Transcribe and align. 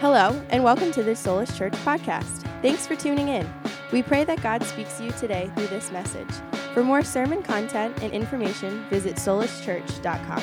Hello, 0.00 0.40
and 0.50 0.62
welcome 0.62 0.92
to 0.92 1.02
the 1.02 1.10
Soulish 1.10 1.58
Church 1.58 1.72
podcast. 1.84 2.42
Thanks 2.62 2.86
for 2.86 2.94
tuning 2.94 3.26
in. 3.30 3.52
We 3.90 4.04
pray 4.04 4.22
that 4.22 4.40
God 4.40 4.62
speaks 4.62 4.96
to 4.98 5.06
you 5.06 5.10
today 5.10 5.50
through 5.56 5.66
this 5.66 5.90
message. 5.90 6.28
For 6.72 6.84
more 6.84 7.02
sermon 7.02 7.42
content 7.42 8.00
and 8.00 8.12
information, 8.12 8.84
visit 8.90 9.16
solishchurch.com. 9.16 10.40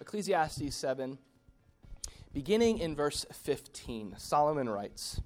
Ecclesiastes 0.00 0.74
7, 0.74 1.18
beginning 2.32 2.78
in 2.78 2.96
verse 2.96 3.26
15, 3.30 4.14
Solomon 4.16 4.70
writes 4.70 5.20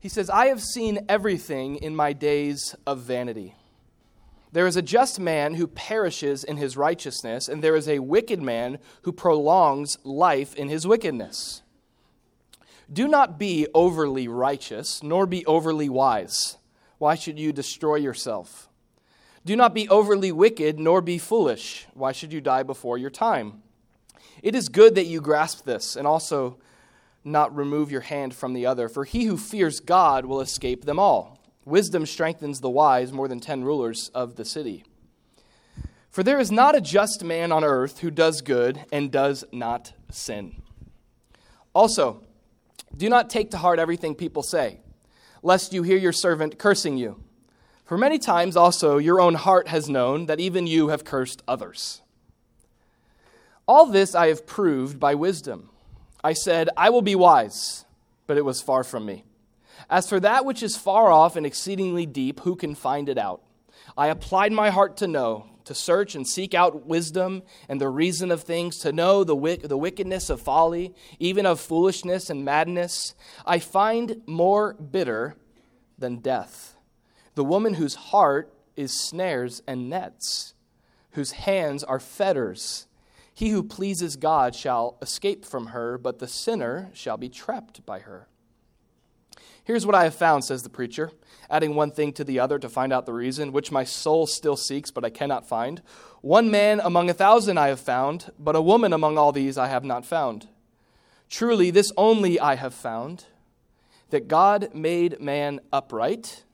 He 0.00 0.08
says, 0.08 0.30
I 0.30 0.46
have 0.46 0.60
seen 0.60 1.06
everything 1.08 1.76
in 1.76 1.94
my 1.94 2.12
days 2.12 2.74
of 2.88 2.98
vanity. 3.02 3.54
There 4.52 4.66
is 4.66 4.76
a 4.76 4.82
just 4.82 5.18
man 5.18 5.54
who 5.54 5.66
perishes 5.66 6.44
in 6.44 6.58
his 6.58 6.76
righteousness, 6.76 7.48
and 7.48 7.64
there 7.64 7.74
is 7.74 7.88
a 7.88 8.00
wicked 8.00 8.42
man 8.42 8.78
who 9.02 9.12
prolongs 9.12 9.96
life 10.04 10.54
in 10.54 10.68
his 10.68 10.86
wickedness. 10.86 11.62
Do 12.92 13.08
not 13.08 13.38
be 13.38 13.66
overly 13.72 14.28
righteous, 14.28 15.02
nor 15.02 15.26
be 15.26 15.44
overly 15.46 15.88
wise. 15.88 16.58
Why 16.98 17.14
should 17.14 17.38
you 17.38 17.52
destroy 17.52 17.96
yourself? 17.96 18.68
Do 19.44 19.56
not 19.56 19.72
be 19.72 19.88
overly 19.88 20.30
wicked, 20.30 20.78
nor 20.78 21.00
be 21.00 21.16
foolish. 21.16 21.86
Why 21.94 22.12
should 22.12 22.32
you 22.32 22.42
die 22.42 22.62
before 22.62 22.98
your 22.98 23.10
time? 23.10 23.62
It 24.42 24.54
is 24.54 24.68
good 24.68 24.94
that 24.96 25.06
you 25.06 25.22
grasp 25.22 25.64
this, 25.64 25.96
and 25.96 26.06
also 26.06 26.58
not 27.24 27.56
remove 27.56 27.90
your 27.90 28.02
hand 28.02 28.34
from 28.34 28.52
the 28.52 28.66
other, 28.66 28.88
for 28.90 29.04
he 29.04 29.24
who 29.24 29.38
fears 29.38 29.80
God 29.80 30.26
will 30.26 30.42
escape 30.42 30.84
them 30.84 30.98
all. 30.98 31.41
Wisdom 31.64 32.06
strengthens 32.06 32.60
the 32.60 32.70
wise 32.70 33.12
more 33.12 33.28
than 33.28 33.40
ten 33.40 33.62
rulers 33.64 34.10
of 34.14 34.36
the 34.36 34.44
city. 34.44 34.84
For 36.10 36.22
there 36.22 36.38
is 36.38 36.52
not 36.52 36.76
a 36.76 36.80
just 36.80 37.24
man 37.24 37.52
on 37.52 37.64
earth 37.64 38.00
who 38.00 38.10
does 38.10 38.42
good 38.42 38.84
and 38.92 39.10
does 39.10 39.44
not 39.52 39.92
sin. 40.10 40.60
Also, 41.74 42.22
do 42.94 43.08
not 43.08 43.30
take 43.30 43.50
to 43.52 43.56
heart 43.56 43.78
everything 43.78 44.14
people 44.14 44.42
say, 44.42 44.80
lest 45.42 45.72
you 45.72 45.82
hear 45.82 45.96
your 45.96 46.12
servant 46.12 46.58
cursing 46.58 46.98
you. 46.98 47.22
For 47.84 47.96
many 47.96 48.18
times 48.18 48.56
also 48.56 48.98
your 48.98 49.20
own 49.20 49.34
heart 49.34 49.68
has 49.68 49.88
known 49.88 50.26
that 50.26 50.40
even 50.40 50.66
you 50.66 50.88
have 50.88 51.04
cursed 51.04 51.42
others. 51.48 52.02
All 53.66 53.86
this 53.86 54.14
I 54.14 54.28
have 54.28 54.46
proved 54.46 55.00
by 55.00 55.14
wisdom. 55.14 55.70
I 56.22 56.34
said, 56.34 56.68
I 56.76 56.90
will 56.90 57.02
be 57.02 57.14
wise, 57.14 57.84
but 58.26 58.36
it 58.36 58.44
was 58.44 58.60
far 58.60 58.84
from 58.84 59.06
me. 59.06 59.24
As 59.90 60.08
for 60.08 60.20
that 60.20 60.44
which 60.44 60.62
is 60.62 60.76
far 60.76 61.10
off 61.10 61.36
and 61.36 61.46
exceedingly 61.46 62.06
deep, 62.06 62.40
who 62.40 62.56
can 62.56 62.74
find 62.74 63.08
it 63.08 63.18
out? 63.18 63.42
I 63.96 64.08
applied 64.08 64.52
my 64.52 64.70
heart 64.70 64.96
to 64.98 65.06
know, 65.06 65.46
to 65.64 65.74
search 65.74 66.14
and 66.14 66.26
seek 66.26 66.54
out 66.54 66.86
wisdom 66.86 67.42
and 67.68 67.80
the 67.80 67.88
reason 67.88 68.30
of 68.30 68.42
things, 68.42 68.78
to 68.78 68.92
know 68.92 69.24
the, 69.24 69.36
wick- 69.36 69.68
the 69.68 69.76
wickedness 69.76 70.30
of 70.30 70.40
folly, 70.40 70.94
even 71.18 71.46
of 71.46 71.60
foolishness 71.60 72.30
and 72.30 72.44
madness. 72.44 73.14
I 73.44 73.58
find 73.58 74.22
more 74.26 74.74
bitter 74.74 75.36
than 75.98 76.16
death. 76.16 76.76
The 77.34 77.44
woman 77.44 77.74
whose 77.74 77.94
heart 77.94 78.52
is 78.76 78.98
snares 78.98 79.62
and 79.66 79.88
nets, 79.90 80.54
whose 81.12 81.32
hands 81.32 81.84
are 81.84 82.00
fetters. 82.00 82.86
He 83.34 83.50
who 83.50 83.62
pleases 83.62 84.16
God 84.16 84.54
shall 84.54 84.98
escape 85.00 85.44
from 85.44 85.68
her, 85.68 85.98
but 85.98 86.18
the 86.18 86.28
sinner 86.28 86.90
shall 86.92 87.16
be 87.16 87.28
trapped 87.28 87.84
by 87.86 88.00
her. 88.00 88.28
Here's 89.64 89.86
what 89.86 89.94
I 89.94 90.04
have 90.04 90.14
found, 90.14 90.44
says 90.44 90.64
the 90.64 90.68
preacher, 90.68 91.12
adding 91.48 91.76
one 91.76 91.92
thing 91.92 92.12
to 92.14 92.24
the 92.24 92.40
other 92.40 92.58
to 92.58 92.68
find 92.68 92.92
out 92.92 93.06
the 93.06 93.12
reason, 93.12 93.52
which 93.52 93.70
my 93.70 93.84
soul 93.84 94.26
still 94.26 94.56
seeks, 94.56 94.90
but 94.90 95.04
I 95.04 95.10
cannot 95.10 95.48
find. 95.48 95.82
One 96.20 96.50
man 96.50 96.80
among 96.80 97.08
a 97.08 97.14
thousand 97.14 97.58
I 97.58 97.68
have 97.68 97.80
found, 97.80 98.32
but 98.38 98.56
a 98.56 98.62
woman 98.62 98.92
among 98.92 99.18
all 99.18 99.30
these 99.30 99.56
I 99.56 99.68
have 99.68 99.84
not 99.84 100.04
found. 100.04 100.48
Truly, 101.30 101.70
this 101.70 101.92
only 101.96 102.40
I 102.40 102.56
have 102.56 102.74
found 102.74 103.26
that 104.10 104.28
God 104.28 104.74
made 104.74 105.20
man 105.20 105.60
upright, 105.72 106.44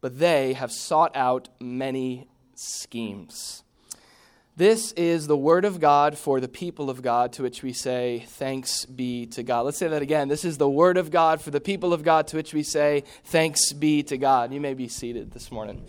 but 0.00 0.18
they 0.18 0.52
have 0.52 0.72
sought 0.72 1.14
out 1.16 1.48
many 1.60 2.28
schemes. 2.54 3.64
This 4.58 4.90
is 4.94 5.28
the 5.28 5.36
word 5.36 5.64
of 5.64 5.78
God 5.78 6.18
for 6.18 6.40
the 6.40 6.48
people 6.48 6.90
of 6.90 7.00
God, 7.00 7.32
to 7.34 7.44
which 7.44 7.62
we 7.62 7.72
say, 7.72 8.24
Thanks 8.26 8.84
be 8.86 9.26
to 9.26 9.44
God. 9.44 9.60
Let's 9.60 9.78
say 9.78 9.86
that 9.86 10.02
again. 10.02 10.26
This 10.26 10.44
is 10.44 10.58
the 10.58 10.68
word 10.68 10.96
of 10.96 11.12
God 11.12 11.40
for 11.40 11.52
the 11.52 11.60
people 11.60 11.92
of 11.92 12.02
God, 12.02 12.26
to 12.26 12.36
which 12.36 12.52
we 12.52 12.64
say, 12.64 13.04
Thanks 13.26 13.72
be 13.72 14.02
to 14.02 14.18
God. 14.18 14.52
You 14.52 14.60
may 14.60 14.74
be 14.74 14.88
seated 14.88 15.30
this 15.30 15.52
morning. 15.52 15.84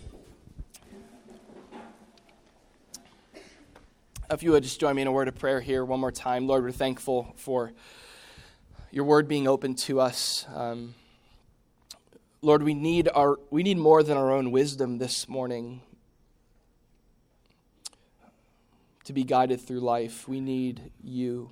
If 4.30 4.44
you 4.44 4.52
would 4.52 4.62
just 4.62 4.78
join 4.78 4.94
me 4.94 5.02
in 5.02 5.08
a 5.08 5.12
word 5.12 5.26
of 5.26 5.34
prayer 5.34 5.60
here 5.60 5.84
one 5.84 5.98
more 5.98 6.12
time. 6.12 6.46
Lord, 6.46 6.62
we're 6.62 6.70
thankful 6.70 7.34
for 7.34 7.72
your 8.92 9.02
word 9.02 9.26
being 9.26 9.48
open 9.48 9.74
to 9.74 10.00
us. 10.00 10.46
Um, 10.54 10.94
Lord, 12.40 12.62
we 12.62 12.74
need, 12.74 13.08
our, 13.12 13.40
we 13.50 13.64
need 13.64 13.78
more 13.78 14.04
than 14.04 14.16
our 14.16 14.30
own 14.30 14.52
wisdom 14.52 14.98
this 14.98 15.28
morning. 15.28 15.82
To 19.10 19.14
be 19.14 19.24
guided 19.24 19.60
through 19.60 19.80
life, 19.80 20.28
we 20.28 20.40
need 20.40 20.92
you. 21.02 21.50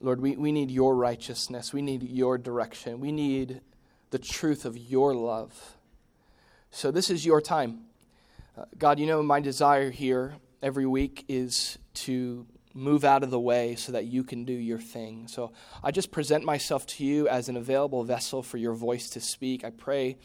Lord, 0.00 0.20
we, 0.20 0.36
we 0.36 0.52
need 0.52 0.70
your 0.70 0.94
righteousness. 0.94 1.72
We 1.72 1.82
need 1.82 2.04
your 2.04 2.38
direction. 2.38 3.00
We 3.00 3.10
need 3.10 3.60
the 4.10 4.18
truth 4.20 4.64
of 4.64 4.78
your 4.78 5.12
love. 5.12 5.76
So, 6.70 6.92
this 6.92 7.10
is 7.10 7.26
your 7.26 7.40
time. 7.40 7.80
Uh, 8.56 8.66
God, 8.78 9.00
you 9.00 9.06
know, 9.06 9.20
my 9.24 9.40
desire 9.40 9.90
here 9.90 10.36
every 10.62 10.86
week 10.86 11.24
is 11.26 11.78
to 11.94 12.46
move 12.74 13.04
out 13.04 13.24
of 13.24 13.30
the 13.30 13.40
way 13.40 13.74
so 13.74 13.90
that 13.90 14.04
you 14.04 14.22
can 14.22 14.44
do 14.44 14.52
your 14.52 14.78
thing. 14.78 15.26
So, 15.26 15.50
I 15.82 15.90
just 15.90 16.12
present 16.12 16.44
myself 16.44 16.86
to 16.86 17.04
you 17.04 17.26
as 17.26 17.48
an 17.48 17.56
available 17.56 18.04
vessel 18.04 18.44
for 18.44 18.56
your 18.56 18.74
voice 18.74 19.10
to 19.10 19.20
speak. 19.20 19.64
I 19.64 19.70
pray 19.70 20.16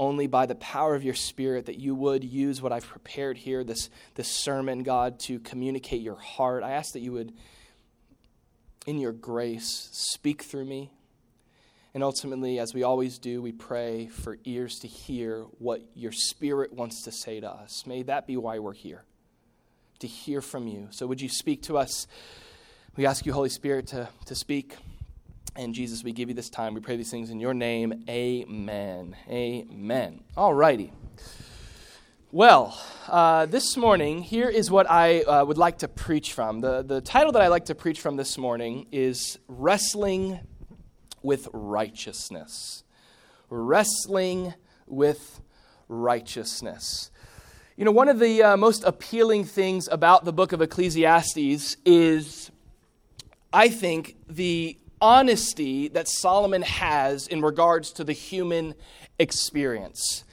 only 0.00 0.26
by 0.26 0.46
the 0.46 0.54
power 0.54 0.94
of 0.94 1.04
your 1.04 1.14
Spirit 1.14 1.66
that 1.66 1.78
you 1.78 1.94
would 1.94 2.24
use 2.24 2.62
what 2.62 2.72
I've 2.72 2.86
prepared 2.86 3.36
here, 3.36 3.62
this, 3.62 3.90
this 4.14 4.28
sermon, 4.28 4.82
God, 4.82 5.20
to 5.20 5.38
communicate 5.40 6.00
your 6.00 6.16
heart. 6.16 6.62
I 6.62 6.70
ask 6.70 6.94
that 6.94 7.00
you 7.00 7.12
would, 7.12 7.34
in 8.86 8.98
your 8.98 9.12
grace, 9.12 9.90
speak 9.92 10.42
through 10.42 10.64
me. 10.64 10.90
And 11.92 12.02
ultimately, 12.02 12.58
as 12.58 12.72
we 12.72 12.82
always 12.82 13.18
do, 13.18 13.42
we 13.42 13.52
pray 13.52 14.06
for 14.06 14.38
ears 14.44 14.78
to 14.78 14.88
hear 14.88 15.42
what 15.58 15.82
your 15.94 16.12
Spirit 16.12 16.72
wants 16.72 17.02
to 17.02 17.12
say 17.12 17.38
to 17.38 17.50
us. 17.50 17.86
May 17.86 18.02
that 18.04 18.26
be 18.26 18.38
why 18.38 18.58
we're 18.58 18.72
here, 18.72 19.04
to 19.98 20.06
hear 20.06 20.40
from 20.40 20.66
you. 20.66 20.88
So, 20.92 21.06
would 21.06 21.20
you 21.20 21.28
speak 21.28 21.64
to 21.64 21.76
us? 21.76 22.06
We 22.96 23.04
ask 23.04 23.26
you, 23.26 23.34
Holy 23.34 23.50
Spirit, 23.50 23.88
to, 23.88 24.08
to 24.24 24.34
speak. 24.34 24.76
And 25.60 25.74
Jesus, 25.74 26.02
we 26.02 26.12
give 26.12 26.30
you 26.30 26.34
this 26.34 26.48
time. 26.48 26.72
We 26.72 26.80
pray 26.80 26.96
these 26.96 27.10
things 27.10 27.28
in 27.28 27.38
your 27.38 27.52
name. 27.52 28.04
Amen. 28.08 29.14
Amen. 29.28 30.24
All 30.34 30.54
righty. 30.54 30.90
Well, 32.32 32.80
uh, 33.06 33.44
this 33.44 33.76
morning, 33.76 34.22
here 34.22 34.48
is 34.48 34.70
what 34.70 34.90
I 34.90 35.20
uh, 35.20 35.44
would 35.44 35.58
like 35.58 35.76
to 35.80 35.88
preach 35.88 36.32
from. 36.32 36.60
The, 36.60 36.80
the 36.80 37.02
title 37.02 37.32
that 37.32 37.42
I 37.42 37.48
like 37.48 37.66
to 37.66 37.74
preach 37.74 38.00
from 38.00 38.16
this 38.16 38.38
morning 38.38 38.86
is 38.90 39.38
Wrestling 39.48 40.40
with 41.20 41.46
Righteousness. 41.52 42.82
Wrestling 43.50 44.54
with 44.86 45.42
Righteousness. 45.88 47.10
You 47.76 47.84
know, 47.84 47.92
one 47.92 48.08
of 48.08 48.18
the 48.18 48.42
uh, 48.42 48.56
most 48.56 48.82
appealing 48.84 49.44
things 49.44 49.88
about 49.88 50.24
the 50.24 50.32
book 50.32 50.52
of 50.52 50.62
Ecclesiastes 50.62 51.76
is, 51.84 52.50
I 53.52 53.68
think, 53.68 54.16
the 54.26 54.78
honesty 55.00 55.88
that 55.88 56.08
Solomon 56.08 56.62
has 56.62 57.26
in 57.26 57.40
regards 57.42 57.92
to 57.92 58.04
the 58.04 58.12
human 58.12 58.74
experience. 59.18 60.24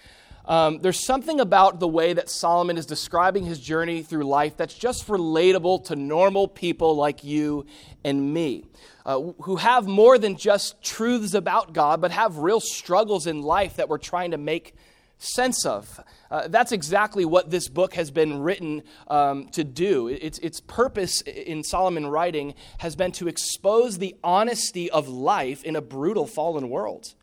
Um, 0.47 0.79
there's 0.79 1.05
something 1.05 1.41
about 1.41 1.81
the 1.81 1.87
way 1.89 2.13
that 2.13 2.29
Solomon 2.29 2.77
is 2.77 2.85
describing 2.85 3.43
his 3.43 3.59
journey 3.59 4.01
through 4.01 4.23
life 4.23 4.55
that's 4.55 4.73
just 4.73 5.07
relatable 5.07 5.83
to 5.85 5.95
normal 5.97 6.47
people 6.47 6.95
like 6.95 7.23
you 7.25 7.65
and 8.05 8.33
me, 8.33 8.63
uh, 9.05 9.19
who 9.41 9.57
have 9.57 9.87
more 9.87 10.17
than 10.17 10.37
just 10.37 10.81
truths 10.81 11.33
about 11.33 11.73
God, 11.73 11.99
but 11.99 12.11
have 12.11 12.37
real 12.37 12.61
struggles 12.61 13.27
in 13.27 13.41
life 13.41 13.75
that 13.75 13.89
we're 13.89 13.97
trying 13.97 14.31
to 14.31 14.37
make 14.37 14.73
sense 15.19 15.65
of. 15.65 15.99
Uh, 16.29 16.47
that's 16.47 16.71
exactly 16.71 17.25
what 17.25 17.49
this 17.49 17.69
book 17.69 17.93
has 17.95 18.11
been 18.11 18.41
written 18.41 18.83
um, 19.07 19.47
to 19.49 19.63
do. 19.63 20.07
Its, 20.07 20.39
its 20.39 20.61
purpose 20.61 21.21
in 21.21 21.63
Solomon 21.63 22.07
writing 22.07 22.53
has 22.79 22.95
been 22.95 23.11
to 23.13 23.27
expose 23.27 23.97
the 23.97 24.15
honesty 24.23 24.89
of 24.91 25.07
life 25.07 25.63
in 25.63 25.75
a 25.75 25.81
brutal 25.81 26.27
fallen 26.27 26.69
world. 26.69 27.13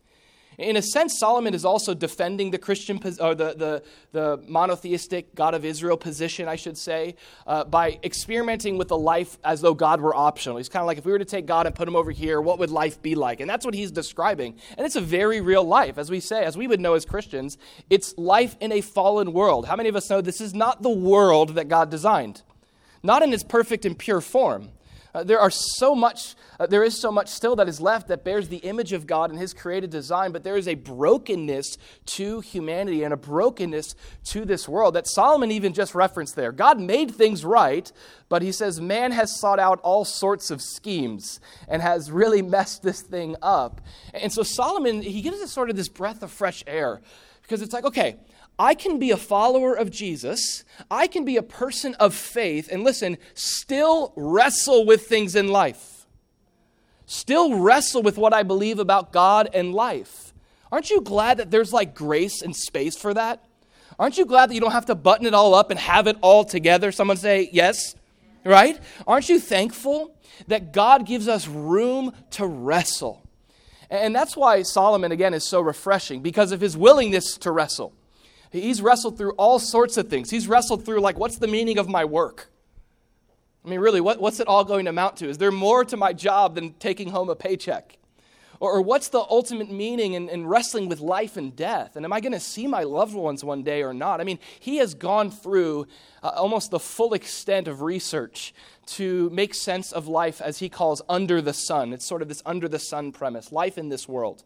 In 0.57 0.77
a 0.77 0.81
sense, 0.81 1.19
Solomon 1.19 1.53
is 1.53 1.65
also 1.65 1.93
defending 1.93 2.51
the 2.51 2.57
Christian 2.57 2.99
or 3.19 3.35
the, 3.35 3.53
the, 3.53 3.83
the 4.11 4.43
monotheistic 4.47 5.35
God 5.35 5.53
of 5.53 5.65
Israel 5.65 5.97
position, 5.97 6.47
I 6.47 6.55
should 6.55 6.77
say, 6.77 7.15
uh, 7.45 7.63
by 7.63 7.99
experimenting 8.03 8.77
with 8.77 8.87
the 8.87 8.97
life 8.97 9.37
as 9.43 9.61
though 9.61 9.73
God 9.73 10.01
were 10.01 10.15
optional. 10.15 10.57
He's 10.57 10.69
kind 10.69 10.81
of 10.81 10.87
like, 10.87 10.97
if 10.97 11.05
we 11.05 11.11
were 11.11 11.19
to 11.19 11.25
take 11.25 11.45
God 11.45 11.65
and 11.65 11.75
put 11.75 11.87
him 11.87 11.95
over 11.95 12.11
here, 12.11 12.39
what 12.41 12.59
would 12.59 12.71
life 12.71 13.01
be 13.01 13.15
like? 13.15 13.39
And 13.39 13.49
that's 13.49 13.65
what 13.65 13.73
he's 13.73 13.91
describing. 13.91 14.57
And 14.77 14.85
it's 14.85 14.95
a 14.95 15.01
very 15.01 15.41
real 15.41 15.63
life, 15.63 15.97
as 15.97 16.09
we 16.09 16.19
say, 16.19 16.43
as 16.43 16.57
we 16.57 16.67
would 16.67 16.79
know 16.79 16.93
as 16.93 17.05
Christians. 17.05 17.57
It's 17.89 18.17
life 18.17 18.55
in 18.59 18.71
a 18.71 18.81
fallen 18.81 19.33
world. 19.33 19.67
How 19.67 19.75
many 19.75 19.89
of 19.89 19.95
us 19.95 20.09
know 20.09 20.21
this 20.21 20.41
is 20.41 20.53
not 20.53 20.81
the 20.81 20.89
world 20.89 21.55
that 21.55 21.67
God 21.67 21.89
designed? 21.89 22.43
not 23.05 23.21
in 23.21 23.31
its 23.31 23.43
perfect 23.43 23.85
and 23.85 23.97
pure 23.97 24.19
form. 24.19 24.69
Uh, 25.15 25.23
there 25.23 25.39
are 25.39 25.49
so 25.49 25.95
much, 25.95 26.35
uh, 26.59 26.67
there 26.67 26.83
is 26.83 26.99
so 26.99 27.09
much 27.09 27.29
still 27.29 27.55
that 27.55 27.69
is 27.69 27.79
left 27.79 28.09
that 28.09 28.25
bears 28.25 28.49
the 28.49 28.57
image 28.57 28.91
of 28.91 29.07
God 29.07 29.29
and 29.29 29.39
His 29.39 29.53
created 29.53 29.89
design, 29.89 30.33
but 30.33 30.43
there 30.43 30.57
is 30.57 30.67
a 30.67 30.75
brokenness 30.75 31.77
to 32.05 32.41
humanity 32.41 33.01
and 33.01 33.13
a 33.13 33.17
brokenness 33.17 33.95
to 34.25 34.43
this 34.43 34.67
world 34.67 34.95
that 34.95 35.07
Solomon 35.07 35.51
even 35.51 35.71
just 35.71 35.95
referenced 35.95 36.35
there. 36.35 36.51
God 36.51 36.81
made 36.81 37.11
things 37.11 37.45
right, 37.45 37.89
but 38.27 38.41
he 38.41 38.51
says 38.51 38.81
man 38.81 39.13
has 39.13 39.39
sought 39.39 39.57
out 39.57 39.79
all 39.83 40.03
sorts 40.03 40.51
of 40.51 40.61
schemes 40.61 41.39
and 41.69 41.81
has 41.81 42.11
really 42.11 42.41
messed 42.55 42.83
this 42.83 43.01
thing 43.01 43.37
up. 43.41 43.79
And 44.13 44.33
so 44.33 44.43
Solomon, 44.43 45.01
he 45.01 45.21
gives 45.21 45.39
us 45.39 45.49
sort 45.49 45.69
of 45.69 45.77
this 45.77 45.87
breath 45.87 46.23
of 46.23 46.31
fresh 46.31 46.61
air 46.67 46.99
because 47.41 47.61
it's 47.61 47.71
like, 47.71 47.85
okay, 47.85 48.17
I 48.57 48.73
can 48.73 48.99
be 48.99 49.11
a 49.11 49.17
follower 49.17 49.73
of 49.73 49.91
Jesus. 49.91 50.63
I 50.89 51.07
can 51.07 51.25
be 51.25 51.37
a 51.37 51.43
person 51.43 51.93
of 51.95 52.13
faith 52.13 52.69
and 52.71 52.83
listen, 52.83 53.17
still 53.33 54.13
wrestle 54.15 54.85
with 54.85 55.07
things 55.07 55.35
in 55.35 55.49
life. 55.49 56.07
Still 57.05 57.59
wrestle 57.59 58.01
with 58.01 58.17
what 58.17 58.33
I 58.33 58.43
believe 58.43 58.79
about 58.79 59.11
God 59.11 59.49
and 59.53 59.73
life. 59.73 60.33
Aren't 60.71 60.89
you 60.89 61.01
glad 61.01 61.37
that 61.37 61.51
there's 61.51 61.73
like 61.73 61.93
grace 61.93 62.41
and 62.41 62.55
space 62.55 62.97
for 62.97 63.13
that? 63.13 63.45
Aren't 63.99 64.17
you 64.17 64.25
glad 64.25 64.49
that 64.49 64.55
you 64.55 64.61
don't 64.61 64.71
have 64.71 64.87
to 64.87 64.95
button 64.95 65.25
it 65.25 65.33
all 65.33 65.53
up 65.53 65.69
and 65.71 65.79
have 65.79 66.07
it 66.07 66.17
all 66.21 66.43
together? 66.43 66.91
Someone 66.91 67.17
say, 67.17 67.49
yes, 67.51 67.95
right? 68.43 68.79
Aren't 69.05 69.29
you 69.29 69.39
thankful 69.39 70.15
that 70.47 70.73
God 70.73 71.05
gives 71.05 71.27
us 71.27 71.47
room 71.47 72.13
to 72.31 72.45
wrestle? 72.45 73.21
And 73.89 74.15
that's 74.15 74.35
why 74.35 74.63
Solomon, 74.63 75.11
again, 75.11 75.33
is 75.33 75.47
so 75.47 75.61
refreshing 75.61 76.21
because 76.21 76.51
of 76.51 76.59
his 76.59 76.75
willingness 76.75 77.37
to 77.37 77.51
wrestle. 77.51 77.93
He's 78.61 78.81
wrestled 78.81 79.17
through 79.17 79.31
all 79.33 79.59
sorts 79.59 79.97
of 79.97 80.09
things. 80.09 80.29
He's 80.29 80.47
wrestled 80.47 80.85
through, 80.85 80.99
like, 80.99 81.17
what's 81.17 81.37
the 81.37 81.47
meaning 81.47 81.77
of 81.77 81.87
my 81.87 82.05
work? 82.05 82.49
I 83.65 83.69
mean, 83.69 83.79
really, 83.79 84.01
what, 84.01 84.21
what's 84.21 84.39
it 84.39 84.47
all 84.47 84.63
going 84.63 84.85
to 84.85 84.89
amount 84.89 85.17
to? 85.17 85.29
Is 85.29 85.37
there 85.37 85.51
more 85.51 85.83
to 85.85 85.97
my 85.97 86.13
job 86.13 86.55
than 86.55 86.73
taking 86.73 87.09
home 87.09 87.29
a 87.29 87.35
paycheck? 87.35 87.97
Or, 88.59 88.73
or 88.73 88.81
what's 88.81 89.09
the 89.09 89.19
ultimate 89.19 89.71
meaning 89.71 90.13
in, 90.13 90.29
in 90.29 90.47
wrestling 90.47 90.87
with 90.87 90.99
life 90.99 91.37
and 91.37 91.55
death? 91.55 91.95
And 91.95 92.05
am 92.05 92.13
I 92.13 92.19
going 92.21 92.31
to 92.31 92.39
see 92.39 92.67
my 92.67 92.83
loved 92.83 93.13
ones 93.13 93.43
one 93.43 93.63
day 93.63 93.83
or 93.83 93.93
not? 93.93 94.21
I 94.21 94.23
mean, 94.23 94.39
he 94.59 94.77
has 94.77 94.93
gone 94.93 95.31
through 95.31 95.87
uh, 96.23 96.29
almost 96.29 96.71
the 96.71 96.79
full 96.79 97.13
extent 97.13 97.67
of 97.67 97.81
research 97.81 98.53
to 98.87 99.29
make 99.31 99.53
sense 99.53 99.91
of 99.91 100.07
life 100.07 100.41
as 100.41 100.59
he 100.59 100.69
calls 100.69 101.01
under 101.09 101.41
the 101.41 101.53
sun. 101.53 101.93
It's 101.93 102.05
sort 102.05 102.21
of 102.21 102.27
this 102.27 102.41
under 102.45 102.67
the 102.67 102.79
sun 102.79 103.11
premise 103.11 103.51
life 103.51 103.77
in 103.77 103.89
this 103.89 104.07
world. 104.07 104.43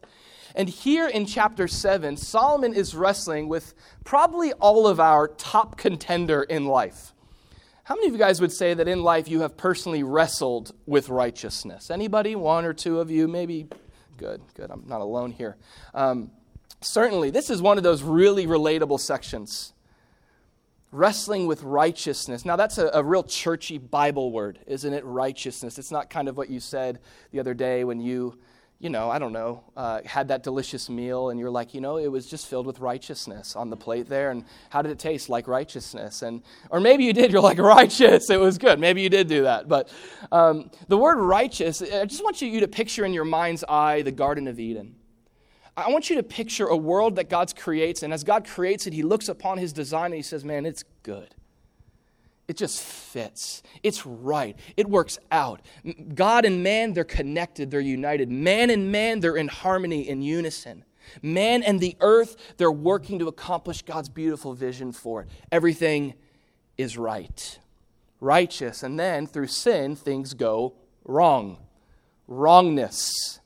And 0.56 0.68
here 0.68 1.08
in 1.08 1.26
chapter 1.26 1.68
7, 1.68 2.18
Solomon 2.18 2.74
is 2.74 2.96
wrestling 2.96 3.48
with 3.50 3.74
probably 4.04 4.52
all 4.54 4.88
of 4.88 5.00
our 5.00 5.28
top 5.28 5.78
contender 5.78 6.42
in 6.42 6.66
life. 6.66 7.14
How 7.84 7.96
many 7.96 8.08
of 8.08 8.14
you 8.14 8.20
guys 8.20 8.40
would 8.42 8.52
say 8.52 8.74
that 8.74 8.88
in 8.88 9.04
life 9.04 9.28
you 9.28 9.42
have 9.42 9.58
personally 9.58 10.04
wrestled 10.04 10.74
with 10.86 11.10
righteousness? 11.10 11.90
Anybody? 11.90 12.36
One 12.36 12.66
or 12.66 12.74
two 12.74 13.00
of 13.00 13.10
you? 13.10 13.28
Maybe. 13.28 13.68
Good, 14.20 14.42
good. 14.54 14.70
I'm 14.70 14.84
not 14.86 15.00
alone 15.00 15.32
here. 15.32 15.56
Um, 15.94 16.32
certainly, 16.82 17.30
this 17.30 17.50
is 17.50 17.62
one 17.62 17.78
of 17.78 17.86
those 17.86 18.04
really 18.04 18.46
relatable 18.46 19.00
sections. 19.00 19.72
Wrestling 20.92 21.48
with 21.48 21.64
righteousness. 21.64 22.44
Now, 22.44 22.58
that's 22.58 22.78
a, 22.78 22.90
a 22.94 23.02
real 23.02 23.24
churchy 23.24 23.78
Bible 23.78 24.34
word, 24.34 24.60
isn't 24.68 24.94
it? 24.94 25.06
Righteousness. 25.06 25.80
It's 25.80 25.92
not 25.92 26.10
kind 26.10 26.28
of 26.28 26.36
what 26.36 26.50
you 26.50 26.60
said 26.60 27.00
the 27.32 27.40
other 27.40 27.54
day 27.54 27.86
when 27.86 28.02
you 28.02 28.38
you 28.80 28.90
know, 28.90 29.10
I 29.10 29.20
don't 29.20 29.34
know, 29.34 29.66
uh, 29.76 30.00
had 30.06 30.30
that 30.30 30.42
delicious 30.42 30.90
meal 30.90 31.30
and 31.30 31.40
you're 31.40 31.50
like, 31.50 31.74
you 31.74 31.82
know, 31.82 31.98
it 31.98 32.08
was 32.08 32.26
just 32.26 32.48
filled 32.48 32.66
with 32.66 32.80
righteousness 32.80 33.58
on 33.58 33.70
the 33.70 33.76
plate 33.76 34.08
there. 34.08 34.32
And 34.32 34.46
how 34.70 34.82
did 34.82 34.92
it 34.92 35.00
taste? 35.00 35.28
Like 35.28 35.50
righteousness. 35.50 36.22
And, 36.22 36.42
or 36.70 36.80
maybe 36.80 37.04
you 37.04 37.12
did, 37.12 37.32
you're 37.34 37.42
like, 37.42 37.58
righteous, 37.58 38.30
it 38.30 38.40
was 38.40 38.58
good. 38.58 38.80
Maybe 38.80 39.02
you 39.02 39.10
did 39.10 39.28
do 39.28 39.44
that. 39.44 39.68
But 39.68 39.92
um, 40.32 40.72
the 40.88 40.98
word 40.98 41.18
righteous, 41.18 41.82
I 41.82 42.06
just 42.06 42.24
want 42.24 42.42
you 42.42 42.62
to 42.62 42.68
picture 42.70 43.04
in 43.04 43.14
your 43.14 43.26
mind's 43.26 43.66
eye 43.68 44.02
the 44.02 44.14
Garden 44.14 44.48
of 44.48 44.60
Eden. 44.60 44.96
I 45.76 45.90
want 45.90 46.10
you 46.10 46.16
to 46.16 46.24
picture 46.24 46.68
a 46.68 46.78
world 46.78 47.18
that 47.18 47.30
God 47.30 47.54
creates. 47.58 48.04
And 48.04 48.14
as 48.14 48.24
God 48.24 48.48
creates 48.48 48.88
it, 48.88 48.94
He 48.94 49.04
looks 49.04 49.28
upon 49.28 49.58
His 49.58 49.74
design 49.74 50.08
and 50.08 50.16
He 50.16 50.22
says, 50.22 50.46
man, 50.46 50.66
it's 50.66 50.84
good. 51.04 51.36
It 52.50 52.58
just 52.58 52.82
fits. 52.82 53.62
It's 53.84 54.08
right. 54.08 54.58
It 54.76 54.90
works 54.90 55.20
out. 55.32 55.62
God 56.16 56.46
and 56.46 56.64
man, 56.64 56.94
they're 56.94 57.04
connected, 57.04 57.70
they're 57.70 57.80
united. 57.80 58.32
Man 58.32 58.72
and 58.72 58.92
man, 58.92 59.20
they're 59.20 59.38
in 59.38 59.48
harmony, 59.48 60.10
in 60.10 60.24
unison. 60.24 60.84
Man 61.22 61.62
and 61.62 61.80
the 61.80 61.96
earth, 62.02 62.36
they're 62.58 62.72
working 62.72 63.20
to 63.20 63.28
accomplish 63.28 63.84
God's 63.84 64.10
beautiful 64.10 64.56
vision 64.56 64.92
for 64.92 65.22
it. 65.22 65.30
Everything 65.52 66.16
is 66.76 66.98
right, 66.98 67.60
righteous. 68.20 68.82
And 68.82 69.00
then 69.00 69.28
through 69.28 69.48
sin, 69.48 69.96
things 69.96 70.34
go 70.34 70.74
wrong. 71.06 71.60
Wrongness. 72.28 73.40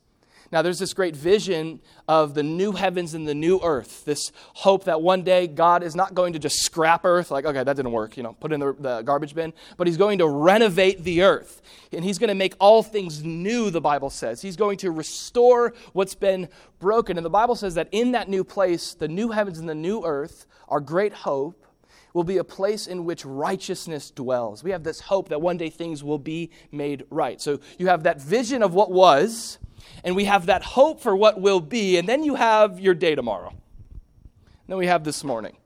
Now, 0.54 0.62
there's 0.62 0.78
this 0.78 0.94
great 0.94 1.16
vision 1.16 1.82
of 2.08 2.36
the 2.36 2.44
new 2.44 2.74
heavens 2.74 3.16
and 3.16 3.28
the 3.28 3.34
new 3.34 3.60
earth, 3.64 4.06
this 4.06 4.32
hope 4.54 4.84
that 4.84 5.02
one 5.02 5.24
day 5.24 5.48
God 5.48 5.82
is 5.82 5.96
not 5.96 6.14
going 6.14 6.34
to 6.34 6.40
just 6.40 6.60
scrap 6.60 7.06
earth, 7.06 7.32
like, 7.32 7.44
okay, 7.44 7.64
that 7.64 7.76
didn't 7.76 7.92
work, 7.92 8.16
you 8.18 8.22
know, 8.22 8.34
put 8.34 8.54
in 8.54 8.60
the, 8.60 8.76
the 8.78 9.02
garbage 9.02 9.34
bin, 9.34 9.52
but 9.78 9.88
He's 9.88 9.98
going 9.98 10.20
to 10.20 10.28
renovate 10.28 11.04
the 11.04 11.24
earth. 11.24 11.64
And 11.92 12.06
He's 12.06 12.20
going 12.20 12.28
to 12.28 12.36
make 12.36 12.54
all 12.60 12.84
things 12.84 13.24
new, 13.24 13.72
the 13.72 13.82
Bible 13.82 14.12
says. 14.12 14.44
He's 14.44 14.56
going 14.56 14.78
to 14.78 14.92
restore 14.92 15.74
what's 15.94 16.14
been 16.14 16.50
broken. 16.78 17.18
And 17.18 17.26
the 17.26 17.32
Bible 17.32 17.56
says 17.56 17.74
that 17.74 17.88
in 17.92 18.12
that 18.12 18.30
new 18.30 18.44
place, 18.44 18.94
the 18.94 19.08
new 19.08 19.32
heavens 19.32 19.58
and 19.58 19.68
the 19.68 19.74
new 19.74 20.06
earth, 20.06 20.46
our 20.70 20.80
great 20.80 21.14
hope, 21.14 21.66
will 22.14 22.24
be 22.24 22.38
a 22.38 22.44
place 22.44 22.86
in 22.86 23.06
which 23.06 23.26
righteousness 23.26 24.12
dwells. 24.12 24.64
We 24.64 24.70
have 24.70 24.84
this 24.84 25.00
hope 25.00 25.30
that 25.30 25.42
one 25.42 25.58
day 25.58 25.72
things 25.72 26.04
will 26.04 26.20
be 26.20 26.52
made 26.72 27.06
right. 27.10 27.42
So 27.42 27.60
you 27.80 27.88
have 27.88 28.04
that 28.04 28.22
vision 28.22 28.62
of 28.62 28.76
what 28.76 28.92
was 28.92 29.58
and 30.04 30.16
we 30.16 30.26
have 30.26 30.48
that 30.48 30.64
hope 30.64 31.02
for 31.02 31.16
what 31.16 31.40
will 31.40 31.60
be, 31.60 31.98
and 31.98 32.08
then 32.08 32.24
you 32.24 32.36
have 32.36 32.80
your 32.80 32.94
day 32.94 33.16
tomorrow. 33.16 33.50
And 33.50 34.68
then 34.68 34.78
we 34.78 34.88
have 34.88 35.04
this 35.04 35.24
morning, 35.24 35.58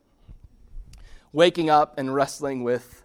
waking 1.32 1.70
up 1.70 1.98
and 1.98 2.14
wrestling 2.14 2.64
with 2.64 3.04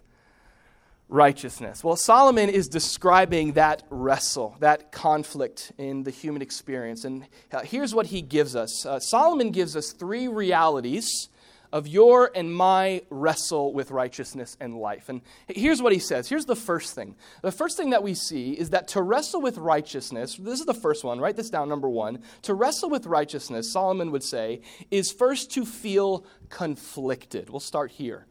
righteousness. 1.08 1.84
Well, 1.84 1.96
Solomon 1.96 2.48
is 2.48 2.68
describing 2.68 3.52
that 3.52 3.82
wrestle, 3.90 4.56
that 4.60 4.90
conflict 4.90 5.72
in 5.78 6.02
the 6.02 6.10
human 6.10 6.42
experience. 6.42 7.04
And 7.04 7.26
here's 7.62 7.94
what 7.94 8.06
he 8.06 8.22
gives 8.22 8.56
us 8.56 8.84
uh, 8.86 8.98
Solomon 8.98 9.50
gives 9.50 9.76
us 9.76 9.92
three 9.92 10.28
realities 10.28 11.28
of 11.74 11.88
your 11.88 12.30
and 12.36 12.54
my 12.54 13.02
wrestle 13.10 13.72
with 13.72 13.90
righteousness 13.90 14.56
and 14.60 14.78
life. 14.78 15.08
And 15.08 15.22
here's 15.48 15.82
what 15.82 15.92
he 15.92 15.98
says. 15.98 16.28
Here's 16.28 16.44
the 16.44 16.54
first 16.54 16.94
thing. 16.94 17.16
The 17.42 17.50
first 17.50 17.76
thing 17.76 17.90
that 17.90 18.04
we 18.04 18.14
see 18.14 18.52
is 18.52 18.70
that 18.70 18.86
to 18.88 19.02
wrestle 19.02 19.42
with 19.42 19.58
righteousness, 19.58 20.36
this 20.36 20.60
is 20.60 20.66
the 20.66 20.72
first 20.72 21.02
one, 21.02 21.18
write 21.18 21.34
this 21.34 21.50
down, 21.50 21.68
number 21.68 21.88
one. 21.88 22.20
To 22.42 22.54
wrestle 22.54 22.90
with 22.90 23.06
righteousness, 23.06 23.72
Solomon 23.72 24.12
would 24.12 24.22
say, 24.22 24.60
is 24.92 25.10
first 25.10 25.50
to 25.54 25.66
feel 25.66 26.24
conflicted. 26.48 27.50
We'll 27.50 27.58
start 27.58 27.90
here. 27.90 28.28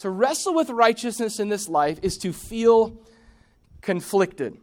To 0.00 0.10
wrestle 0.10 0.54
with 0.54 0.68
righteousness 0.68 1.38
in 1.38 1.48
this 1.48 1.68
life 1.68 2.00
is 2.02 2.18
to 2.18 2.32
feel 2.32 3.00
conflicted. 3.82 4.56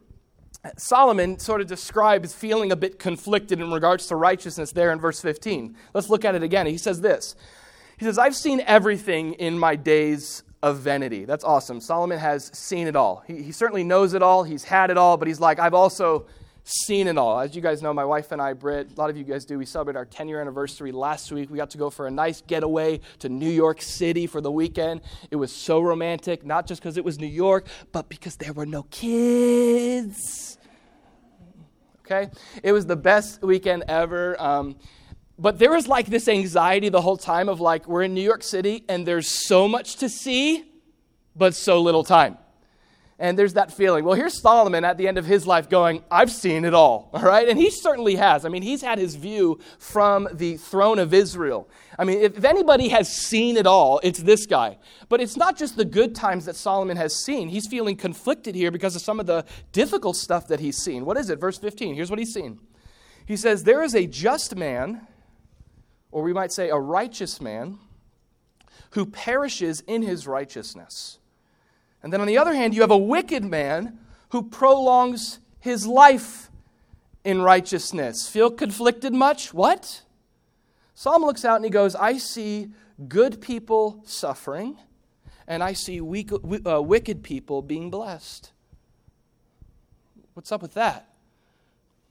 Solomon 0.76 1.38
sort 1.38 1.62
of 1.62 1.66
describes 1.66 2.34
feeling 2.34 2.72
a 2.72 2.76
bit 2.76 2.98
conflicted 2.98 3.60
in 3.60 3.70
regards 3.70 4.06
to 4.08 4.16
righteousness 4.16 4.72
there 4.72 4.92
in 4.92 5.00
verse 5.00 5.20
15. 5.22 5.76
Let's 5.94 6.10
look 6.10 6.26
at 6.26 6.34
it 6.34 6.42
again. 6.42 6.66
He 6.66 6.76
says 6.76 7.00
this 7.00 7.34
he 7.98 8.04
says, 8.04 8.18
I've 8.18 8.36
seen 8.36 8.62
everything 8.66 9.34
in 9.34 9.58
my 9.58 9.76
days 9.76 10.42
of 10.62 10.78
vanity. 10.78 11.24
That's 11.24 11.44
awesome. 11.44 11.80
Solomon 11.80 12.18
has 12.18 12.50
seen 12.54 12.86
it 12.86 12.96
all. 12.96 13.22
He, 13.26 13.42
he 13.42 13.52
certainly 13.52 13.84
knows 13.84 14.14
it 14.14 14.22
all, 14.22 14.44
he's 14.44 14.64
had 14.64 14.90
it 14.90 14.98
all, 14.98 15.16
but 15.16 15.28
he's 15.28 15.40
like, 15.40 15.58
I've 15.58 15.74
also 15.74 16.26
seen 16.64 17.06
it 17.06 17.16
all. 17.16 17.40
As 17.40 17.56
you 17.56 17.62
guys 17.62 17.80
know, 17.80 17.94
my 17.94 18.04
wife 18.04 18.30
and 18.30 18.42
I, 18.42 18.52
Britt, 18.52 18.92
a 18.96 19.00
lot 19.00 19.08
of 19.08 19.16
you 19.16 19.24
guys 19.24 19.44
do, 19.44 19.58
we 19.58 19.64
celebrated 19.64 19.98
our 19.98 20.04
10 20.04 20.28
year 20.28 20.40
anniversary 20.40 20.92
last 20.92 21.32
week. 21.32 21.50
We 21.50 21.56
got 21.56 21.70
to 21.70 21.78
go 21.78 21.90
for 21.90 22.06
a 22.06 22.10
nice 22.10 22.42
getaway 22.42 23.00
to 23.20 23.28
New 23.28 23.50
York 23.50 23.80
City 23.80 24.26
for 24.26 24.40
the 24.40 24.52
weekend. 24.52 25.00
It 25.30 25.36
was 25.36 25.50
so 25.50 25.80
romantic, 25.80 26.44
not 26.44 26.66
just 26.66 26.82
because 26.82 26.96
it 26.96 27.04
was 27.04 27.18
New 27.18 27.26
York, 27.26 27.66
but 27.90 28.08
because 28.08 28.36
there 28.36 28.52
were 28.52 28.66
no 28.66 28.82
kids. 28.90 30.58
Okay? 32.04 32.30
It 32.62 32.72
was 32.72 32.86
the 32.86 32.96
best 32.96 33.42
weekend 33.42 33.84
ever. 33.88 34.40
Um, 34.40 34.76
but 35.38 35.58
there 35.58 35.70
was 35.70 35.86
like 35.86 36.06
this 36.06 36.26
anxiety 36.26 36.88
the 36.88 37.00
whole 37.00 37.16
time 37.16 37.48
of 37.48 37.60
like, 37.60 37.86
we're 37.86 38.02
in 38.02 38.12
New 38.12 38.22
York 38.22 38.42
City 38.42 38.84
and 38.88 39.06
there's 39.06 39.46
so 39.46 39.68
much 39.68 39.96
to 39.96 40.08
see, 40.08 40.64
but 41.36 41.54
so 41.54 41.80
little 41.80 42.02
time. 42.02 42.38
And 43.20 43.36
there's 43.36 43.54
that 43.54 43.72
feeling. 43.72 44.04
Well, 44.04 44.14
here's 44.14 44.40
Solomon 44.40 44.84
at 44.84 44.96
the 44.96 45.08
end 45.08 45.18
of 45.18 45.26
his 45.26 45.44
life 45.44 45.68
going, 45.68 46.04
I've 46.08 46.30
seen 46.30 46.64
it 46.64 46.74
all, 46.74 47.10
all 47.14 47.22
right? 47.22 47.48
And 47.48 47.58
he 47.58 47.70
certainly 47.70 48.16
has. 48.16 48.44
I 48.44 48.48
mean, 48.48 48.62
he's 48.62 48.82
had 48.82 48.98
his 48.98 49.14
view 49.14 49.60
from 49.78 50.28
the 50.32 50.56
throne 50.56 50.98
of 50.98 51.14
Israel. 51.14 51.68
I 51.98 52.04
mean, 52.04 52.20
if 52.20 52.44
anybody 52.44 52.88
has 52.88 53.08
seen 53.08 53.56
it 53.56 53.66
all, 53.66 54.00
it's 54.02 54.20
this 54.20 54.46
guy. 54.46 54.78
But 55.08 55.20
it's 55.20 55.36
not 55.36 55.56
just 55.56 55.76
the 55.76 55.84
good 55.84 56.14
times 56.14 56.46
that 56.46 56.54
Solomon 56.54 56.96
has 56.96 57.24
seen. 57.24 57.48
He's 57.48 57.66
feeling 57.66 57.96
conflicted 57.96 58.54
here 58.54 58.70
because 58.70 58.94
of 58.94 59.02
some 59.02 59.18
of 59.18 59.26
the 59.26 59.44
difficult 59.72 60.16
stuff 60.16 60.48
that 60.48 60.60
he's 60.60 60.76
seen. 60.78 61.04
What 61.04 61.16
is 61.16 61.30
it? 61.30 61.40
Verse 61.40 61.58
15. 61.58 61.94
Here's 61.94 62.10
what 62.10 62.18
he's 62.20 62.32
seen. 62.32 62.60
He 63.26 63.36
says, 63.36 63.64
There 63.64 63.82
is 63.82 63.94
a 63.94 64.06
just 64.06 64.54
man 64.54 65.06
or 66.10 66.22
we 66.22 66.32
might 66.32 66.52
say 66.52 66.68
a 66.70 66.78
righteous 66.78 67.40
man, 67.40 67.78
who 68.92 69.04
perishes 69.04 69.82
in 69.86 70.02
his 70.02 70.26
righteousness. 70.26 71.18
And 72.02 72.12
then 72.12 72.20
on 72.20 72.26
the 72.26 72.38
other 72.38 72.54
hand, 72.54 72.74
you 72.74 72.80
have 72.80 72.90
a 72.90 72.96
wicked 72.96 73.44
man 73.44 73.98
who 74.30 74.42
prolongs 74.42 75.40
his 75.60 75.86
life 75.86 76.50
in 77.24 77.42
righteousness. 77.42 78.28
Feel 78.28 78.50
conflicted 78.50 79.12
much? 79.12 79.52
What? 79.52 80.02
Psalm 80.94 81.22
looks 81.22 81.44
out 81.44 81.56
and 81.56 81.64
he 81.64 81.70
goes, 81.70 81.94
I 81.94 82.18
see 82.18 82.68
good 83.08 83.40
people 83.40 84.02
suffering, 84.06 84.76
and 85.46 85.62
I 85.62 85.72
see 85.72 86.00
weak, 86.00 86.30
uh, 86.32 86.82
wicked 86.82 87.22
people 87.22 87.62
being 87.62 87.90
blessed. 87.90 88.52
What's 90.34 90.52
up 90.52 90.62
with 90.62 90.74
that? 90.74 91.08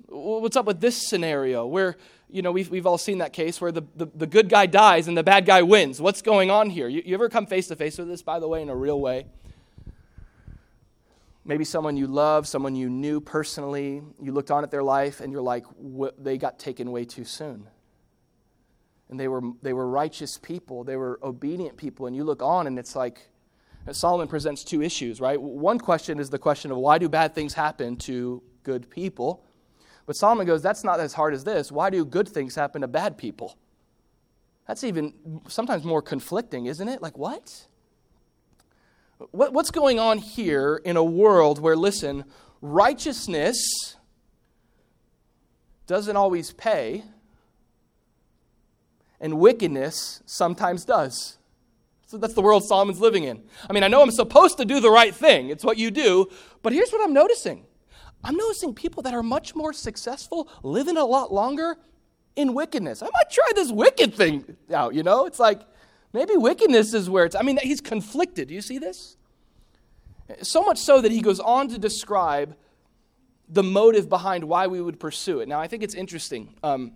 What's 0.07 0.55
up 0.55 0.65
with 0.65 0.79
this 0.79 1.07
scenario 1.07 1.65
where, 1.65 1.95
you 2.29 2.41
know, 2.41 2.51
we've, 2.51 2.69
we've 2.69 2.85
all 2.85 2.97
seen 2.97 3.19
that 3.19 3.31
case 3.31 3.61
where 3.61 3.71
the, 3.71 3.83
the, 3.95 4.07
the 4.13 4.27
good 4.27 4.49
guy 4.49 4.65
dies 4.65 5.07
and 5.07 5.17
the 5.17 5.23
bad 5.23 5.45
guy 5.45 5.61
wins? 5.61 6.01
What's 6.01 6.21
going 6.21 6.51
on 6.51 6.69
here? 6.69 6.87
You, 6.87 7.01
you 7.05 7.13
ever 7.13 7.29
come 7.29 7.45
face 7.45 7.67
to 7.67 7.75
face 7.75 7.97
with 7.97 8.07
this, 8.07 8.21
by 8.21 8.39
the 8.39 8.47
way, 8.47 8.61
in 8.61 8.69
a 8.69 8.75
real 8.75 8.99
way? 8.99 9.27
Maybe 11.45 11.63
someone 11.63 11.95
you 11.95 12.07
love, 12.07 12.45
someone 12.45 12.75
you 12.75 12.89
knew 12.89 13.21
personally, 13.21 14.01
you 14.21 14.33
looked 14.33 14.51
on 14.51 14.63
at 14.63 14.71
their 14.71 14.83
life 14.83 15.21
and 15.21 15.31
you're 15.31 15.41
like, 15.41 15.65
they 16.17 16.37
got 16.37 16.59
taken 16.59 16.91
way 16.91 17.05
too 17.05 17.23
soon. 17.23 17.67
And 19.09 19.17
they 19.17 19.29
were, 19.29 19.41
they 19.61 19.71
were 19.71 19.87
righteous 19.87 20.37
people, 20.37 20.83
they 20.83 20.97
were 20.97 21.17
obedient 21.23 21.77
people, 21.77 22.07
and 22.07 22.15
you 22.15 22.25
look 22.25 22.43
on 22.43 22.67
and 22.67 22.77
it's 22.77 22.93
like, 22.93 23.29
Solomon 23.93 24.27
presents 24.27 24.65
two 24.65 24.81
issues, 24.81 25.21
right? 25.21 25.41
One 25.41 25.79
question 25.79 26.19
is 26.19 26.29
the 26.29 26.37
question 26.37 26.71
of 26.71 26.77
why 26.77 26.97
do 26.97 27.07
bad 27.07 27.33
things 27.33 27.53
happen 27.53 27.95
to 27.97 28.43
good 28.63 28.89
people? 28.89 29.45
But 30.07 30.15
Solomon 30.15 30.47
goes, 30.47 30.63
that's 30.63 30.85
not 30.85 30.99
as 30.99 31.13
hard 31.13 31.35
as 31.35 31.43
this. 31.43 31.71
Why 31.71 31.91
do 31.91 32.03
good 32.03 32.29
things 32.29 32.55
happen 32.55 32.81
to 32.81 32.87
bad 32.87 33.17
people? 33.17 33.57
That's 34.65 34.83
even 34.83 35.13
sometimes 35.47 35.83
more 35.83 36.01
conflicting, 36.01 36.65
isn't 36.65 36.87
it? 36.87 37.01
Like, 37.01 37.17
what? 37.17 37.67
What, 39.31 39.53
what's 39.53 39.69
going 39.69 39.99
on 39.99 40.17
here 40.17 40.81
in 40.83 40.95
a 40.95 41.03
world 41.03 41.59
where, 41.59 41.75
listen, 41.75 42.23
righteousness 42.61 43.57
doesn't 45.87 46.15
always 46.15 46.51
pay, 46.53 47.03
and 49.19 49.39
wickedness 49.39 50.21
sometimes 50.25 50.85
does? 50.85 51.37
So 52.05 52.17
that's 52.17 52.33
the 52.33 52.41
world 52.41 52.63
Solomon's 52.65 53.01
living 53.01 53.25
in. 53.25 53.43
I 53.69 53.73
mean, 53.73 53.83
I 53.83 53.89
know 53.89 54.01
I'm 54.01 54.11
supposed 54.11 54.57
to 54.59 54.65
do 54.65 54.79
the 54.79 54.91
right 54.91 55.13
thing, 55.13 55.49
it's 55.49 55.65
what 55.65 55.77
you 55.77 55.91
do, 55.91 56.27
but 56.61 56.71
here's 56.71 56.91
what 56.91 57.03
I'm 57.03 57.13
noticing 57.13 57.65
I'm 58.27 58.35
noticing 58.35 58.75
people 58.75 59.01
that 59.03 59.13
are 59.15 59.23
much 59.23 59.55
more 59.55 59.73
successful, 59.73 60.49
living 60.61 60.97
a 60.97 61.05
lot 61.05 61.33
longer 61.33 61.77
in 62.35 62.53
wickedness. 62.53 63.01
I 63.01 63.05
might 63.05 63.31
try 63.31 63.51
this 63.55 63.71
wicked 63.71 64.13
thing 64.13 64.57
out, 64.71 64.93
you 64.93 65.01
know? 65.01 65.25
It's 65.25 65.39
like, 65.39 65.61
Maybe 66.13 66.35
wickedness 66.35 66.93
is 66.93 67.09
where 67.09 67.25
it's, 67.25 67.35
I 67.35 67.41
mean, 67.41 67.59
he's 67.61 67.81
conflicted. 67.81 68.47
Do 68.47 68.53
you 68.53 68.61
see 68.61 68.79
this? 68.79 69.17
So 70.41 70.61
much 70.63 70.77
so 70.77 71.01
that 71.01 71.11
he 71.11 71.21
goes 71.21 71.39
on 71.39 71.67
to 71.69 71.77
describe 71.77 72.55
the 73.47 73.63
motive 73.63 74.09
behind 74.09 74.43
why 74.43 74.67
we 74.67 74.81
would 74.81 74.99
pursue 74.99 75.39
it. 75.39 75.47
Now, 75.47 75.59
I 75.59 75.67
think 75.67 75.83
it's 75.83 75.93
interesting. 75.93 76.55
Um, 76.63 76.93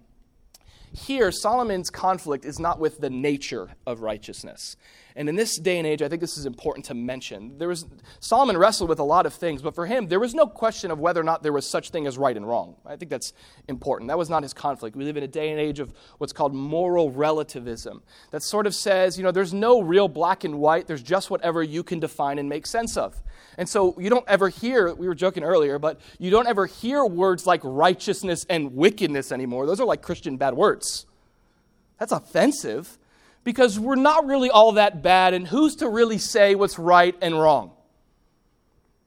here, 0.94 1.32
Solomon's 1.32 1.90
conflict 1.90 2.44
is 2.46 2.60
not 2.60 2.80
with 2.80 3.00
the 3.00 3.10
nature 3.10 3.70
of 3.86 4.02
righteousness. 4.02 4.76
And 5.16 5.28
in 5.28 5.36
this 5.36 5.58
day 5.58 5.78
and 5.78 5.86
age, 5.86 6.02
I 6.02 6.08
think 6.08 6.22
this 6.22 6.38
is 6.38 6.46
important 6.46 6.86
to 6.86 6.94
mention. 6.94 7.58
There 7.58 7.68
was, 7.68 7.86
Solomon 8.20 8.58
wrestled 8.58 8.90
with 8.90 9.00
a 9.00 9.04
lot 9.04 9.26
of 9.26 9.34
things, 9.34 9.62
but 9.62 9.76
for 9.76 9.86
him, 9.86 10.08
there 10.08 10.20
was 10.20 10.34
no 10.34 10.48
question 10.48 10.92
of 10.92 11.00
whether 11.00 11.20
or 11.20 11.24
not 11.24 11.44
there 11.44 11.54
was 11.54 11.68
such 11.68 11.90
thing 11.90 12.08
as 12.08 12.18
right 12.18 12.36
and 12.36 12.48
wrong. 12.48 12.76
I 12.86 12.96
think 12.96 13.12
that's 13.12 13.34
important. 13.68 14.08
That 14.08 14.18
was 14.18 14.30
not 14.30 14.44
his 14.44 14.54
conflict. 14.54 14.96
We 14.96 15.04
live 15.04 15.18
in 15.18 15.24
a 15.24 15.28
day 15.28 15.52
and 15.52 15.60
age 15.60 15.80
of 15.80 15.94
what's 16.18 16.34
called 16.34 16.54
moral 16.54 17.12
relativism 17.12 18.02
that 18.32 18.44
sort 18.44 18.68
of 18.68 18.74
says, 18.74 19.18
you 19.18 19.24
know, 19.24 19.32
there's 19.32 19.54
no 19.54 19.82
real 19.82 20.08
black 20.08 20.44
and 20.44 20.60
white, 20.60 20.88
there's 20.88 21.04
just 21.04 21.30
whatever 21.30 21.62
you 21.62 21.84
can 21.84 22.00
define 22.00 22.40
and 22.40 22.48
make 22.48 22.66
sense 22.66 22.98
of. 22.98 23.22
And 23.58 23.68
so 23.68 23.96
you 24.00 24.10
don't 24.10 24.28
ever 24.28 24.50
hear, 24.50 24.94
we 24.94 25.08
were 25.08 25.16
joking 25.16 25.44
earlier, 25.44 25.78
but 25.78 26.00
you 26.20 26.32
don't 26.32 26.48
ever 26.48 26.66
hear 26.66 27.06
words 27.06 27.46
like 27.46 27.62
righteousness 27.64 28.46
and 28.50 28.76
wickedness 28.76 29.32
anymore. 29.32 29.66
Those 29.66 29.80
are 29.80 29.86
like 29.86 30.02
Christian 30.02 30.38
bad 30.38 30.54
words. 30.54 31.06
That's 32.00 32.12
offensive 32.12 32.98
because 33.44 33.80
we're 33.80 33.96
not 33.96 34.26
really 34.26 34.50
all 34.50 34.74
that 34.74 35.02
bad, 35.02 35.34
and 35.34 35.48
who's 35.48 35.76
to 35.78 35.90
really 35.90 36.18
say 36.18 36.56
what's 36.56 36.78
right 36.78 37.16
and 37.22 37.40
wrong? 37.40 37.72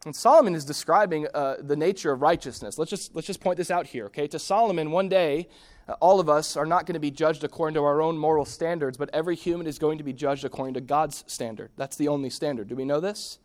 And 0.05 0.14
Solomon 0.14 0.55
is 0.55 0.64
describing 0.64 1.26
uh, 1.33 1.57
the 1.61 1.76
nature 1.76 2.12
of 2.12 2.21
righteousness. 2.21 2.79
Let's 2.79 2.91
just, 2.91 3.14
let's 3.14 3.26
just 3.26 3.41
point 3.41 3.57
this 3.57 3.71
out 3.71 3.87
here, 3.87 4.07
okay? 4.07 4.26
To 4.29 4.38
Solomon, 4.38 4.91
one 4.91 5.09
day, 5.09 5.49
uh, 5.88 5.93
all 6.00 6.21
of 6.21 6.29
us 6.29 6.57
are 6.57 6.67
not 6.67 6.85
going 6.85 6.95
to 6.95 7.00
be 7.00 7.11
judged 7.11 7.43
according 7.43 7.75
to 7.75 7.85
our 7.85 8.03
own 8.03 8.19
moral 8.19 8.45
standards, 8.45 8.99
but 8.99 9.09
every 9.14 9.35
human 9.35 9.67
is 9.67 9.79
going 9.79 9.99
to 9.99 10.05
be 10.05 10.12
judged 10.12 10.45
according 10.45 10.75
to 10.75 10.81
God's 10.81 11.25
standard. 11.26 11.71
That's 11.76 11.97
the 11.97 12.09
only 12.09 12.29
standard. 12.29 12.69
Do 12.69 12.76
we 12.76 12.85
know 12.85 13.00
this? 13.00 13.38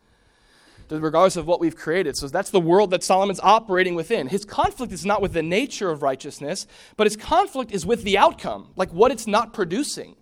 Regardless 0.89 1.37
of 1.37 1.45
what 1.45 1.59
we've 1.59 1.75
created. 1.75 2.17
So 2.17 2.27
that's 2.27 2.49
the 2.49 2.59
world 2.59 2.89
that 2.91 3.03
Solomon's 3.03 3.39
operating 3.41 3.93
within. 3.93 4.27
His 4.27 4.43
conflict 4.43 4.91
is 4.91 5.05
not 5.05 5.21
with 5.21 5.33
the 5.33 5.43
nature 5.43 5.91
of 5.91 6.01
righteousness, 6.01 6.65
but 6.97 7.05
his 7.05 7.15
conflict 7.15 7.71
is 7.71 7.85
with 7.85 8.03
the 8.03 8.17
outcome, 8.17 8.69
like 8.75 8.91
what 8.91 9.11
it's 9.11 9.27
not 9.27 9.53
producing. 9.53 10.15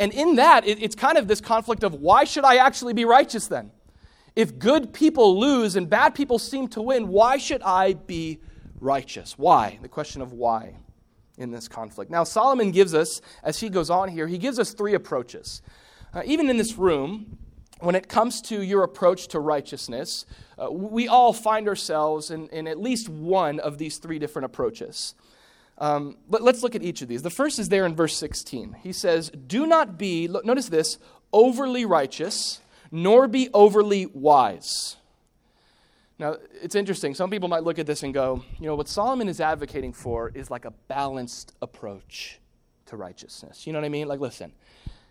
And 0.00 0.12
in 0.14 0.36
that, 0.36 0.66
it, 0.66 0.82
it's 0.82 0.96
kind 0.96 1.18
of 1.18 1.28
this 1.28 1.42
conflict 1.42 1.84
of 1.84 1.94
why 1.94 2.24
should 2.24 2.44
I 2.44 2.56
actually 2.56 2.94
be 2.94 3.04
righteous 3.04 3.46
then? 3.46 3.70
If 4.34 4.58
good 4.58 4.94
people 4.94 5.38
lose 5.38 5.76
and 5.76 5.88
bad 5.90 6.14
people 6.14 6.38
seem 6.38 6.68
to 6.68 6.80
win, 6.80 7.08
why 7.08 7.36
should 7.36 7.60
I 7.62 7.92
be 7.92 8.40
righteous? 8.80 9.36
Why? 9.36 9.78
The 9.82 9.88
question 9.88 10.22
of 10.22 10.32
why 10.32 10.76
in 11.36 11.50
this 11.50 11.68
conflict. 11.68 12.10
Now, 12.10 12.24
Solomon 12.24 12.70
gives 12.70 12.94
us, 12.94 13.20
as 13.42 13.60
he 13.60 13.68
goes 13.68 13.90
on 13.90 14.08
here, 14.08 14.26
he 14.26 14.38
gives 14.38 14.58
us 14.58 14.72
three 14.72 14.94
approaches. 14.94 15.60
Uh, 16.14 16.22
even 16.24 16.48
in 16.48 16.56
this 16.56 16.76
room, 16.76 17.38
when 17.80 17.94
it 17.94 18.08
comes 18.08 18.40
to 18.42 18.62
your 18.62 18.82
approach 18.82 19.28
to 19.28 19.40
righteousness, 19.40 20.24
uh, 20.58 20.70
we 20.70 21.08
all 21.08 21.32
find 21.32 21.68
ourselves 21.68 22.30
in, 22.30 22.48
in 22.48 22.66
at 22.66 22.78
least 22.78 23.08
one 23.08 23.60
of 23.60 23.78
these 23.78 23.98
three 23.98 24.18
different 24.18 24.46
approaches. 24.46 25.14
Um, 25.80 26.18
but 26.28 26.42
let's 26.42 26.62
look 26.62 26.74
at 26.74 26.82
each 26.82 27.00
of 27.00 27.08
these. 27.08 27.22
The 27.22 27.30
first 27.30 27.58
is 27.58 27.70
there 27.70 27.86
in 27.86 27.96
verse 27.96 28.16
16. 28.18 28.76
He 28.82 28.92
says, 28.92 29.30
Do 29.30 29.66
not 29.66 29.98
be, 29.98 30.28
look, 30.28 30.44
notice 30.44 30.68
this, 30.68 30.98
overly 31.32 31.86
righteous, 31.86 32.60
nor 32.90 33.26
be 33.26 33.48
overly 33.54 34.06
wise. 34.06 34.96
Now, 36.18 36.36
it's 36.62 36.74
interesting. 36.74 37.14
Some 37.14 37.30
people 37.30 37.48
might 37.48 37.62
look 37.62 37.78
at 37.78 37.86
this 37.86 38.02
and 38.02 38.12
go, 38.12 38.44
you 38.58 38.66
know, 38.66 38.74
what 38.74 38.88
Solomon 38.88 39.26
is 39.26 39.40
advocating 39.40 39.94
for 39.94 40.30
is 40.34 40.50
like 40.50 40.66
a 40.66 40.72
balanced 40.86 41.54
approach 41.62 42.38
to 42.86 42.96
righteousness. 42.98 43.66
You 43.66 43.72
know 43.72 43.78
what 43.78 43.86
I 43.86 43.90
mean? 43.90 44.06
Like, 44.06 44.20
listen, 44.20 44.52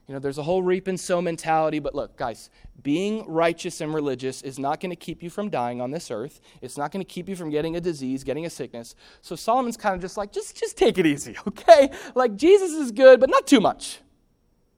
you 0.10 0.14
know, 0.14 0.20
there's 0.20 0.40
a 0.40 0.44
whole 0.44 0.64
reap 0.64 0.88
and 0.88 1.00
sow 1.00 1.22
mentality, 1.22 1.78
but 1.78 1.94
look, 1.94 2.18
guys, 2.18 2.50
being 2.82 3.24
righteous 3.28 3.80
and 3.80 3.94
religious 3.94 4.42
is 4.42 4.58
not 4.58 4.80
going 4.80 4.90
to 4.90 4.96
keep 4.96 5.22
you 5.22 5.30
from 5.30 5.52
dying 5.52 5.82
on 5.82 5.92
this 5.92 6.10
earth. 6.10 6.42
It's 6.64 6.80
not 6.80 6.92
going 6.92 7.06
to 7.06 7.08
keep 7.08 7.30
you 7.30 7.36
from 7.36 7.52
getting 7.52 7.76
a 7.76 7.80
disease, 7.80 8.24
getting 8.24 8.44
a 8.44 8.50
sickness. 8.50 8.96
So 9.22 9.36
Solomon's 9.36 9.78
kind 9.78 9.94
of 9.94 10.02
just 10.02 10.18
like, 10.18 10.32
just, 10.32 10.58
just 10.58 10.78
take 10.78 10.98
it 10.98 11.06
easy, 11.06 11.36
okay? 11.48 11.92
Like, 12.16 12.38
Jesus 12.38 12.72
is 12.72 12.92
good, 12.92 13.20
but 13.20 13.30
not 13.30 13.46
too 13.46 13.60
much. 13.60 14.00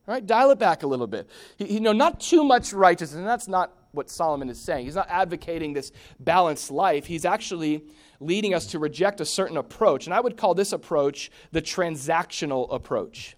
All 0.05 0.13
right, 0.13 0.25
dial 0.25 0.51
it 0.51 0.59
back 0.59 0.83
a 0.83 0.87
little 0.87 1.07
bit. 1.07 1.29
You 1.57 1.79
know, 1.79 1.93
not 1.93 2.19
too 2.19 2.43
much 2.43 2.73
righteousness, 2.73 3.17
and 3.17 3.25
that's 3.25 3.47
not 3.47 3.73
what 3.93 4.09
Solomon 4.09 4.49
is 4.49 4.59
saying. 4.59 4.83
He's 4.83 4.95
not 4.95 5.07
advocating 5.09 5.71
this 5.71 5.93
balanced 6.19 6.71
life. 6.71 7.05
He's 7.05 7.23
actually 7.23 7.85
leading 8.19 8.53
us 8.53 8.67
to 8.67 8.79
reject 8.79 9.21
a 9.21 9.25
certain 9.25 9.55
approach. 9.55 10.07
And 10.07 10.13
I 10.13 10.19
would 10.19 10.35
call 10.35 10.55
this 10.55 10.73
approach 10.73 11.31
the 11.53 11.61
transactional 11.61 12.67
approach. 12.69 13.37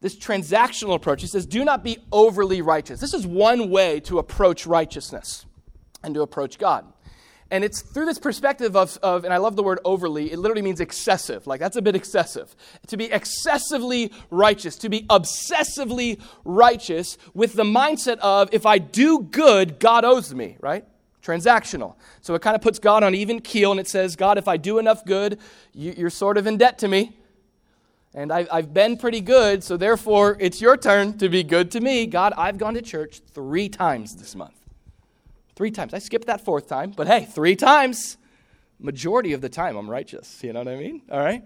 This 0.00 0.16
transactional 0.16 0.94
approach. 0.94 1.20
He 1.20 1.26
says, 1.26 1.46
do 1.46 1.64
not 1.64 1.82
be 1.82 1.98
overly 2.12 2.62
righteous. 2.62 3.00
This 3.00 3.14
is 3.14 3.26
one 3.26 3.70
way 3.70 4.00
to 4.00 4.18
approach 4.18 4.66
righteousness 4.66 5.44
and 6.02 6.14
to 6.14 6.22
approach 6.22 6.58
God. 6.58 6.84
And 7.50 7.64
it's 7.64 7.80
through 7.80 8.04
this 8.04 8.18
perspective 8.18 8.76
of, 8.76 8.98
of, 9.02 9.24
and 9.24 9.32
I 9.32 9.38
love 9.38 9.56
the 9.56 9.62
word 9.62 9.80
overly, 9.84 10.30
it 10.30 10.38
literally 10.38 10.62
means 10.62 10.80
excessive. 10.80 11.46
Like, 11.46 11.60
that's 11.60 11.76
a 11.76 11.82
bit 11.82 11.96
excessive. 11.96 12.54
To 12.88 12.96
be 12.98 13.06
excessively 13.06 14.12
righteous, 14.30 14.76
to 14.76 14.90
be 14.90 15.04
obsessively 15.04 16.20
righteous 16.44 17.16
with 17.32 17.54
the 17.54 17.64
mindset 17.64 18.18
of, 18.18 18.50
if 18.52 18.66
I 18.66 18.76
do 18.78 19.20
good, 19.20 19.80
God 19.80 20.04
owes 20.04 20.34
me, 20.34 20.58
right? 20.60 20.84
Transactional. 21.24 21.94
So 22.20 22.34
it 22.34 22.42
kind 22.42 22.54
of 22.54 22.60
puts 22.60 22.78
God 22.78 23.02
on 23.02 23.14
even 23.14 23.40
keel 23.40 23.70
and 23.70 23.80
it 23.80 23.88
says, 23.88 24.14
God, 24.14 24.36
if 24.36 24.46
I 24.46 24.58
do 24.58 24.78
enough 24.78 25.04
good, 25.06 25.38
you're 25.72 26.10
sort 26.10 26.36
of 26.36 26.46
in 26.46 26.58
debt 26.58 26.78
to 26.80 26.88
me 26.88 27.16
and 28.18 28.32
I, 28.32 28.48
have 28.50 28.74
been 28.74 28.96
pretty 28.96 29.20
good, 29.20 29.62
so 29.62 29.76
therefore 29.76 30.36
it's 30.40 30.60
your 30.60 30.76
turn 30.76 31.16
to 31.18 31.28
be 31.28 31.44
good 31.44 31.70
to 31.70 31.80
me. 31.80 32.04
God, 32.04 32.32
I've 32.36 32.58
gone 32.58 32.74
to 32.74 32.82
church 32.82 33.20
three 33.32 33.68
times 33.68 34.16
this 34.16 34.34
month. 34.34 34.56
Three 35.54 35.70
times. 35.70 35.94
I 35.94 36.00
skipped 36.00 36.26
that 36.26 36.44
fourth 36.44 36.66
time, 36.66 36.90
but 36.90 37.06
hey, 37.06 37.26
three 37.26 37.54
times. 37.54 38.16
Majority 38.80 39.34
of 39.34 39.40
the 39.40 39.48
time, 39.48 39.76
I'm 39.76 39.88
righteous. 39.88 40.42
You 40.42 40.52
know 40.52 40.58
what 40.58 40.68
I 40.68 40.76
mean? 40.76 41.02
All 41.12 41.20
right? 41.20 41.44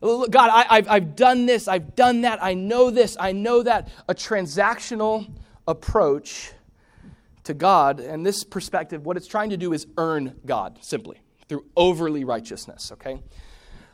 God, 0.00 0.50
I, 0.52 0.76
have 0.76 0.88
I've 0.88 1.16
done 1.16 1.46
this, 1.46 1.66
I've 1.66 1.96
done 1.96 2.20
that, 2.20 2.40
I 2.40 2.54
know 2.54 2.90
this, 2.90 3.16
I 3.18 3.32
know 3.32 3.64
that. 3.64 3.88
A 4.08 4.14
transactional 4.14 5.28
approach 5.66 6.52
to 7.42 7.54
God, 7.54 7.98
and 7.98 8.24
this 8.24 8.44
perspective, 8.44 9.04
what 9.04 9.16
it's 9.16 9.26
trying 9.26 9.50
to 9.50 9.56
do 9.56 9.72
is 9.72 9.88
earn 9.98 10.36
God, 10.46 10.78
simply, 10.80 11.20
through 11.48 11.64
overly 11.76 12.22
righteousness, 12.22 12.92
okay? 12.92 13.20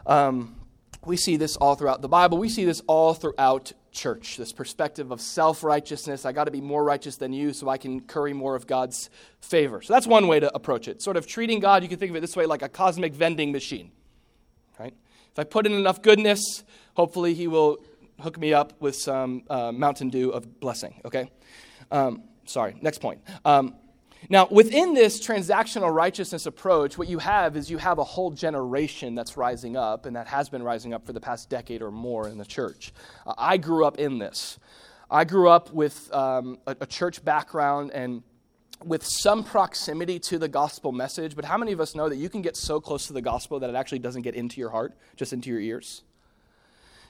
Um, 0.05 0.60
we 1.05 1.17
see 1.17 1.37
this 1.37 1.57
all 1.57 1.75
throughout 1.75 2.03
the 2.03 2.09
Bible. 2.09 2.39
We 2.39 2.49
see 2.49 2.65
this 2.65 2.83
all 2.87 3.15
throughout 3.15 3.73
church, 3.91 4.37
this 4.37 4.53
perspective 4.53 5.11
of 5.11 5.21
self 5.21 5.65
righteousness. 5.65 6.27
I 6.27 6.33
got 6.33 6.45
to 6.45 6.51
be 6.51 6.61
more 6.61 6.85
righteous 6.85 7.17
than 7.17 7.33
you 7.33 7.53
so 7.53 7.69
I 7.69 7.79
can 7.79 8.01
curry 8.01 8.33
more 8.33 8.55
of 8.55 8.67
God's 8.67 9.09
favor. 9.41 9.81
So 9.83 9.95
that's 9.95 10.07
one 10.07 10.29
way 10.29 10.41
to 10.41 10.55
approach 10.55 10.89
it. 10.89 11.03
Sort 11.03 11.17
of 11.17 11.27
treating 11.27 11.61
God, 11.61 11.83
you 11.83 11.89
can 11.89 11.99
think 11.99 12.11
of 12.11 12.17
it 12.17 12.21
this 12.21 12.37
way 12.37 12.47
like 12.47 12.63
a 12.63 12.69
cosmic 12.69 13.15
vending 13.15 13.53
machine. 13.53 13.91
Right? 14.79 14.95
If 15.33 15.39
I 15.39 15.45
put 15.45 15.67
in 15.67 15.73
enough 15.73 16.03
goodness, 16.03 16.65
hopefully 16.95 17.35
He 17.35 17.47
will 17.47 17.79
hook 18.21 18.39
me 18.39 18.53
up 18.53 18.75
with 18.81 18.97
some 18.97 19.45
uh, 19.49 19.73
Mountain 19.73 20.11
Dew 20.11 20.31
of 20.31 20.61
blessing. 20.61 21.01
Okay? 21.05 21.31
Um, 21.91 22.25
sorry, 22.45 22.77
next 22.83 22.99
point. 22.99 23.23
Um, 23.45 23.75
now, 24.29 24.47
within 24.51 24.93
this 24.93 25.25
transactional 25.25 25.93
righteousness 25.93 26.47
approach, 26.47 26.99
what 26.99 27.09
you 27.09 27.19
have 27.19 27.57
is 27.57 27.71
you 27.71 27.79
have 27.79 27.99
a 27.99 28.05
whole 28.05 28.31
generation 28.31 29.15
that's 29.15 29.37
rising 29.37 29.77
up, 29.77 30.05
and 30.05 30.15
that 30.17 30.27
has 30.27 30.49
been 30.49 30.63
rising 30.63 30.93
up 30.93 31.07
for 31.07 31.13
the 31.13 31.21
past 31.21 31.49
decade 31.49 31.81
or 31.81 31.91
more 31.91 32.29
in 32.29 32.37
the 32.37 32.45
church. 32.45 32.93
Uh, 33.27 33.35
I 33.39 33.57
grew 33.57 33.85
up 33.85 33.99
in 33.99 34.19
this. 34.19 34.59
I 35.11 35.25
grew 35.25 35.49
up 35.49 35.73
with 35.73 36.13
um, 36.15 36.59
a, 36.67 36.77
a 36.83 36.87
church 36.87 37.25
background 37.25 37.93
and 37.93 38.23
with 38.85 39.05
some 39.05 39.43
proximity 39.43 40.19
to 40.19 40.39
the 40.39 40.49
gospel 40.49 40.93
message, 40.93 41.35
but 41.35 41.45
how 41.45 41.59
many 41.59 41.73
of 41.73 41.81
us 41.81 41.95
know 41.95 42.09
that 42.09 42.17
you 42.17 42.29
can 42.29 42.43
get 42.43 42.57
so 42.57 42.81
close 42.81 43.07
to 43.07 43.13
the 43.13 43.23
gospel 43.23 43.59
that 43.61 43.71
it 43.71 43.77
actually 43.77 43.99
doesn't 43.99 44.23
get 44.23 44.35
into 44.35 44.61
your 44.61 44.71
heart, 44.71 44.97
just 45.17 45.33
into 45.33 45.51
your 45.51 45.61
ears? 45.61 46.03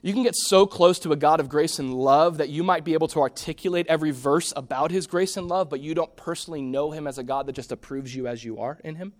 You 0.03 0.15
can 0.15 0.23
get 0.23 0.35
so 0.35 0.67
close 0.67 0.99
to 1.01 1.13
a 1.13 1.17
God 1.17 1.41
of 1.41 1.51
grace 1.51 1.79
and 1.79 1.93
love 1.93 2.39
that 2.39 2.49
you 2.49 2.63
might 2.63 2.85
be 2.85 2.95
able 2.95 3.09
to 3.09 3.21
articulate 3.21 3.87
every 3.89 4.13
verse 4.13 4.53
about 4.57 4.91
his 4.91 5.07
grace 5.07 5.37
and 5.37 5.47
love, 5.47 5.69
but 5.69 5.81
you 5.81 5.95
don't 5.95 6.15
personally 6.17 6.63
know 6.63 6.91
him 6.91 7.07
as 7.07 7.19
a 7.19 7.23
God 7.23 7.47
that 7.47 7.53
just 7.53 7.71
approves 7.71 8.15
you 8.15 8.27
as 8.27 8.43
you 8.43 8.61
are 8.61 8.79
in 8.83 8.95
him. 8.95 9.13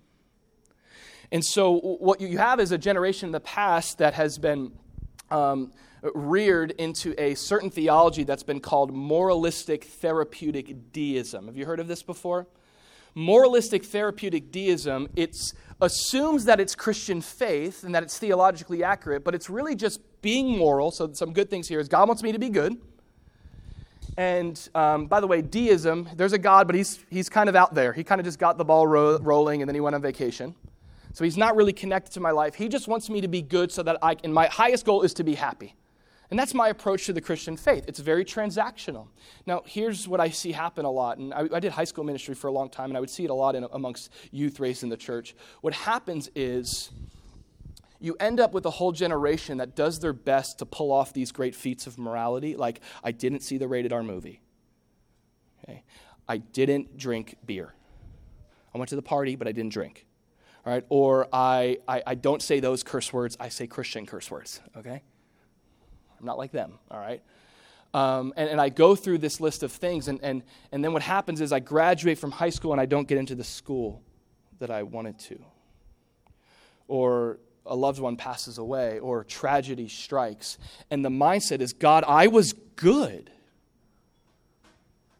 And 1.31 1.45
so, 1.45 1.79
what 1.79 2.21
you 2.21 2.39
have 2.39 2.61
is 2.61 2.73
a 2.73 2.79
generation 2.79 3.29
in 3.29 3.33
the 3.33 3.41
past 3.41 3.99
that 3.99 4.15
has 4.15 4.39
been 4.39 4.73
um, 5.31 5.73
reared 6.15 6.73
into 6.73 7.15
a 7.19 7.35
certain 7.35 7.71
theology 7.71 8.25
that's 8.25 8.43
been 8.43 8.61
called 8.61 8.93
moralistic 8.93 9.85
therapeutic 9.85 10.93
deism. 10.93 11.47
Have 11.47 11.57
you 11.57 11.67
heard 11.67 11.79
of 11.79 11.89
this 11.89 12.03
before? 12.03 12.47
Moralistic 13.15 13.85
therapeutic 13.85 14.51
deism, 14.51 15.09
it 15.15 15.37
assumes 15.81 16.47
that 16.47 16.59
it's 16.59 16.75
Christian 16.75 17.21
faith 17.21 17.85
and 17.85 17.95
that 17.95 18.03
it's 18.03 18.19
theologically 18.19 18.83
accurate, 18.83 19.25
but 19.25 19.35
it's 19.35 19.51
really 19.51 19.75
just 19.75 20.01
being 20.23 20.57
moral. 20.57 20.91
So, 20.91 21.13
some 21.13 21.33
good 21.33 21.51
things 21.51 21.69
here 21.69 21.81
is 21.81 21.89
God 21.89 22.09
wants 22.09 22.23
me 22.23 22.33
to 22.33 22.39
be 22.39 22.49
good. 22.49 22.77
And 24.17 24.69
um, 24.75 25.07
by 25.07 25.21
the 25.21 25.27
way, 25.27 25.41
deism, 25.41 26.09
there's 26.17 26.33
a 26.33 26.39
God, 26.39 26.67
but 26.67 26.77
he's, 26.77 27.05
he's 27.09 27.29
kind 27.29 27.49
of 27.49 27.57
out 27.57 27.75
there. 27.75 27.93
He 27.93 28.05
kind 28.05 28.21
of 28.21 28.25
just 28.25 28.39
got 28.39 28.59
the 28.59 28.65
ball 28.65 28.87
ro- 28.87 29.19
rolling 29.19 29.63
and 29.63 29.69
then 29.69 29.75
he 29.75 29.81
went 29.81 29.95
on 29.95 30.03
vacation. 30.03 30.55
So 31.13 31.25
he's 31.25 31.37
not 31.37 31.57
really 31.57 31.73
connected 31.73 32.13
to 32.13 32.21
my 32.21 32.31
life. 32.31 32.55
He 32.55 32.69
just 32.69 32.87
wants 32.87 33.09
me 33.09 33.21
to 33.21 33.29
be 33.29 33.43
good 33.43 33.73
so 33.73 33.83
that 33.83 33.99
I, 34.03 34.17
and 34.23 34.33
my 34.33 34.47
highest 34.47 34.85
goal 34.85 35.03
is 35.03 35.15
to 35.15 35.25
be 35.25 35.35
happy. 35.35 35.75
And 36.31 36.39
that's 36.39 36.55
my 36.55 36.69
approach 36.69 37.07
to 37.07 37.13
the 37.13 37.21
Christian 37.21 37.57
faith. 37.57 37.85
It's 37.89 37.99
very 37.99 38.25
transactional. 38.25 39.09
Now, 39.47 39.63
here's 39.67 40.07
what 40.07 40.21
I 40.21 40.31
see 40.31 40.53
happen 40.53 40.85
a 40.85 40.91
lot. 40.91 41.19
And 41.19 41.35
I, 41.35 41.49
I 41.53 41.59
did 41.59 41.73
high 41.73 41.85
school 41.85 42.05
ministry 42.05 42.37
for 42.37 42.47
a 42.47 42.53
long 42.53 42.71
time, 42.71 42.91
and 42.91 42.97
I 42.97 43.01
would 43.01 43.11
see 43.11 43.25
it 43.25 43.31
a 43.31 43.35
lot 43.35 43.57
in, 43.57 43.67
amongst 43.73 44.13
youth 44.31 44.61
raised 44.61 44.85
in 44.85 44.89
the 44.89 44.97
church. 44.97 45.35
What 45.61 45.75
happens 45.75 46.31
is 46.37 46.91
you 48.01 48.17
end 48.19 48.41
up 48.41 48.53
with 48.53 48.65
a 48.65 48.71
whole 48.71 48.93
generation 48.93 49.59
that 49.59 49.77
does 49.77 50.01
their 50.01 50.15
best 50.15 50.59
to 50.59 50.67
pull 50.67 50.91
off 50.91 51.13
these 51.13 51.31
great 51.31 51.55
feats 51.55 51.87
of 51.87 51.99
morality, 51.99 52.57
like, 52.57 52.81
I 53.05 53.13
didn't 53.13 53.41
see 53.41 53.59
the 53.59 53.69
rated 53.69 53.93
R 53.93 54.03
movie. 54.03 54.41
Okay? 55.63 55.85
I 56.27 56.39
didn't 56.39 56.97
drink 56.97 57.37
beer. 57.45 57.75
I 58.75 58.79
went 58.79 58.89
to 58.89 58.97
the 58.97 59.03
party, 59.03 59.37
but 59.37 59.47
I 59.47 59.53
didn't 59.53 59.73
drink. 59.73 60.07
All 60.65 60.73
right? 60.73 60.85
Or 60.89 61.29
I, 61.33 61.79
I, 61.87 62.03
I 62.07 62.15
don't 62.15 62.41
say 62.41 62.61
those 62.61 62.83
curse 62.83 63.13
words, 63.13 63.37
I 63.39 63.51
say 63.51 63.67
Christian 63.67 64.07
curse 64.07 64.31
words. 64.31 64.61
Okay? 64.79 65.03
I'm 66.19 66.27
not 66.27 66.39
like 66.39 66.53
them, 66.53 66.79
all 66.91 66.99
right? 66.99 67.23
Um, 67.93 68.33
and, 68.37 68.49
and 68.49 68.61
I 68.61 68.69
go 68.71 68.95
through 68.95 69.19
this 69.19 69.41
list 69.41 69.63
of 69.63 69.73
things, 69.73 70.09
and, 70.09 70.21
and, 70.23 70.43
and 70.73 70.83
then 70.83 70.93
what 70.93 71.03
happens 71.03 71.41
is 71.41 71.53
I 71.53 71.61
graduate 71.61 72.19
from 72.19 72.31
high 72.31 72.51
school 72.51 72.73
and 72.73 72.81
I 72.81 72.87
don't 72.87 73.09
get 73.09 73.19
into 73.19 73.35
the 73.35 73.45
school 73.45 74.03
that 74.59 74.71
I 74.71 74.85
wanted 74.85 75.19
to. 75.19 75.43
Or 76.89 77.39
a 77.71 77.75
loved 77.75 78.01
one 78.01 78.17
passes 78.17 78.59
away, 78.59 78.99
or 78.99 79.25
tragedy 79.25 79.89
strikes. 79.89 80.59
And 80.91 81.05
the 81.05 81.09
mindset 81.09 81.61
is 81.61 81.73
God, 81.73 82.05
I 82.07 82.27
was 82.27 82.53
good. 82.77 83.31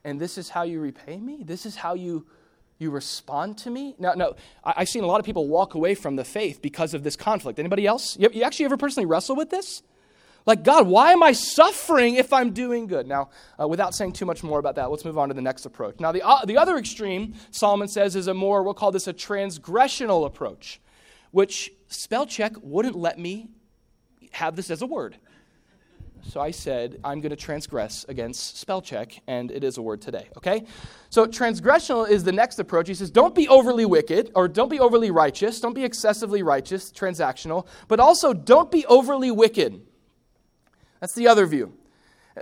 And 0.05 0.21
this 0.21 0.37
is 0.37 0.49
how 0.49 0.63
you 0.63 0.81
repay 0.81 1.19
me? 1.19 1.43
This 1.45 1.65
is 1.65 1.77
how 1.77 1.95
you, 1.95 2.27
you 2.79 2.91
respond 2.91 3.59
to 3.59 3.71
me? 3.71 3.95
Now, 3.99 4.15
no, 4.15 4.35
I, 4.65 4.81
have 4.81 4.89
seen 4.89 5.05
a 5.05 5.07
lot 5.07 5.21
of 5.21 5.27
people 5.27 5.47
walk 5.47 5.75
away 5.75 5.95
from 5.95 6.17
the 6.17 6.25
faith 6.25 6.61
because 6.61 6.93
of 6.93 7.03
this 7.03 7.17
conflict. 7.17 7.59
Anybody 7.59 7.87
else? 7.87 8.19
You, 8.19 8.31
you 8.33 8.43
actually 8.43 8.65
ever 8.65 8.77
personally 8.77 9.07
wrestle 9.07 9.37
with 9.37 9.51
this? 9.51 9.83
Like, 10.47 10.65
God, 10.65 10.87
why 10.87 11.13
am 11.13 11.23
I 11.23 11.33
suffering 11.33 12.15
if 12.15 12.33
I'm 12.33 12.53
doing 12.53 12.87
good? 12.87 13.07
Now, 13.07 13.29
uh, 13.61 13.69
without 13.69 13.95
saying 13.95 14.13
too 14.13 14.25
much 14.25 14.43
more 14.43 14.59
about 14.59 14.75
that, 14.77 14.91
let's 14.91 15.05
move 15.05 15.19
on 15.19 15.29
to 15.29 15.35
the 15.35 15.43
next 15.43 15.67
approach. 15.67 16.01
Now, 16.01 16.13
the, 16.13 16.27
uh, 16.27 16.45
the 16.47 16.57
other 16.57 16.79
extreme, 16.79 17.35
Solomon 17.51 17.89
says, 17.89 18.17
is 18.17 18.27
a 18.27 18.35
more, 18.35 18.63
we'll 18.63 18.75
call 18.75 18.91
this 18.91 19.07
a 19.07 19.13
transgressional 19.13 20.25
approach, 20.27 20.81
which 21.31 21.73
spell 21.89 22.27
check 22.27 22.53
wouldn't 22.63 22.97
let 22.97 23.19
me 23.19 23.51
have 24.33 24.57
this 24.57 24.71
as 24.71 24.83
a 24.83 24.87
word. 24.87 25.17
So 26.23 26.41
I 26.41 26.51
said, 26.51 27.01
I'm 27.03 27.21
going 27.21 27.31
to 27.31 27.37
transgress 27.37 28.05
against 28.09 28.59
spell 28.59 28.83
check, 28.83 29.21
and 29.27 29.51
it 29.51 29.65
is 29.65 29.79
a 29.79 29.83
word 29.83 30.03
today, 30.03 30.29
okay? 30.37 30.65
So 31.09 31.27
transgressional 31.27 32.09
is 32.09 32.25
the 32.25 32.33
next 32.33 32.59
approach. 32.59 32.89
He 32.89 32.95
says, 32.95 33.11
don't 33.11 33.35
be 33.35 33.49
overly 33.49 33.87
wicked, 33.87 34.31
or 34.35 34.47
don't 34.47 34.69
be 34.69 34.81
overly 34.81 35.11
righteous, 35.11 35.61
don't 35.61 35.75
be 35.75 35.85
excessively 35.85 36.43
righteous, 36.43 36.93
transactional, 36.93 37.67
but 37.89 38.01
also 38.01 38.33
don't 38.35 38.71
be 38.71 38.85
overly 38.87 39.31
wicked. 39.31 39.81
That's 41.01 41.15
the 41.15 41.27
other 41.27 41.47
view. 41.47 41.73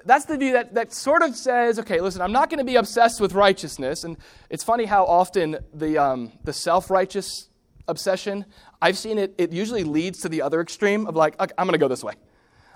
That's 0.05 0.27
the 0.27 0.37
view 0.37 0.53
that, 0.53 0.75
that 0.75 0.93
sort 0.93 1.23
of 1.23 1.35
says, 1.35 1.79
okay, 1.79 2.01
listen, 2.01 2.21
I'm 2.21 2.33
not 2.33 2.51
going 2.51 2.59
to 2.59 2.65
be 2.65 2.77
obsessed 2.77 3.21
with 3.21 3.33
righteousness. 3.33 4.05
And 4.05 4.17
it's 4.51 4.63
funny 4.63 4.85
how 4.85 5.05
often 5.07 5.59
the, 5.73 5.99
um, 5.99 6.33
the 6.45 6.53
self 6.53 6.91
righteous 6.91 7.49
obsession, 7.87 8.45
I've 8.81 8.97
seen 8.97 9.19
it, 9.19 9.35
it 9.39 9.53
usually 9.53 9.85
leads 9.85 10.21
to 10.21 10.29
the 10.29 10.43
other 10.43 10.61
extreme 10.61 11.07
of 11.07 11.17
like, 11.17 11.39
okay, 11.41 11.53
I'm 11.59 11.67
going 11.67 11.73
to 11.73 11.79
go 11.79 11.89
this 11.89 12.05
way. 12.05 12.15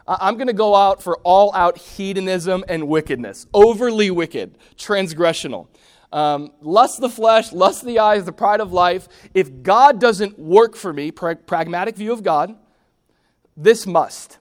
I'm 0.07 0.35
going 0.35 0.49
to 0.49 0.53
go 0.53 0.75
out 0.75 1.03
for 1.03 1.19
all 1.19 1.55
out 1.55 1.79
hedonism 1.79 2.65
and 2.69 2.88
wickedness, 2.88 3.47
overly 3.55 4.11
wicked, 4.11 4.59
transgressional. 4.77 5.69
Um, 6.12 6.51
lust 6.61 7.01
the 7.01 7.09
flesh, 7.09 7.53
lust 7.53 7.85
the 7.85 8.01
eyes, 8.01 8.25
the 8.25 8.33
pride 8.33 8.61
of 8.61 8.73
life. 8.73 9.09
If 9.33 9.62
God 9.62 10.01
doesn't 10.01 10.38
work 10.38 10.77
for 10.77 10.93
me, 10.93 11.11
pra- 11.11 11.37
pragmatic 11.37 11.97
view 11.97 12.12
of 12.12 12.23
God, 12.23 12.57
this 13.57 13.87
must. 13.87 14.38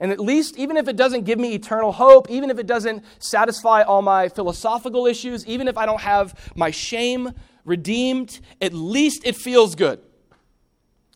And 0.00 0.12
at 0.12 0.20
least, 0.20 0.58
even 0.58 0.76
if 0.76 0.86
it 0.86 0.96
doesn't 0.96 1.24
give 1.24 1.38
me 1.38 1.54
eternal 1.54 1.92
hope, 1.92 2.30
even 2.30 2.50
if 2.50 2.58
it 2.58 2.66
doesn't 2.66 3.04
satisfy 3.18 3.82
all 3.82 4.02
my 4.02 4.28
philosophical 4.28 5.06
issues, 5.06 5.46
even 5.46 5.66
if 5.66 5.78
I 5.78 5.86
don't 5.86 6.00
have 6.00 6.52
my 6.54 6.70
shame 6.70 7.32
redeemed, 7.64 8.40
at 8.60 8.72
least 8.72 9.22
it 9.24 9.36
feels 9.36 9.74
good. 9.74 10.00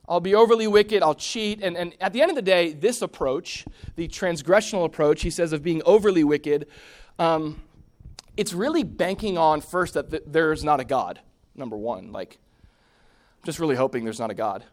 I'll 0.09 0.21
be 0.21 0.35
overly 0.35 0.67
wicked, 0.67 1.03
I'll 1.03 1.15
cheat. 1.15 1.63
And, 1.63 1.77
and 1.77 1.95
at 2.01 2.13
the 2.13 2.23
end 2.23 2.31
of 2.31 2.35
the 2.35 2.43
day, 2.43 2.73
this 2.73 3.03
approach, 3.03 3.65
the 3.97 4.09
transgressional 4.09 4.85
approach, 4.85 5.23
he 5.23 5.31
says, 5.31 5.53
of 5.53 5.63
being 5.63 5.81
overly 5.85 6.25
wicked, 6.25 6.67
um, 7.19 7.63
it's 8.37 8.53
really 8.53 8.83
banking 8.83 9.39
on 9.39 9.61
first 9.61 9.95
that 9.95 10.11
th- 10.11 10.23
there's 10.27 10.65
not 10.65 10.81
a 10.81 10.85
God, 10.85 11.21
number 11.55 11.77
one. 11.77 12.13
Like, 12.13 12.39
I'm 13.43 13.47
just 13.47 13.59
really 13.59 13.77
hoping 13.77 14.05
there's 14.05 14.19
not 14.19 14.31
a 14.31 14.35
God. 14.35 14.65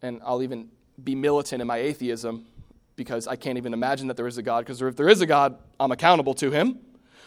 And 0.00 0.20
I'll 0.24 0.42
even 0.42 0.68
be 1.02 1.14
militant 1.14 1.60
in 1.60 1.66
my 1.66 1.78
atheism 1.78 2.46
because 2.96 3.26
I 3.26 3.36
can't 3.36 3.58
even 3.58 3.74
imagine 3.74 4.08
that 4.08 4.16
there 4.16 4.26
is 4.26 4.38
a 4.38 4.42
God, 4.42 4.64
because 4.64 4.80
if 4.80 4.96
there 4.96 5.08
is 5.08 5.20
a 5.20 5.26
God, 5.26 5.56
I'm 5.80 5.92
accountable 5.92 6.34
to 6.34 6.50
him. 6.50 6.78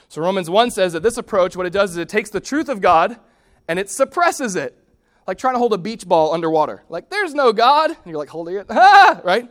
So 0.08 0.22
Romans 0.22 0.50
1 0.50 0.72
says 0.72 0.94
that 0.94 1.04
this 1.04 1.18
approach, 1.18 1.56
what 1.56 1.66
it 1.66 1.74
does 1.74 1.92
is 1.92 1.98
it 1.98 2.10
takes 2.10 2.30
the 2.30 2.40
truth 2.40 2.70
of 2.70 2.82
God 2.82 3.20
and 3.68 3.80
it 3.80 3.90
suppresses 3.90 4.56
it. 4.56 4.78
Like 5.28 5.38
trying 5.38 5.56
to 5.56 5.60
hold 5.60 5.74
a 5.74 5.78
beach 5.78 6.08
ball 6.08 6.34
underwater. 6.34 6.84
Like, 6.90 7.10
there's 7.10 7.34
no 7.34 7.52
God. 7.52 7.90
And 7.90 8.06
you're 8.06 8.18
like 8.18 8.30
holding 8.30 8.56
it, 8.56 8.68
ah, 8.70 9.22
right? 9.24 9.50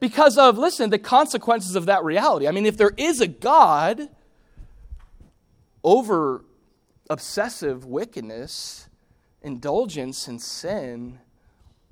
Because 0.00 0.38
of, 0.38 0.56
listen, 0.56 0.90
the 0.90 0.98
consequences 0.98 1.74
of 1.74 1.86
that 1.86 2.04
reality. 2.04 2.46
I 2.46 2.52
mean, 2.52 2.66
if 2.66 2.76
there 2.76 2.92
is 2.96 3.20
a 3.20 3.26
God, 3.26 4.08
over 5.82 6.44
obsessive 7.10 7.84
wickedness, 7.84 8.88
indulgence, 9.42 10.28
and 10.28 10.40
sin, 10.40 11.18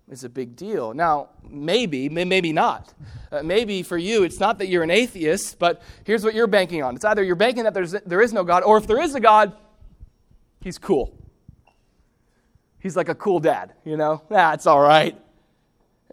is 0.09 0.23
a 0.23 0.29
big 0.29 0.55
deal. 0.55 0.95
Now, 0.95 1.31
maybe, 1.49 2.09
maybe 2.09 2.53
not. 2.53 2.95
Uh, 3.33 3.43
maybe 3.43 3.83
for 3.83 3.99
you, 3.99 4.23
it's 4.23 4.39
not 4.39 4.59
that 4.59 4.69
you're 4.69 4.85
an 4.85 4.91
atheist, 4.91 5.59
but 5.59 5.83
here's 6.05 6.23
what 6.23 6.35
you're 6.35 6.47
banking 6.47 6.83
on. 6.83 6.95
It's 6.95 7.05
either 7.05 7.25
you're 7.25 7.35
banking 7.35 7.65
that 7.65 7.75
there's, 7.75 7.91
there 7.91 8.21
is 8.21 8.33
no 8.33 8.45
God, 8.45 8.63
or 8.63 8.77
if 8.77 8.87
there 8.87 9.01
is 9.01 9.17
a 9.17 9.21
God, 9.21 9.53
he's 10.61 10.79
cool. 10.79 11.13
He's 12.87 12.95
like 12.95 13.09
a 13.09 13.17
cool 13.17 13.41
dad, 13.41 13.73
you 13.85 13.97
know? 13.97 14.23
Ah, 14.31 14.57
all 14.65 14.81
right. 14.81 15.21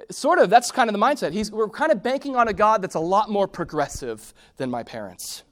Sort 0.10 0.40
of, 0.40 0.50
that's 0.50 0.72
kind 0.72 0.90
of 0.90 0.94
the 0.94 1.00
mindset. 1.00 1.32
He's, 1.32 1.52
we're 1.52 1.70
kind 1.70 1.92
of 1.92 2.02
banking 2.02 2.36
on 2.36 2.48
a 2.48 2.54
God 2.54 2.82
that's 2.82 2.96
a 2.96 3.00
lot 3.00 3.30
more 3.30 3.48
progressive 3.48 4.34
than 4.58 4.72
my 4.72 4.82
parents. 4.82 5.44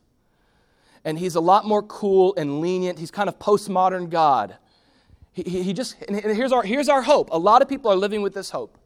And 1.06 1.20
he's 1.20 1.36
a 1.36 1.40
lot 1.40 1.64
more 1.64 1.84
cool 1.84 2.34
and 2.38 2.60
lenient. 2.60 2.98
He's 2.98 3.12
kind 3.12 3.30
of 3.30 3.38
postmodern 3.38 4.10
God. 4.10 4.58
He, 5.32 5.44
he 5.44 5.74
just, 5.74 5.96
and 6.08 6.18
here's 6.20 6.52
our, 6.52 6.64
here's 6.64 6.90
our 6.90 7.04
hope. 7.04 7.30
A 7.32 7.38
lot 7.38 7.62
of 7.62 7.70
people 7.70 7.92
are 7.92 7.96
living 7.96 8.24
with 8.24 8.34
this 8.34 8.50
hope. 8.50 8.80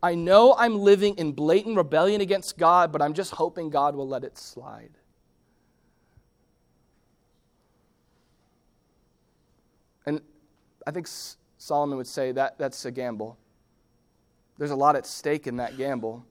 I 0.00 0.14
know 0.14 0.54
I'm 0.56 0.78
living 0.78 1.16
in 1.16 1.32
blatant 1.32 1.76
rebellion 1.76 2.20
against 2.20 2.56
God, 2.56 2.92
but 2.92 3.02
I'm 3.02 3.14
just 3.14 3.32
hoping 3.32 3.68
God 3.68 3.96
will 3.96 4.06
let 4.06 4.22
it 4.22 4.38
slide. 4.38 4.92
And 10.06 10.20
I 10.86 10.92
think 10.92 11.08
Solomon 11.60 11.98
would 11.98 12.06
say 12.06 12.32
that 12.32 12.56
that's 12.56 12.86
a 12.86 12.90
gamble. 12.90 13.36
There's 14.56 14.70
a 14.70 14.76
lot 14.76 14.96
at 14.96 15.04
stake 15.04 15.46
in 15.46 15.58
that 15.58 15.76
gamble 15.76 16.24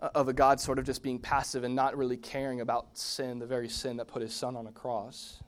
uh, 0.00 0.10
of 0.14 0.28
a 0.28 0.32
God 0.32 0.60
sort 0.60 0.78
of 0.78 0.84
just 0.84 1.02
being 1.02 1.18
passive 1.18 1.64
and 1.64 1.74
not 1.74 1.96
really 1.96 2.16
caring 2.16 2.60
about 2.60 2.96
sin, 2.96 3.40
the 3.40 3.46
very 3.46 3.68
sin 3.68 3.96
that 3.96 4.06
put 4.06 4.22
his 4.22 4.32
son 4.32 4.54
on 4.54 4.68
a 4.68 4.70
cross. 4.70 5.42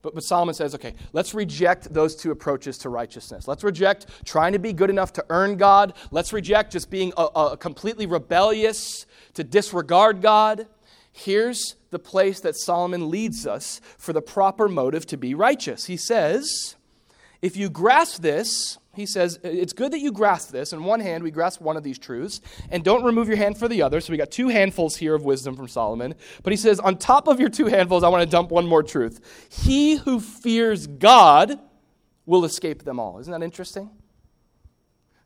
But, 0.00 0.14
but 0.14 0.24
Solomon 0.24 0.54
says, 0.54 0.74
okay, 0.74 0.94
let's 1.12 1.34
reject 1.34 1.92
those 1.92 2.16
two 2.16 2.30
approaches 2.30 2.78
to 2.78 2.88
righteousness. 2.88 3.46
Let's 3.46 3.62
reject 3.62 4.06
trying 4.24 4.54
to 4.54 4.58
be 4.58 4.72
good 4.72 4.88
enough 4.88 5.12
to 5.12 5.24
earn 5.28 5.58
God. 5.58 5.92
Let's 6.10 6.32
reject 6.32 6.72
just 6.72 6.88
being 6.88 7.12
a, 7.18 7.24
a 7.24 7.56
completely 7.58 8.06
rebellious 8.06 9.04
to 9.34 9.44
disregard 9.44 10.22
God. 10.22 10.68
Here's 11.12 11.76
the 11.90 11.98
place 11.98 12.40
that 12.40 12.56
Solomon 12.56 13.10
leads 13.10 13.46
us 13.46 13.82
for 13.98 14.14
the 14.14 14.22
proper 14.22 14.70
motive 14.70 15.04
to 15.08 15.18
be 15.18 15.34
righteous. 15.34 15.84
He 15.84 15.98
says, 15.98 16.76
if 17.42 17.56
you 17.56 17.68
grasp 17.68 18.22
this, 18.22 18.78
he 18.94 19.04
says, 19.04 19.38
it's 19.42 19.72
good 19.72 19.92
that 19.92 20.00
you 20.00 20.12
grasp 20.12 20.50
this. 20.50 20.72
In 20.72 20.84
one 20.84 21.00
hand, 21.00 21.24
we 21.24 21.30
grasp 21.30 21.60
one 21.60 21.76
of 21.76 21.82
these 21.82 21.98
truths, 21.98 22.40
and 22.70 22.84
don't 22.84 23.02
remove 23.04 23.26
your 23.26 23.36
hand 23.36 23.58
for 23.58 23.66
the 23.66 23.82
other. 23.82 24.00
So 24.00 24.12
we 24.12 24.16
got 24.16 24.30
two 24.30 24.48
handfuls 24.48 24.96
here 24.96 25.14
of 25.14 25.24
wisdom 25.24 25.56
from 25.56 25.66
Solomon. 25.66 26.14
But 26.42 26.52
he 26.52 26.56
says, 26.56 26.78
on 26.78 26.98
top 26.98 27.26
of 27.26 27.40
your 27.40 27.48
two 27.48 27.66
handfuls, 27.66 28.04
I 28.04 28.08
want 28.08 28.22
to 28.22 28.30
dump 28.30 28.50
one 28.50 28.66
more 28.66 28.82
truth. 28.82 29.48
He 29.50 29.96
who 29.96 30.20
fears 30.20 30.86
God 30.86 31.58
will 32.26 32.44
escape 32.44 32.84
them 32.84 33.00
all. 33.00 33.18
Isn't 33.18 33.32
that 33.32 33.42
interesting? 33.42 33.90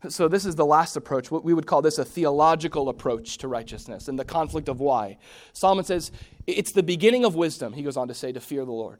So, 0.09 0.27
this 0.27 0.45
is 0.45 0.55
the 0.55 0.65
last 0.65 0.95
approach. 0.95 1.31
What 1.31 1.43
we 1.43 1.55
would 1.55 1.65
call 1.65 1.81
this 1.81 1.97
a 1.97 2.05
theological 2.05 2.87
approach 2.87 3.39
to 3.39 3.47
righteousness 3.47 4.07
and 4.07 4.17
the 4.17 4.23
conflict 4.23 4.69
of 4.69 4.79
why. 4.79 5.17
Solomon 5.53 5.85
says, 5.85 6.11
it's 6.45 6.71
the 6.71 6.83
beginning 6.83 7.25
of 7.25 7.35
wisdom, 7.35 7.73
he 7.73 7.81
goes 7.81 7.97
on 7.97 8.07
to 8.07 8.13
say, 8.13 8.31
to 8.31 8.39
fear 8.39 8.63
the 8.63 8.71
Lord. 8.71 8.99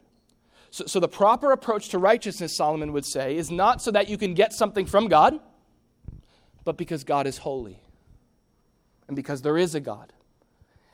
So, 0.78 0.86
so 0.86 1.00
the 1.00 1.08
proper 1.08 1.54
approach 1.54 1.90
to 1.90 1.98
righteousness, 1.98 2.56
Solomon 2.56 2.94
would 2.94 3.04
say, 3.04 3.36
is 3.36 3.50
not 3.50 3.82
so 3.82 3.90
that 3.90 4.10
you 4.10 4.16
can 4.16 4.36
get 4.36 4.54
something 4.54 4.86
from 4.86 5.08
God, 5.08 5.40
but 6.66 6.78
because 6.78 7.04
God 7.04 7.26
is 7.26 7.40
holy 7.40 7.82
and 9.08 9.16
because 9.16 9.42
there 9.42 9.58
is 9.58 9.74
a 9.74 9.80
God. 9.80 10.14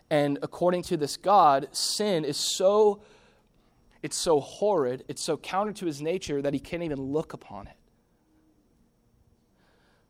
And 0.10 0.40
according 0.42 0.84
to 0.84 0.96
this 0.96 1.18
God, 1.18 1.68
sin 1.74 2.24
is 2.24 2.38
so 2.38 3.02
it's 4.02 4.16
so 4.16 4.40
horrid, 4.40 5.04
it's 5.10 5.22
so 5.22 5.36
counter 5.36 5.74
to 5.74 5.86
his 5.86 6.02
nature 6.02 6.42
that 6.42 6.54
he 6.54 6.62
can't 6.62 6.84
even 6.84 7.02
look 7.02 7.34
upon 7.34 7.68
it. 7.68 7.76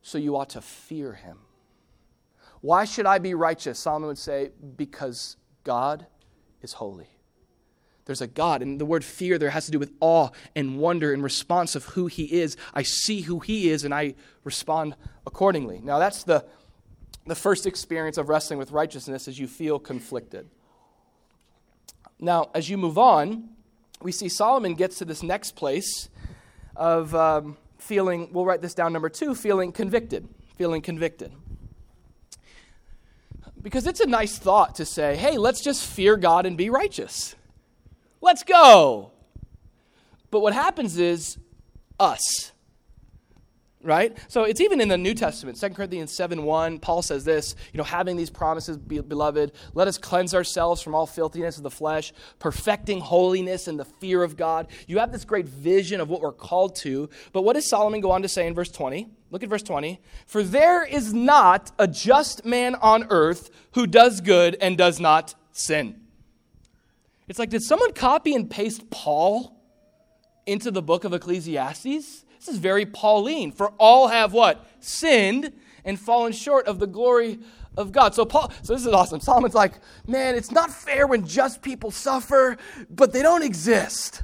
So 0.04 0.20
you 0.20 0.38
ought 0.38 0.52
to 0.52 0.62
fear 0.62 1.14
him. 1.14 1.40
Why 2.62 2.86
should 2.86 3.08
I 3.08 3.18
be 3.18 3.34
righteous? 3.34 3.80
Solomon 3.80 4.10
would 4.10 4.20
say, 4.20 4.52
because 4.78 5.38
God 5.64 6.06
is 6.62 6.74
holy. 6.74 7.13
There's 8.06 8.22
a 8.22 8.28
God. 8.28 8.62
And 8.62 8.80
the 8.80 8.86
word 8.86 9.04
fear 9.04 9.38
there 9.38 9.50
has 9.50 9.66
to 9.66 9.72
do 9.72 9.80
with 9.80 9.92
awe 10.00 10.30
and 10.56 10.78
wonder 10.78 11.14
in 11.14 11.22
response 11.22 11.76
of 11.76 11.86
who 11.86 12.08
He 12.08 12.42
is. 12.42 12.58
I 12.74 12.84
see 12.84 13.22
who 13.22 13.40
He 13.40 13.70
is 13.70 13.84
and 13.84 13.94
I 13.94 14.16
respond 14.44 14.96
accordingly. 15.26 15.80
Now, 15.82 16.00
that's 16.00 16.24
the, 16.24 16.46
the 17.26 17.36
first 17.36 17.66
experience 17.66 18.18
of 18.18 18.30
wrestling 18.30 18.60
with 18.60 18.72
righteousness 18.72 19.28
as 19.28 19.40
you 19.40 19.48
feel 19.48 19.80
conflicted. 19.80 20.50
Now, 22.20 22.50
as 22.54 22.70
you 22.70 22.78
move 22.78 22.98
on, 22.98 23.50
we 24.02 24.12
see 24.12 24.30
Solomon 24.30 24.76
gets 24.76 24.98
to 24.98 25.06
this 25.06 25.24
next 25.24 25.56
place 25.56 26.10
of 26.76 27.16
um, 27.16 27.58
feeling, 27.78 28.30
we'll 28.32 28.46
write 28.46 28.62
this 28.62 28.74
down 28.74 28.94
number 28.94 29.10
two, 29.10 29.36
feeling 29.36 29.72
convicted. 29.72 30.28
Feeling 30.58 30.82
convicted. 30.82 31.32
Because 33.62 33.88
it's 33.88 34.02
a 34.02 34.06
nice 34.06 34.38
thought 34.38 34.76
to 34.76 34.86
say, 34.86 35.16
hey, 35.16 35.38
let's 35.38 35.64
just 35.64 35.86
fear 35.86 36.18
God 36.18 36.46
and 36.46 36.58
be 36.58 36.70
righteous. 36.70 37.36
Let's 38.24 38.44
go. 38.44 39.12
But 40.32 40.40
what 40.40 40.54
happens 40.54 40.98
is 40.98 41.38
us. 42.00 42.54
Right? 43.82 44.18
So 44.30 44.44
it's 44.44 44.62
even 44.62 44.80
in 44.80 44.88
the 44.88 44.98
New 44.98 45.14
Testament, 45.14 45.60
2 45.60 45.72
Corinthians 45.72 46.16
7 46.16 46.44
1, 46.44 46.80
Paul 46.80 47.02
says 47.02 47.26
this, 47.26 47.54
you 47.74 47.78
know, 47.78 47.84
having 47.84 48.16
these 48.16 48.30
promises, 48.30 48.78
beloved, 48.78 49.52
let 49.74 49.90
us 49.90 49.98
cleanse 49.98 50.34
ourselves 50.34 50.82
from 50.82 50.96
all 50.96 51.06
filthiness 51.06 51.58
of 51.58 51.64
the 51.64 51.70
flesh, 51.70 52.14
perfecting 52.40 53.02
holiness 53.02 53.68
in 53.68 53.76
the 53.76 53.84
fear 53.84 54.24
of 54.24 54.38
God. 54.38 54.68
You 54.88 55.00
have 55.00 55.12
this 55.12 55.26
great 55.26 55.46
vision 55.46 56.00
of 56.00 56.08
what 56.08 56.22
we're 56.22 56.32
called 56.32 56.78
to. 56.78 57.10
But 57.34 57.42
what 57.42 57.54
does 57.54 57.68
Solomon 57.68 58.00
go 58.00 58.12
on 58.12 58.22
to 58.22 58.30
say 58.30 58.48
in 58.48 58.56
verse 58.56 58.72
20? 58.72 59.06
Look 59.32 59.44
at 59.44 59.50
verse 59.50 59.64
20. 59.64 60.00
For 60.28 60.44
there 60.44 60.86
is 60.86 61.14
not 61.14 61.74
a 61.78 61.90
just 61.90 62.46
man 62.46 62.76
on 62.76 63.08
earth 63.10 63.50
who 63.74 63.86
does 63.86 64.22
good 64.22 64.56
and 64.62 64.78
does 64.78 65.02
not 65.02 65.36
sin. 65.52 66.03
It's 67.28 67.40
like, 67.40 67.50
did 67.50 67.64
someone 67.64 67.94
copy 67.94 68.36
and 68.36 68.50
paste 68.50 68.90
Paul 68.90 69.60
into 70.46 70.72
the 70.72 70.82
book 70.82 71.04
of 71.04 71.14
Ecclesiastes? 71.14 71.84
This 71.84 72.48
is 72.48 72.58
very 72.58 72.86
Pauline. 72.86 73.52
For 73.52 73.70
all 73.78 74.10
have 74.10 74.34
what? 74.34 74.66
Sinned 74.80 75.54
and 75.86 76.00
fallen 76.00 76.34
short 76.34 76.68
of 76.68 76.80
the 76.80 76.88
glory 76.88 77.40
of 77.78 77.92
God. 77.92 78.14
So 78.14 78.26
Paul, 78.26 78.52
so 78.62 78.74
this 78.74 78.86
is 78.86 78.94
awesome. 78.94 79.20
Solomon's 79.20 79.56
like, 79.56 79.74
man, 80.08 80.36
it's 80.36 80.52
not 80.52 80.70
fair 80.70 81.08
when 81.08 81.26
just 81.26 81.62
people 81.62 81.92
suffer, 81.92 82.58
but 82.90 83.14
they 83.14 83.22
don't 83.22 83.44
exist. 83.44 84.24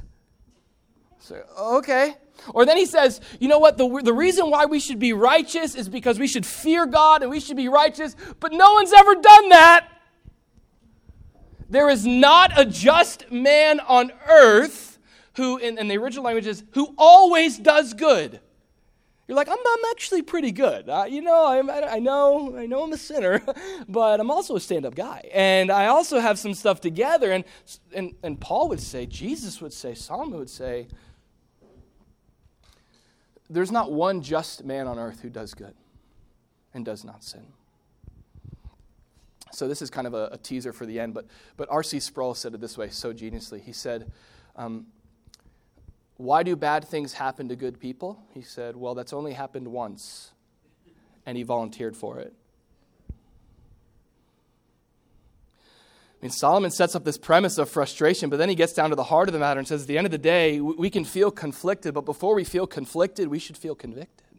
So, 1.18 1.42
okay. 1.58 2.16
Or 2.54 2.64
then 2.64 2.76
he 2.76 2.86
says, 2.86 3.20
you 3.38 3.48
know 3.48 3.58
what? 3.58 3.76
The, 3.76 4.00
the 4.02 4.12
reason 4.12 4.50
why 4.50 4.64
we 4.66 4.80
should 4.80 4.98
be 4.98 5.12
righteous 5.12 5.74
is 5.74 5.88
because 5.88 6.18
we 6.18 6.26
should 6.26 6.46
fear 6.46 6.86
God 6.86 7.22
and 7.22 7.30
we 7.30 7.40
should 7.40 7.56
be 7.56 7.68
righteous, 7.68 8.16
but 8.38 8.52
no 8.52 8.72
one's 8.72 8.92
ever 8.92 9.14
done 9.14 9.48
that. 9.50 9.88
There 11.70 11.88
is 11.88 12.04
not 12.04 12.58
a 12.58 12.64
just 12.64 13.30
man 13.30 13.78
on 13.80 14.12
earth 14.28 14.98
who, 15.36 15.56
in, 15.56 15.78
in 15.78 15.86
the 15.86 15.96
original 15.96 16.24
language, 16.24 16.48
is 16.48 16.64
who 16.72 16.92
always 16.98 17.58
does 17.58 17.94
good. 17.94 18.40
You're 19.28 19.36
like, 19.36 19.48
I'm, 19.48 19.54
I'm 19.54 19.84
actually 19.92 20.22
pretty 20.22 20.50
good. 20.50 20.88
Uh, 20.88 21.06
you 21.08 21.22
know, 21.22 21.46
I'm, 21.46 21.70
I 21.70 22.00
know, 22.00 22.58
I 22.58 22.66
know 22.66 22.82
I'm 22.82 22.92
a 22.92 22.96
sinner, 22.96 23.40
but 23.88 24.18
I'm 24.18 24.28
also 24.28 24.56
a 24.56 24.60
stand-up 24.60 24.96
guy, 24.96 25.30
and 25.32 25.70
I 25.70 25.86
also 25.86 26.18
have 26.18 26.36
some 26.36 26.52
stuff 26.52 26.80
together. 26.80 27.30
And, 27.30 27.44
and 27.94 28.14
and 28.24 28.40
Paul 28.40 28.68
would 28.70 28.80
say, 28.80 29.06
Jesus 29.06 29.60
would 29.60 29.72
say, 29.72 29.94
Solomon 29.94 30.36
would 30.40 30.50
say, 30.50 30.88
there's 33.48 33.70
not 33.70 33.92
one 33.92 34.20
just 34.22 34.64
man 34.64 34.88
on 34.88 34.98
earth 34.98 35.20
who 35.20 35.28
does 35.28 35.54
good 35.54 35.74
and 36.74 36.84
does 36.84 37.04
not 37.04 37.22
sin. 37.22 37.46
So 39.52 39.68
this 39.68 39.82
is 39.82 39.90
kind 39.90 40.06
of 40.06 40.14
a, 40.14 40.30
a 40.32 40.38
teaser 40.38 40.72
for 40.72 40.86
the 40.86 41.00
end, 41.00 41.14
but, 41.14 41.26
but 41.56 41.68
R.C. 41.70 42.00
Sproul 42.00 42.34
said 42.34 42.54
it 42.54 42.60
this 42.60 42.78
way 42.78 42.88
so 42.88 43.12
geniusly. 43.12 43.60
He 43.60 43.72
said, 43.72 44.10
um, 44.56 44.86
Why 46.16 46.42
do 46.42 46.56
bad 46.56 46.84
things 46.84 47.14
happen 47.14 47.48
to 47.48 47.56
good 47.56 47.80
people? 47.80 48.22
He 48.32 48.42
said, 48.42 48.76
Well, 48.76 48.94
that's 48.94 49.12
only 49.12 49.32
happened 49.32 49.68
once, 49.68 50.30
and 51.26 51.36
he 51.36 51.42
volunteered 51.42 51.96
for 51.96 52.18
it. 52.18 52.34
I 56.20 56.26
mean, 56.26 56.30
Solomon 56.32 56.70
sets 56.70 56.94
up 56.94 57.04
this 57.04 57.16
premise 57.16 57.56
of 57.56 57.70
frustration, 57.70 58.28
but 58.28 58.36
then 58.36 58.50
he 58.50 58.54
gets 58.54 58.74
down 58.74 58.90
to 58.90 58.96
the 58.96 59.04
heart 59.04 59.30
of 59.30 59.32
the 59.32 59.38
matter 59.38 59.58
and 59.58 59.66
says, 59.66 59.82
at 59.82 59.88
the 59.88 59.96
end 59.96 60.06
of 60.06 60.10
the 60.10 60.18
day, 60.18 60.60
we 60.60 60.90
can 60.90 61.02
feel 61.02 61.30
conflicted, 61.30 61.94
but 61.94 62.04
before 62.04 62.34
we 62.34 62.44
feel 62.44 62.66
conflicted, 62.66 63.28
we 63.28 63.38
should 63.38 63.56
feel 63.56 63.74
convicted. 63.74 64.29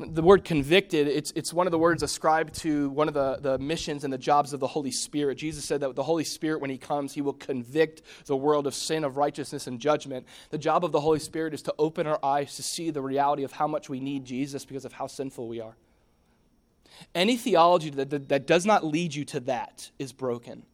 The 0.00 0.22
word 0.22 0.44
convicted, 0.44 1.06
it's, 1.06 1.32
it's 1.36 1.52
one 1.52 1.68
of 1.68 1.70
the 1.70 1.78
words 1.78 2.02
ascribed 2.02 2.54
to 2.62 2.90
one 2.90 3.06
of 3.06 3.14
the, 3.14 3.38
the 3.40 3.58
missions 3.60 4.02
and 4.02 4.12
the 4.12 4.18
jobs 4.18 4.52
of 4.52 4.58
the 4.58 4.66
Holy 4.66 4.90
Spirit. 4.90 5.38
Jesus 5.38 5.64
said 5.64 5.80
that 5.82 5.94
the 5.94 6.02
Holy 6.02 6.24
Spirit, 6.24 6.60
when 6.60 6.70
He 6.70 6.78
comes, 6.78 7.14
He 7.14 7.20
will 7.20 7.32
convict 7.32 8.02
the 8.26 8.36
world 8.36 8.66
of 8.66 8.74
sin, 8.74 9.04
of 9.04 9.16
righteousness, 9.16 9.68
and 9.68 9.78
judgment. 9.78 10.26
The 10.50 10.58
job 10.58 10.84
of 10.84 10.90
the 10.90 11.00
Holy 11.00 11.20
Spirit 11.20 11.54
is 11.54 11.62
to 11.62 11.74
open 11.78 12.08
our 12.08 12.18
eyes 12.24 12.56
to 12.56 12.62
see 12.64 12.90
the 12.90 13.02
reality 13.02 13.44
of 13.44 13.52
how 13.52 13.68
much 13.68 13.88
we 13.88 14.00
need 14.00 14.24
Jesus 14.24 14.64
because 14.64 14.84
of 14.84 14.92
how 14.92 15.06
sinful 15.06 15.46
we 15.46 15.60
are. 15.60 15.76
Any 17.14 17.36
theology 17.36 17.90
that, 17.90 18.10
that, 18.10 18.28
that 18.30 18.46
does 18.48 18.66
not 18.66 18.84
lead 18.84 19.14
you 19.14 19.24
to 19.26 19.40
that 19.40 19.92
is 20.00 20.12
broken. 20.12 20.64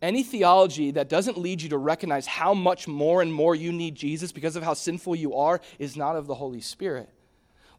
Any 0.00 0.24
theology 0.24 0.90
that 0.90 1.08
doesn't 1.08 1.38
lead 1.38 1.62
you 1.62 1.68
to 1.68 1.78
recognize 1.78 2.26
how 2.26 2.54
much 2.54 2.88
more 2.88 3.22
and 3.22 3.32
more 3.32 3.54
you 3.54 3.70
need 3.72 3.94
Jesus 3.94 4.32
because 4.32 4.56
of 4.56 4.64
how 4.64 4.74
sinful 4.74 5.14
you 5.14 5.36
are 5.36 5.60
is 5.78 5.96
not 5.96 6.16
of 6.16 6.26
the 6.26 6.34
Holy 6.34 6.60
Spirit. 6.60 7.08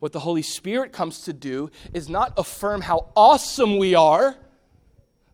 What 0.03 0.11
the 0.11 0.19
Holy 0.19 0.41
Spirit 0.41 0.91
comes 0.91 1.21
to 1.21 1.31
do 1.31 1.71
is 1.93 2.09
not 2.09 2.33
affirm 2.35 2.81
how 2.81 3.07
awesome 3.15 3.77
we 3.77 3.95
are, 3.95 4.35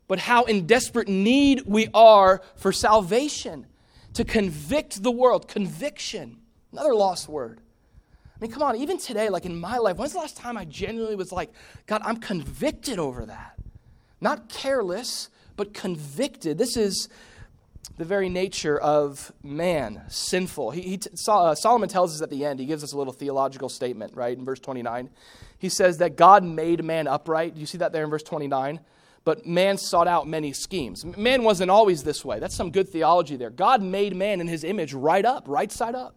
but 0.08 0.20
how 0.20 0.44
in 0.44 0.68
desperate 0.68 1.08
need 1.08 1.64
we 1.66 1.88
are 1.92 2.44
for 2.56 2.72
salvation, 2.72 3.66
to 4.14 4.24
convict 4.24 5.02
the 5.02 5.10
world. 5.10 5.48
Conviction, 5.48 6.38
another 6.72 6.94
lost 6.94 7.28
word. 7.28 7.62
I 8.28 8.38
mean, 8.40 8.52
come 8.52 8.62
on, 8.62 8.76
even 8.76 9.00
today, 9.00 9.30
like 9.30 9.48
in 9.48 9.60
my 9.60 9.80
life, 9.80 9.98
when's 9.98 10.14
the 10.14 10.20
last 10.20 10.38
time 10.38 10.56
I 10.56 10.66
genuinely 10.66 11.16
was 11.16 11.32
like, 11.32 11.52
God, 11.88 12.04
I'm 12.06 12.18
convicted 12.18 13.00
over 13.00 13.26
that? 13.26 13.60
Not 14.22 14.50
careless, 14.50 15.30
but 15.56 15.74
convicted. 15.74 16.60
This 16.60 16.78
is 16.78 17.10
the 17.98 18.06
very 18.06 18.30
nature 18.30 18.80
of 18.80 19.32
man, 19.44 20.04
sinful. 20.08 20.72
He, 20.72 20.82
he 20.82 20.98
t- 20.98 21.10
uh, 21.28 21.56
Solomon 21.56 21.90
tells 21.90 22.16
us 22.16 22.22
at 22.22 22.30
the 22.30 22.46
end, 22.46 22.60
he 22.60 22.66
gives 22.66 22.84
us 22.84 22.94
a 22.94 22.98
little 22.98 23.14
theological 23.14 23.70
statement, 23.70 24.16
right, 24.16 24.38
in 24.38 24.46
verse 24.46 24.60
29. 24.60 25.10
He 25.58 25.70
says 25.70 25.98
that 25.98 26.16
God 26.16 26.44
made 26.44 26.84
man 26.84 27.08
upright. 27.08 27.56
Do 27.56 27.60
you 27.60 27.66
see 27.66 27.78
that 27.80 27.92
there 27.92 28.04
in 28.04 28.10
verse 28.10 28.24
29? 28.24 28.80
But 29.26 29.46
man 29.46 29.78
sought 29.78 30.08
out 30.08 30.28
many 30.28 30.54
schemes. 30.54 31.04
Man 31.04 31.44
wasn't 31.44 31.72
always 31.72 32.04
this 32.04 32.24
way. 32.24 32.40
That's 32.40 32.56
some 32.56 32.72
good 32.72 32.88
theology 32.88 33.36
there. 33.36 33.50
God 33.50 33.82
made 33.82 34.16
man 34.16 34.40
in 34.40 34.48
his 34.48 34.64
image 34.64 34.94
right 34.94 35.26
up, 35.26 35.44
right 35.48 35.72
side 35.72 35.96
up. 35.96 36.16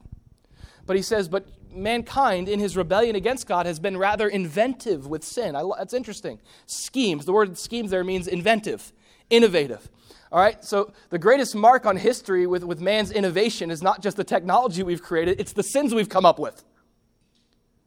But 0.86 0.96
he 0.96 1.02
says, 1.02 1.28
but 1.28 1.46
mankind 1.72 2.48
in 2.48 2.60
his 2.60 2.76
rebellion 2.76 3.16
against 3.16 3.46
God 3.46 3.66
has 3.66 3.80
been 3.80 3.96
rather 3.96 4.28
inventive 4.28 5.06
with 5.06 5.24
sin. 5.24 5.56
I, 5.56 5.64
that's 5.78 5.94
interesting. 5.94 6.38
Schemes. 6.66 7.24
The 7.24 7.32
word 7.32 7.58
schemes 7.58 7.90
there 7.90 8.04
means 8.04 8.28
inventive, 8.28 8.92
innovative. 9.30 9.88
All 10.32 10.40
right, 10.40 10.64
so 10.64 10.94
the 11.10 11.18
greatest 11.18 11.54
mark 11.54 11.84
on 11.84 11.98
history 11.98 12.46
with, 12.46 12.64
with 12.64 12.80
man's 12.80 13.10
innovation 13.10 13.70
is 13.70 13.82
not 13.82 14.00
just 14.00 14.16
the 14.16 14.24
technology 14.24 14.82
we've 14.82 15.02
created, 15.02 15.38
it's 15.38 15.52
the 15.52 15.62
sins 15.62 15.94
we've 15.94 16.08
come 16.08 16.24
up 16.24 16.38
with. 16.38 16.64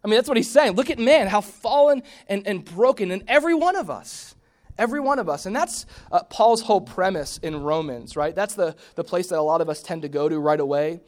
I 0.03 0.07
mean, 0.07 0.15
that's 0.17 0.27
what 0.27 0.37
he's 0.37 0.51
saying. 0.51 0.73
Look 0.73 0.91
at 0.91 0.99
man, 0.99 1.25
how 1.25 1.41
fallen 1.41 2.03
and, 2.27 2.45
and 2.45 2.63
broken, 2.63 3.09
and 3.09 3.23
every 3.27 3.55
one 3.55 3.75
of 3.75 3.89
us. 3.89 4.35
Every 4.77 4.99
one 4.99 5.17
of 5.17 5.27
us. 5.27 5.47
And 5.47 5.55
that's 5.55 5.87
uh, 6.11 6.21
Paul's 6.23 6.61
whole 6.61 6.81
premise 6.81 7.39
in 7.39 7.63
Romans, 7.63 8.15
right? 8.15 8.35
That's 8.35 8.53
the, 8.53 8.75
the 8.93 9.03
place 9.03 9.27
that 9.27 9.39
a 9.39 9.41
lot 9.41 9.61
of 9.61 9.69
us 9.69 9.81
tend 9.81 10.03
to 10.03 10.09
go 10.09 10.29
to 10.29 10.37
right 10.37 10.59
away. 10.59 10.99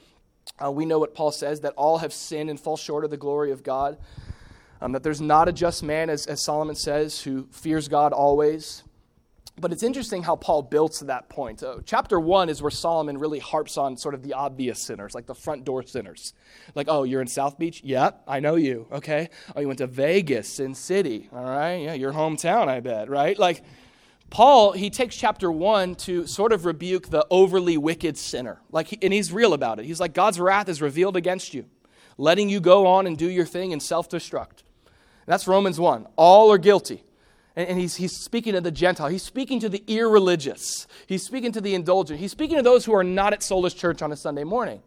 Uh, 0.63 0.71
we 0.71 0.85
know 0.85 0.97
what 0.97 1.13
Paul 1.13 1.31
says 1.31 1.59
that 1.59 1.73
all 1.75 1.99
have 1.99 2.13
sinned 2.13 2.49
and 2.49 2.59
fall 2.59 2.77
short 2.77 3.03
of 3.03 3.11
the 3.11 3.17
glory 3.17 3.51
of 3.51 3.61
God. 3.61 3.99
Um, 4.81 4.93
that 4.93 5.03
there's 5.03 5.21
not 5.21 5.47
a 5.47 5.51
just 5.51 5.83
man, 5.83 6.09
as, 6.09 6.25
as 6.25 6.43
Solomon 6.43 6.75
says, 6.75 7.21
who 7.21 7.47
fears 7.51 7.87
God 7.87 8.13
always. 8.13 8.83
But 9.59 9.73
it's 9.73 9.81
interesting 9.81 10.21
how 10.21 10.35
Paul 10.35 10.61
builds 10.61 10.99
to 10.99 11.05
that 11.05 11.29
point. 11.29 11.63
Uh, 11.63 11.77
chapter 11.83 12.19
one 12.19 12.47
is 12.47 12.61
where 12.61 12.69
Solomon 12.69 13.17
really 13.17 13.39
harps 13.39 13.75
on 13.75 13.97
sort 13.97 14.13
of 14.13 14.21
the 14.21 14.33
obvious 14.33 14.79
sinners, 14.79 15.15
like 15.15 15.25
the 15.25 15.33
front 15.33 15.65
door 15.65 15.81
sinners. 15.81 16.33
Like, 16.75 16.87
oh, 16.89 17.03
you're 17.03 17.21
in 17.21 17.27
South 17.27 17.57
Beach? 17.57 17.81
Yep, 17.83 18.21
I 18.27 18.39
know 18.39 18.55
you. 18.55 18.85
Okay. 18.91 19.29
Oh, 19.55 19.61
you 19.61 19.67
went 19.67 19.79
to 19.79 19.87
Vegas, 19.87 20.47
Sin 20.47 20.75
City. 20.75 21.27
All 21.33 21.43
right. 21.43 21.77
Yeah, 21.77 21.93
your 21.93 22.13
hometown, 22.13 22.67
I 22.67 22.81
bet, 22.81 23.09
right? 23.09 23.37
Like, 23.37 23.63
Paul, 24.29 24.73
he 24.73 24.91
takes 24.91 25.15
chapter 25.15 25.51
one 25.51 25.95
to 25.95 26.27
sort 26.27 26.53
of 26.53 26.65
rebuke 26.65 27.09
the 27.09 27.25
overly 27.31 27.77
wicked 27.77 28.15
sinner. 28.15 28.61
Like, 28.71 29.03
and 29.03 29.11
he's 29.11 29.33
real 29.33 29.53
about 29.53 29.79
it. 29.79 29.85
He's 29.85 29.99
like, 29.99 30.13
God's 30.13 30.39
wrath 30.39 30.69
is 30.69 30.83
revealed 30.83 31.17
against 31.17 31.55
you, 31.55 31.65
letting 32.19 32.47
you 32.47 32.59
go 32.59 32.85
on 32.85 33.07
and 33.07 33.17
do 33.17 33.27
your 33.27 33.45
thing 33.45 33.73
and 33.73 33.81
self 33.81 34.07
destruct. 34.07 34.63
That's 35.25 35.47
Romans 35.47 35.79
1. 35.79 36.07
All 36.15 36.51
are 36.51 36.59
guilty 36.59 37.03
and, 37.57 37.79
he's, 37.79 37.95
he's 37.95 38.15
speaking 38.15 38.53
to 38.53 38.61
the 38.61 38.69
Gentile. 38.69 39.07
He's 39.07 39.23
speaking 39.23 39.59
to 39.61 39.69
the 39.69 39.83
irreligious. 39.87 40.85
He's 41.07 41.23
speaking 41.23 41.51
to 41.53 41.61
the 41.61 41.73
indulgent. 41.73 42.19
He's 42.19 42.31
speaking 42.31 42.55
to 42.57 42.61
those 42.61 42.85
who 42.85 42.93
are 42.93 43.03
not 43.03 43.33
at 43.33 43.39
Soulish 43.39 43.75
Church 43.75 44.03
on 44.03 44.11
a 44.11 44.15
Sunday 44.15 44.43
morning. 44.43 44.79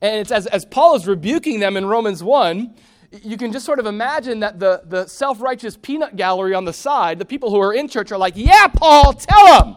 And 0.00 0.18
it's 0.18 0.30
as, 0.30 0.46
as 0.46 0.64
Paul 0.64 0.96
is 0.96 1.06
rebuking 1.06 1.60
them 1.60 1.76
in 1.76 1.84
Romans 1.84 2.22
1, 2.22 2.74
you 3.22 3.36
can 3.36 3.52
just 3.52 3.66
sort 3.66 3.78
of 3.78 3.84
imagine 3.84 4.40
that 4.40 4.58
the, 4.58 4.82
the 4.86 5.06
self 5.08 5.42
righteous 5.42 5.76
peanut 5.76 6.16
gallery 6.16 6.54
on 6.54 6.64
the 6.64 6.72
side, 6.72 7.18
the 7.18 7.26
people 7.26 7.50
who 7.50 7.60
are 7.60 7.74
in 7.74 7.86
church, 7.86 8.10
are 8.12 8.18
like, 8.18 8.34
Yeah, 8.34 8.68
Paul, 8.68 9.12
tell 9.12 9.58
them. 9.58 9.76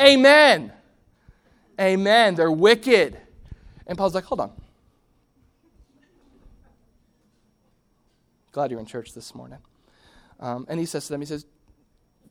Amen. 0.00 0.72
Amen. 1.80 2.34
They're 2.34 2.50
wicked. 2.50 3.16
And 3.86 3.96
Paul's 3.96 4.14
like, 4.14 4.24
Hold 4.24 4.40
on. 4.40 4.52
Glad 8.50 8.72
you're 8.72 8.80
in 8.80 8.86
church 8.86 9.14
this 9.14 9.36
morning. 9.36 9.58
Um, 10.40 10.66
and 10.68 10.80
he 10.80 10.86
says 10.86 11.06
to 11.06 11.12
them, 11.12 11.20
he 11.20 11.26
says, 11.26 11.46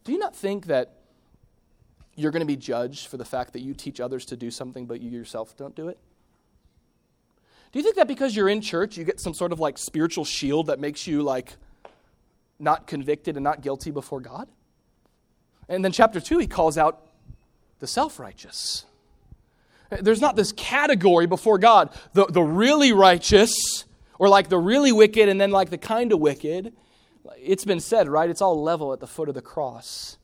Do 0.03 0.11
you 0.11 0.17
not 0.17 0.35
think 0.35 0.65
that 0.65 0.95
you're 2.15 2.31
going 2.31 2.41
to 2.41 2.47
be 2.47 2.57
judged 2.57 3.07
for 3.07 3.17
the 3.17 3.25
fact 3.25 3.53
that 3.53 3.61
you 3.61 3.73
teach 3.73 4.01
others 4.01 4.25
to 4.25 4.35
do 4.35 4.51
something 4.51 4.85
but 4.85 4.99
you 4.99 5.09
yourself 5.09 5.55
don't 5.55 5.75
do 5.75 5.87
it? 5.87 5.97
Do 7.71 7.79
you 7.79 7.83
think 7.83 7.95
that 7.95 8.07
because 8.07 8.35
you're 8.35 8.49
in 8.49 8.61
church, 8.61 8.97
you 8.97 9.03
get 9.03 9.19
some 9.19 9.33
sort 9.33 9.51
of 9.51 9.59
like 9.59 9.77
spiritual 9.77 10.25
shield 10.25 10.67
that 10.67 10.79
makes 10.79 11.05
you 11.05 11.21
like 11.21 11.53
not 12.57 12.87
convicted 12.87 13.37
and 13.37 13.43
not 13.43 13.61
guilty 13.61 13.91
before 13.91 14.19
God? 14.19 14.49
And 15.67 15.85
then 15.85 15.91
chapter 15.91 16.19
2, 16.19 16.39
he 16.39 16.47
calls 16.47 16.77
out 16.77 17.05
the 17.79 17.87
self 17.87 18.19
righteous. 18.19 18.85
There's 19.89 20.21
not 20.21 20.35
this 20.35 20.51
category 20.51 21.25
before 21.25 21.57
God, 21.57 21.89
the, 22.13 22.25
the 22.25 22.43
really 22.43 22.91
righteous, 22.91 23.85
or 24.19 24.29
like 24.29 24.49
the 24.49 24.57
really 24.57 24.91
wicked, 24.91 25.29
and 25.29 25.39
then 25.39 25.51
like 25.51 25.69
the 25.69 25.77
kind 25.77 26.11
of 26.11 26.19
wicked. 26.19 26.73
It's 27.37 27.65
been 27.65 27.79
said, 27.79 28.07
right? 28.07 28.29
It's 28.29 28.41
all 28.41 28.61
level 28.61 28.93
at 28.93 28.99
the 28.99 29.07
foot 29.07 29.29
of 29.29 29.35
the 29.35 29.41
cross. 29.41 30.17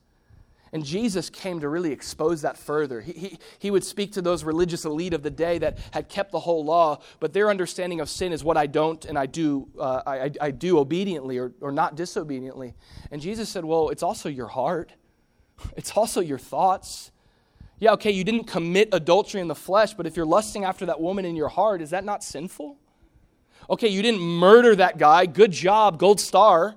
And 0.76 0.84
Jesus 0.84 1.30
came 1.30 1.62
to 1.62 1.70
really 1.70 1.94
expose 1.94 2.42
that 2.42 2.58
further. 2.58 3.00
He, 3.00 3.14
he, 3.14 3.40
he, 3.60 3.72
would 3.72 3.86
speak 3.86 4.12
to 4.12 4.22
those 4.22 4.44
religious 4.44 4.84
elite 4.84 5.14
of 5.14 5.24
the 5.24 5.30
day 5.30 5.58
that 5.60 5.78
had 5.92 6.10
kept 6.10 6.34
the 6.34 6.40
whole 6.40 6.66
law, 6.66 7.00
but 7.22 7.32
their 7.32 7.50
understanding 7.50 8.02
of 8.02 8.10
sin 8.10 8.34
is 8.34 8.44
what 8.44 8.58
I 8.58 8.68
don't 8.68 9.06
and 9.06 9.18
I 9.18 9.26
do, 9.26 9.70
uh, 9.80 10.02
I, 10.06 10.32
I 10.42 10.52
do 10.52 10.78
obediently 10.80 11.38
or, 11.38 11.54
or 11.62 11.72
not 11.72 11.96
disobediently. 11.96 12.76
And 13.10 13.22
Jesus 13.22 13.48
said, 13.48 13.64
Well, 13.64 13.88
it's 13.88 14.04
also 14.04 14.28
your 14.28 14.50
heart, 14.50 14.92
it's 15.78 15.92
also 15.96 16.20
your 16.20 16.40
thoughts. 16.40 17.12
Yeah, 17.80 17.92
okay, 17.92 18.12
you 18.12 18.26
didn't 18.26 18.46
commit 18.46 18.90
adultery 18.92 19.40
in 19.40 19.48
the 19.48 19.56
flesh, 19.56 19.94
but 19.94 20.06
if 20.06 20.18
you're 20.18 20.26
lusting 20.26 20.66
after 20.66 20.86
that 20.88 21.00
woman 21.00 21.24
in 21.24 21.38
your 21.38 21.50
heart, 21.50 21.82
is 21.82 21.92
that 21.92 22.04
not 22.04 22.22
sinful? 22.22 22.78
Okay, 23.70 23.88
you 23.88 24.02
didn't 24.02 24.22
murder 24.22 24.76
that 24.76 24.98
guy. 24.98 25.26
Good 25.26 25.52
job, 25.52 26.00
gold 26.00 26.20
star 26.20 26.76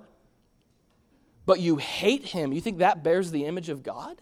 but 1.49 1.59
you 1.59 1.77
hate 1.77 2.25
him, 2.25 2.53
you 2.53 2.61
think 2.61 2.77
that 2.77 3.01
bears 3.01 3.31
the 3.31 3.45
image 3.45 3.69
of 3.69 3.81
God? 3.81 4.21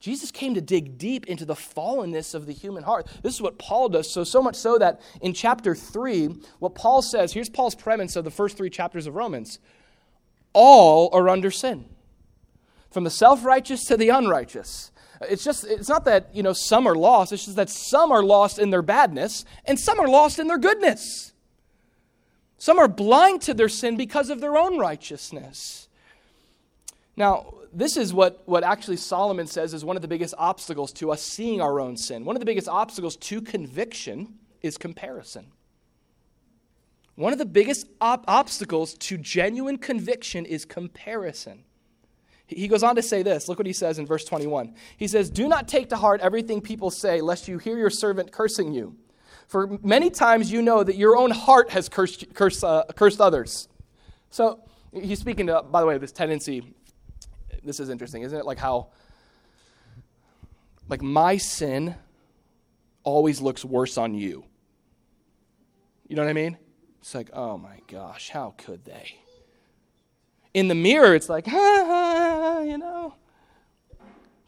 Jesus 0.00 0.30
came 0.30 0.52
to 0.52 0.60
dig 0.60 0.98
deep 0.98 1.26
into 1.28 1.46
the 1.46 1.54
fallenness 1.54 2.34
of 2.34 2.44
the 2.44 2.52
human 2.52 2.82
heart. 2.82 3.06
This 3.22 3.32
is 3.32 3.40
what 3.40 3.58
Paul 3.58 3.88
does, 3.88 4.12
so 4.12 4.22
so 4.22 4.42
much 4.42 4.56
so 4.56 4.76
that 4.76 5.00
in 5.22 5.32
chapter 5.32 5.74
3, 5.74 6.26
what 6.58 6.74
Paul 6.74 7.00
says, 7.00 7.32
here's 7.32 7.48
Paul's 7.48 7.74
premise 7.74 8.16
of 8.16 8.24
the 8.24 8.30
first 8.30 8.58
3 8.58 8.68
chapters 8.68 9.06
of 9.06 9.14
Romans. 9.14 9.60
All 10.52 11.08
are 11.14 11.30
under 11.30 11.50
sin. 11.50 11.86
From 12.90 13.04
the 13.04 13.10
self-righteous 13.10 13.86
to 13.86 13.96
the 13.96 14.10
unrighteous. 14.10 14.90
It's 15.22 15.42
just 15.42 15.64
it's 15.64 15.88
not 15.88 16.04
that, 16.04 16.36
you 16.36 16.42
know, 16.42 16.52
some 16.52 16.86
are 16.86 16.96
lost, 16.96 17.32
it's 17.32 17.46
just 17.46 17.56
that 17.56 17.70
some 17.70 18.12
are 18.12 18.22
lost 18.22 18.58
in 18.58 18.68
their 18.68 18.82
badness 18.82 19.46
and 19.64 19.80
some 19.80 19.98
are 19.98 20.08
lost 20.08 20.38
in 20.38 20.48
their 20.48 20.58
goodness. 20.58 21.32
Some 22.62 22.78
are 22.78 22.86
blind 22.86 23.42
to 23.42 23.54
their 23.54 23.68
sin 23.68 23.96
because 23.96 24.30
of 24.30 24.40
their 24.40 24.56
own 24.56 24.78
righteousness. 24.78 25.88
Now, 27.16 27.54
this 27.72 27.96
is 27.96 28.14
what, 28.14 28.40
what 28.44 28.62
actually 28.62 28.98
Solomon 28.98 29.48
says 29.48 29.74
is 29.74 29.84
one 29.84 29.96
of 29.96 30.02
the 30.02 30.06
biggest 30.06 30.32
obstacles 30.38 30.92
to 30.92 31.10
us 31.10 31.20
seeing 31.20 31.60
our 31.60 31.80
own 31.80 31.96
sin. 31.96 32.24
One 32.24 32.36
of 32.36 32.40
the 32.40 32.46
biggest 32.46 32.68
obstacles 32.68 33.16
to 33.16 33.42
conviction 33.42 34.34
is 34.60 34.78
comparison. 34.78 35.46
One 37.16 37.32
of 37.32 37.40
the 37.40 37.46
biggest 37.46 37.88
op- 38.00 38.26
obstacles 38.28 38.94
to 38.94 39.18
genuine 39.18 39.76
conviction 39.76 40.46
is 40.46 40.64
comparison. 40.64 41.64
He 42.46 42.68
goes 42.68 42.84
on 42.84 42.94
to 42.94 43.02
say 43.02 43.24
this. 43.24 43.48
Look 43.48 43.58
what 43.58 43.66
he 43.66 43.72
says 43.72 43.98
in 43.98 44.06
verse 44.06 44.24
21. 44.24 44.72
He 44.96 45.08
says, 45.08 45.30
Do 45.30 45.48
not 45.48 45.66
take 45.66 45.88
to 45.88 45.96
heart 45.96 46.20
everything 46.20 46.60
people 46.60 46.92
say, 46.92 47.22
lest 47.22 47.48
you 47.48 47.58
hear 47.58 47.76
your 47.76 47.90
servant 47.90 48.30
cursing 48.30 48.72
you. 48.72 48.94
For 49.52 49.78
many 49.82 50.08
times 50.08 50.50
you 50.50 50.62
know 50.62 50.82
that 50.82 50.96
your 50.96 51.14
own 51.14 51.30
heart 51.30 51.72
has 51.72 51.86
cursed, 51.86 52.32
cursed, 52.32 52.64
uh, 52.64 52.84
cursed 52.96 53.20
others. 53.20 53.68
So 54.30 54.60
he's 54.94 55.18
speaking 55.18 55.48
to, 55.48 55.60
by 55.60 55.82
the 55.82 55.86
way, 55.86 55.98
this 55.98 56.10
tendency. 56.10 56.74
This 57.62 57.78
is 57.78 57.90
interesting, 57.90 58.22
isn't 58.22 58.38
it? 58.38 58.46
Like 58.46 58.56
how, 58.56 58.88
like 60.88 61.02
my 61.02 61.36
sin 61.36 61.96
always 63.02 63.42
looks 63.42 63.62
worse 63.62 63.98
on 63.98 64.14
you. 64.14 64.46
You 66.08 66.16
know 66.16 66.22
what 66.22 66.30
I 66.30 66.32
mean? 66.32 66.56
It's 67.02 67.14
like, 67.14 67.28
oh 67.34 67.58
my 67.58 67.80
gosh, 67.88 68.30
how 68.30 68.54
could 68.56 68.86
they? 68.86 69.16
In 70.54 70.68
the 70.68 70.74
mirror, 70.74 71.14
it's 71.14 71.28
like, 71.28 71.46
ha 71.46 71.52
ha, 71.86 72.60
you 72.62 72.78
know. 72.78 73.16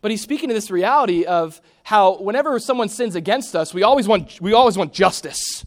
But 0.04 0.10
he's 0.10 0.20
speaking 0.20 0.50
to 0.50 0.54
this 0.54 0.70
reality 0.70 1.24
of 1.24 1.62
how 1.82 2.18
whenever 2.18 2.58
someone 2.58 2.90
sins 2.90 3.14
against 3.14 3.56
us, 3.56 3.72
we 3.72 3.84
always 3.84 4.06
want, 4.06 4.38
we 4.38 4.52
always 4.52 4.76
want 4.76 4.92
justice. 4.92 5.64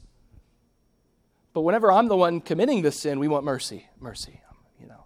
But 1.54 1.62
whenever 1.62 1.92
I'm 1.92 2.08
the 2.08 2.16
one 2.16 2.42
committing 2.42 2.84
the 2.84 2.92
sin, 2.92 3.18
we 3.18 3.28
want 3.28 3.46
mercy. 3.46 3.88
Mercy, 4.00 4.40
you 4.80 4.86
know. 4.86 5.06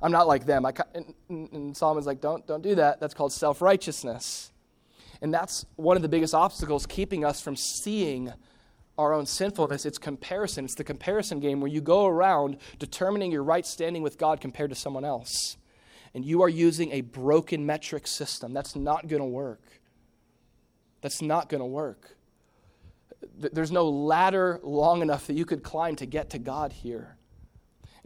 I'm 0.00 0.10
not 0.10 0.26
like 0.26 0.46
them. 0.46 0.64
I, 0.64 0.72
and, 0.94 1.14
and 1.28 1.76
Solomon's 1.76 2.06
like, 2.06 2.22
don't, 2.22 2.46
don't 2.46 2.62
do 2.62 2.76
that. 2.76 2.98
That's 2.98 3.12
called 3.12 3.30
self 3.30 3.60
righteousness. 3.60 4.50
And 5.20 5.34
that's 5.34 5.66
one 5.76 5.96
of 5.96 6.02
the 6.02 6.08
biggest 6.08 6.32
obstacles 6.32 6.86
keeping 6.86 7.26
us 7.26 7.42
from 7.42 7.56
seeing 7.56 8.32
our 8.96 9.12
own 9.12 9.26
sinfulness. 9.26 9.84
It's 9.84 9.98
comparison. 9.98 10.64
It's 10.64 10.76
the 10.76 10.82
comparison 10.82 11.40
game 11.40 11.60
where 11.60 11.70
you 11.70 11.82
go 11.82 12.06
around 12.06 12.56
determining 12.78 13.32
your 13.32 13.42
right 13.42 13.66
standing 13.66 14.02
with 14.02 14.16
God 14.16 14.40
compared 14.40 14.70
to 14.70 14.76
someone 14.76 15.04
else 15.04 15.58
and 16.14 16.24
you 16.24 16.42
are 16.42 16.48
using 16.48 16.92
a 16.92 17.00
broken 17.00 17.66
metric 17.66 18.06
system, 18.06 18.52
that's 18.52 18.76
not 18.76 19.08
going 19.08 19.20
to 19.20 19.26
work. 19.26 19.62
That's 21.00 21.20
not 21.20 21.48
going 21.48 21.60
to 21.60 21.66
work. 21.66 22.16
There's 23.36 23.72
no 23.72 23.88
ladder 23.88 24.60
long 24.62 25.02
enough 25.02 25.26
that 25.26 25.34
you 25.34 25.44
could 25.44 25.62
climb 25.62 25.96
to 25.96 26.06
get 26.06 26.30
to 26.30 26.38
God 26.38 26.72
here. 26.72 27.16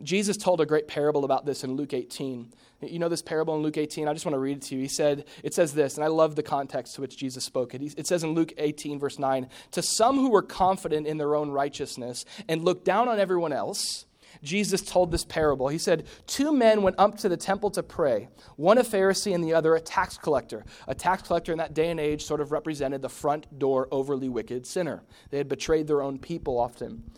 Jesus 0.03 0.37
told 0.37 0.61
a 0.61 0.67
great 0.67 0.87
parable 0.87 1.25
about 1.25 1.45
this 1.45 1.65
in 1.65 1.75
Luke 1.75 1.93
18. 1.93 2.53
You 2.83 2.99
know 3.01 3.09
this 3.09 3.23
parable 3.23 3.57
in 3.57 3.63
Luke 3.63 3.77
18? 3.77 4.07
I 4.07 4.13
just 4.13 4.25
want 4.25 4.35
to 4.35 4.39
read 4.39 4.59
it 4.59 4.63
to 4.65 4.77
you. 4.77 4.83
He 4.83 4.89
said, 4.89 5.25
it 5.43 5.55
says 5.55 5.75
this, 5.75 5.97
and 5.97 6.05
I 6.05 6.07
love 6.07 6.37
the 6.37 6.43
context 6.45 6.95
to 6.95 7.01
which 7.01 7.17
Jesus 7.17 7.45
spoke 7.45 7.75
it. 7.75 7.83
It 7.83 8.07
says 8.07 8.23
in 8.23 8.31
Luke 8.31 8.53
18, 8.59 9.01
verse 9.01 9.19
9, 9.19 9.49
To 9.73 9.83
some 9.83 10.17
who 10.17 10.31
were 10.31 10.43
confident 10.43 11.09
in 11.09 11.19
their 11.19 11.35
own 11.35 11.51
righteousness 11.51 12.25
and 12.49 12.65
looked 12.65 12.85
down 12.85 13.09
on 13.09 13.19
everyone 13.19 13.53
else, 13.53 14.07
Jesus 14.43 14.83
told 14.83 15.11
this 15.11 15.25
parable. 15.25 15.69
He 15.69 15.79
said, 15.79 16.07
Two 16.27 16.53
men 16.53 16.83
went 16.83 16.97
up 16.99 17.19
to 17.19 17.29
the 17.29 17.37
temple 17.37 17.71
to 17.71 17.83
pray, 17.83 18.29
one 18.57 18.79
a 18.79 18.85
Pharisee 18.85 19.35
and 19.35 19.43
the 19.43 19.55
other 19.55 19.75
a 19.75 19.81
tax 19.81 20.19
collector. 20.19 20.65
A 20.87 20.95
tax 20.95 21.23
collector 21.23 21.53
in 21.53 21.59
that 21.59 21.75
day 21.75 21.91
and 21.91 22.01
age 22.01 22.25
sort 22.25 22.41
of 22.41 22.53
represented 22.53 23.03
the 23.03 23.09
front 23.09 23.59
door, 23.59 23.89
overly 23.91 24.29
wicked 24.29 24.67
sinner. 24.67 25.03
They 25.31 25.39
had 25.39 25.49
betrayed 25.49 25.87
their 25.87 26.03
own 26.03 26.19
people 26.19 26.59
often. 26.59 27.11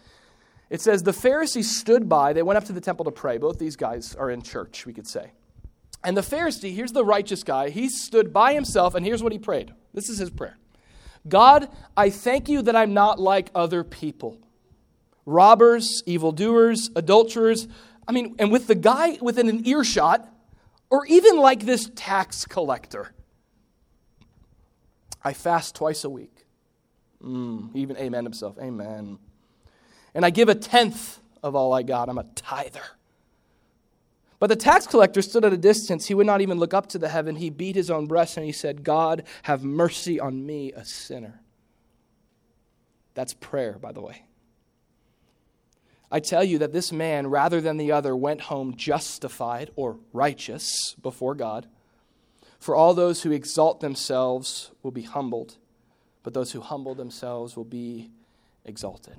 It 0.70 0.80
says, 0.80 1.02
The 1.02 1.12
Pharisee 1.12 1.64
stood 1.64 2.08
by, 2.08 2.32
they 2.32 2.42
went 2.42 2.56
up 2.56 2.64
to 2.64 2.72
the 2.72 2.80
temple 2.80 3.04
to 3.04 3.10
pray. 3.10 3.38
Both 3.38 3.58
these 3.58 3.76
guys 3.76 4.14
are 4.14 4.30
in 4.30 4.42
church, 4.42 4.86
we 4.86 4.92
could 4.92 5.06
say. 5.06 5.32
And 6.02 6.16
the 6.16 6.22
Pharisee, 6.22 6.74
here's 6.74 6.92
the 6.92 7.04
righteous 7.04 7.42
guy, 7.42 7.68
he 7.68 7.88
stood 7.88 8.32
by 8.32 8.54
himself, 8.54 8.94
and 8.94 9.04
here's 9.04 9.22
what 9.22 9.32
he 9.32 9.38
prayed. 9.38 9.74
This 9.92 10.08
is 10.08 10.18
his 10.18 10.30
prayer 10.30 10.56
God, 11.28 11.68
I 11.96 12.08
thank 12.08 12.48
you 12.48 12.62
that 12.62 12.76
I'm 12.76 12.94
not 12.94 13.20
like 13.20 13.50
other 13.54 13.84
people 13.84 14.38
robbers, 15.30 16.02
evildoers, 16.06 16.90
adulterers. 16.96 17.68
I 18.06 18.12
mean, 18.12 18.34
and 18.38 18.50
with 18.50 18.66
the 18.66 18.74
guy 18.74 19.18
within 19.20 19.48
an 19.48 19.66
earshot, 19.66 20.28
or 20.90 21.06
even 21.06 21.38
like 21.38 21.64
this 21.64 21.90
tax 21.94 22.44
collector. 22.44 23.12
I 25.22 25.34
fast 25.34 25.76
twice 25.76 26.02
a 26.04 26.10
week. 26.10 26.46
Mm, 27.22 27.74
even 27.76 27.96
amen 27.96 28.24
himself. 28.24 28.58
Amen 28.58 29.18
and 30.14 30.24
I 30.24 30.30
give 30.30 30.48
a 30.48 30.54
tenth 30.54 31.20
of 31.42 31.54
all 31.54 31.72
I 31.72 31.82
got. 31.82 32.08
I'm 32.08 32.18
a 32.18 32.24
tither. 32.34 32.82
But 34.38 34.48
the 34.48 34.56
tax 34.56 34.86
collector 34.86 35.20
stood 35.22 35.44
at 35.44 35.52
a 35.52 35.56
distance. 35.56 36.06
He 36.06 36.14
would 36.14 36.26
not 36.26 36.40
even 36.40 36.58
look 36.58 36.72
up 36.72 36.88
to 36.88 36.98
the 36.98 37.08
heaven. 37.08 37.36
He 37.36 37.50
beat 37.50 37.76
his 37.76 37.90
own 37.90 38.06
breast 38.06 38.36
and 38.36 38.46
he 38.46 38.52
said, 38.52 38.82
God, 38.82 39.24
have 39.42 39.62
mercy 39.62 40.18
on 40.18 40.46
me, 40.46 40.72
a 40.72 40.84
sinner. 40.84 41.42
That's 43.14 43.34
prayer, 43.34 43.78
by 43.78 43.92
the 43.92 44.00
way. 44.00 44.24
I 46.10 46.20
tell 46.20 46.42
you 46.42 46.58
that 46.58 46.72
this 46.72 46.90
man, 46.92 47.28
rather 47.28 47.60
than 47.60 47.76
the 47.76 47.92
other, 47.92 48.16
went 48.16 48.42
home 48.42 48.76
justified 48.76 49.70
or 49.76 49.98
righteous 50.12 50.94
before 51.00 51.34
God. 51.34 51.66
For 52.58 52.74
all 52.74 52.94
those 52.94 53.22
who 53.22 53.30
exalt 53.30 53.80
themselves 53.80 54.70
will 54.82 54.90
be 54.90 55.02
humbled, 55.02 55.56
but 56.22 56.34
those 56.34 56.52
who 56.52 56.60
humble 56.60 56.94
themselves 56.94 57.56
will 57.56 57.64
be 57.64 58.10
exalted 58.64 59.16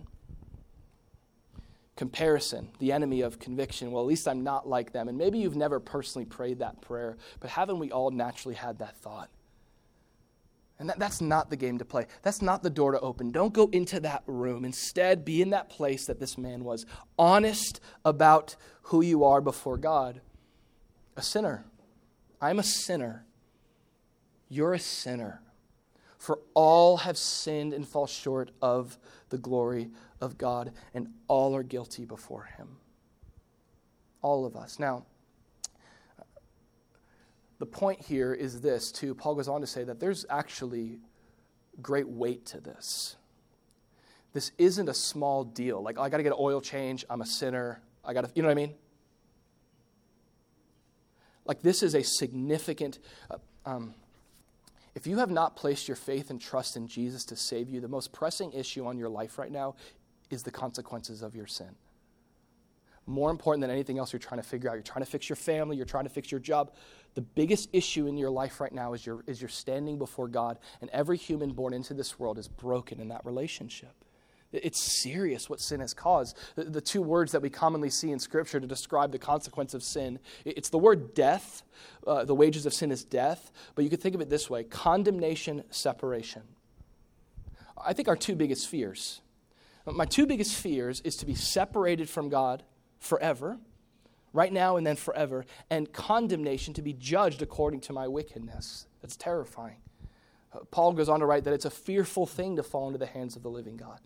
comparison, 2.01 2.67
the 2.79 2.91
enemy 2.91 3.21
of 3.21 3.37
conviction. 3.37 3.91
Well, 3.91 4.01
at 4.01 4.07
least 4.07 4.27
I'm 4.27 4.43
not 4.43 4.67
like 4.67 4.91
them. 4.91 5.07
And 5.07 5.19
maybe 5.19 5.37
you've 5.37 5.55
never 5.55 5.79
personally 5.79 6.25
prayed 6.25 6.57
that 6.57 6.81
prayer, 6.81 7.15
but 7.39 7.51
haven't 7.51 7.77
we 7.77 7.91
all 7.91 8.09
naturally 8.09 8.55
had 8.55 8.79
that 8.79 8.97
thought? 8.97 9.29
And 10.81 10.89
that, 10.89 10.97
that's 10.97 11.21
not 11.21 11.51
the 11.51 11.55
game 11.55 11.77
to 11.77 11.85
play. 11.85 12.07
That's 12.23 12.41
not 12.41 12.63
the 12.63 12.69
door 12.71 12.91
to 12.91 12.99
open. 13.01 13.29
Don't 13.29 13.53
go 13.53 13.69
into 13.71 13.99
that 13.99 14.23
room. 14.25 14.65
Instead, 14.65 15.23
be 15.23 15.39
in 15.39 15.51
that 15.51 15.69
place 15.69 16.07
that 16.07 16.19
this 16.19 16.39
man 16.39 16.63
was, 16.63 16.87
honest 17.19 17.79
about 18.03 18.55
who 18.85 19.01
you 19.01 19.23
are 19.23 19.41
before 19.41 19.77
God. 19.77 20.21
A 21.15 21.21
sinner. 21.21 21.65
I'm 22.41 22.57
a 22.57 22.63
sinner. 22.63 23.27
You're 24.49 24.73
a 24.73 24.79
sinner. 24.79 25.43
For 26.17 26.39
all 26.55 26.97
have 26.97 27.15
sinned 27.15 27.75
and 27.75 27.87
fall 27.87 28.07
short 28.07 28.49
of 28.59 28.97
the 29.29 29.37
glory 29.37 29.91
of 30.19 30.39
God, 30.39 30.71
and 30.95 31.09
all 31.27 31.55
are 31.55 31.63
guilty 31.63 32.05
before 32.05 32.49
Him. 32.57 32.77
All 34.23 34.47
of 34.47 34.55
us. 34.55 34.79
Now, 34.79 35.05
the 37.61 37.67
point 37.67 38.01
here 38.01 38.33
is 38.33 38.59
this, 38.59 38.91
too. 38.91 39.13
Paul 39.13 39.35
goes 39.35 39.47
on 39.47 39.61
to 39.61 39.67
say 39.67 39.83
that 39.83 39.99
there's 39.99 40.25
actually 40.31 40.99
great 41.79 42.09
weight 42.09 42.43
to 42.47 42.59
this. 42.59 43.15
This 44.33 44.51
isn't 44.57 44.89
a 44.89 44.95
small 44.95 45.43
deal. 45.43 45.79
Like, 45.79 45.99
I 45.99 46.09
got 46.09 46.17
to 46.17 46.23
get 46.23 46.31
an 46.31 46.39
oil 46.39 46.59
change. 46.59 47.05
I'm 47.07 47.21
a 47.21 47.25
sinner. 47.25 47.79
I 48.03 48.13
got 48.13 48.25
to, 48.25 48.31
you 48.33 48.41
know 48.41 48.47
what 48.47 48.53
I 48.53 48.55
mean? 48.55 48.73
Like, 51.45 51.61
this 51.61 51.83
is 51.83 51.93
a 51.93 52.01
significant. 52.01 52.97
Uh, 53.29 53.37
um, 53.67 53.93
if 54.95 55.05
you 55.05 55.19
have 55.19 55.29
not 55.29 55.55
placed 55.55 55.87
your 55.87 55.97
faith 55.97 56.31
and 56.31 56.41
trust 56.41 56.75
in 56.75 56.87
Jesus 56.87 57.25
to 57.25 57.35
save 57.35 57.69
you, 57.69 57.79
the 57.79 57.87
most 57.87 58.11
pressing 58.11 58.53
issue 58.53 58.87
on 58.87 58.97
your 58.97 59.09
life 59.09 59.37
right 59.37 59.51
now 59.51 59.75
is 60.31 60.41
the 60.41 60.51
consequences 60.51 61.21
of 61.21 61.35
your 61.35 61.45
sin. 61.45 61.75
More 63.05 63.29
important 63.29 63.61
than 63.61 63.69
anything 63.69 63.97
else 63.97 64.13
you're 64.13 64.19
trying 64.19 64.41
to 64.41 64.47
figure 64.47 64.69
out. 64.69 64.73
You're 64.73 64.83
trying 64.83 65.03
to 65.03 65.11
fix 65.11 65.27
your 65.29 65.35
family, 65.35 65.75
you're 65.75 65.85
trying 65.85 66.05
to 66.05 66.09
fix 66.09 66.31
your 66.31 66.39
job. 66.39 66.71
The 67.13 67.21
biggest 67.21 67.69
issue 67.73 68.07
in 68.07 68.17
your 68.17 68.29
life 68.29 68.61
right 68.61 68.71
now 68.71 68.93
is 68.93 69.05
you're, 69.05 69.23
is 69.27 69.41
you're 69.41 69.49
standing 69.49 69.97
before 69.97 70.27
God, 70.27 70.57
and 70.79 70.89
every 70.91 71.17
human 71.17 71.51
born 71.51 71.73
into 71.73 71.93
this 71.93 72.19
world 72.19 72.37
is 72.37 72.47
broken 72.47 72.99
in 72.99 73.09
that 73.09 73.25
relationship. 73.25 73.93
It's 74.53 75.01
serious 75.01 75.49
what 75.49 75.61
sin 75.61 75.79
has 75.79 75.93
caused. 75.93 76.37
The, 76.55 76.81
two 76.81 77.01
words 77.01 77.31
that 77.31 77.41
we 77.41 77.49
commonly 77.49 77.89
see 77.89 78.11
in 78.11 78.19
Scripture 78.19 78.59
to 78.59 78.67
describe 78.67 79.13
the 79.13 79.19
consequence 79.19 79.73
of 79.73 79.81
sin 79.81 80.19
it's 80.43 80.69
the 80.69 80.77
word 80.77 81.13
death. 81.13 81.63
Uh, 82.05 82.25
the 82.25 82.35
wages 82.35 82.65
of 82.65 82.73
sin 82.73 82.91
is 82.91 83.05
death, 83.05 83.51
but 83.75 83.83
you 83.83 83.89
could 83.89 84.01
think 84.01 84.13
of 84.13 84.19
it 84.19 84.29
this 84.29 84.49
way 84.49 84.65
condemnation, 84.65 85.63
separation. 85.69 86.41
I 87.83 87.93
think 87.93 88.09
our 88.09 88.17
two 88.17 88.35
biggest 88.35 88.67
fears 88.67 89.21
my 89.85 90.05
two 90.05 90.25
biggest 90.25 90.55
fears 90.55 91.01
is 91.01 91.15
to 91.17 91.25
be 91.25 91.35
separated 91.35 92.09
from 92.09 92.29
God 92.29 92.63
forever, 92.99 93.57
right 94.33 94.51
now 94.51 94.77
and 94.77 94.85
then 94.85 94.95
forever, 94.95 95.45
and 95.69 95.91
condemnation 95.91 96.73
to 96.73 96.81
be 96.81 96.93
judged 96.93 97.41
according 97.41 97.81
to 97.81 97.93
my 97.93 98.07
wickedness. 98.07 98.87
That's 99.01 99.15
terrifying. 99.15 99.77
Uh, 100.53 100.59
Paul 100.71 100.93
goes 100.93 101.09
on 101.09 101.19
to 101.19 101.25
write 101.25 101.43
that 101.45 101.53
it's 101.53 101.65
a 101.65 101.71
fearful 101.71 102.25
thing 102.25 102.55
to 102.55 102.63
fall 102.63 102.87
into 102.87 102.99
the 102.99 103.05
hands 103.05 103.35
of 103.35 103.43
the 103.43 103.49
living 103.49 103.77
God. 103.77 103.99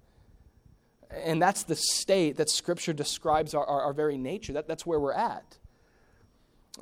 And 1.12 1.42
that's 1.42 1.64
the 1.64 1.76
state 1.76 2.38
that 2.38 2.50
Scripture 2.50 2.94
describes 2.94 3.54
our, 3.54 3.66
our, 3.66 3.82
our 3.84 3.94
very 3.94 4.18
nature. 4.18 4.54
That, 4.54 4.68
that's 4.68 4.86
where 4.86 5.00
we're 5.00 5.14
at. 5.14 5.58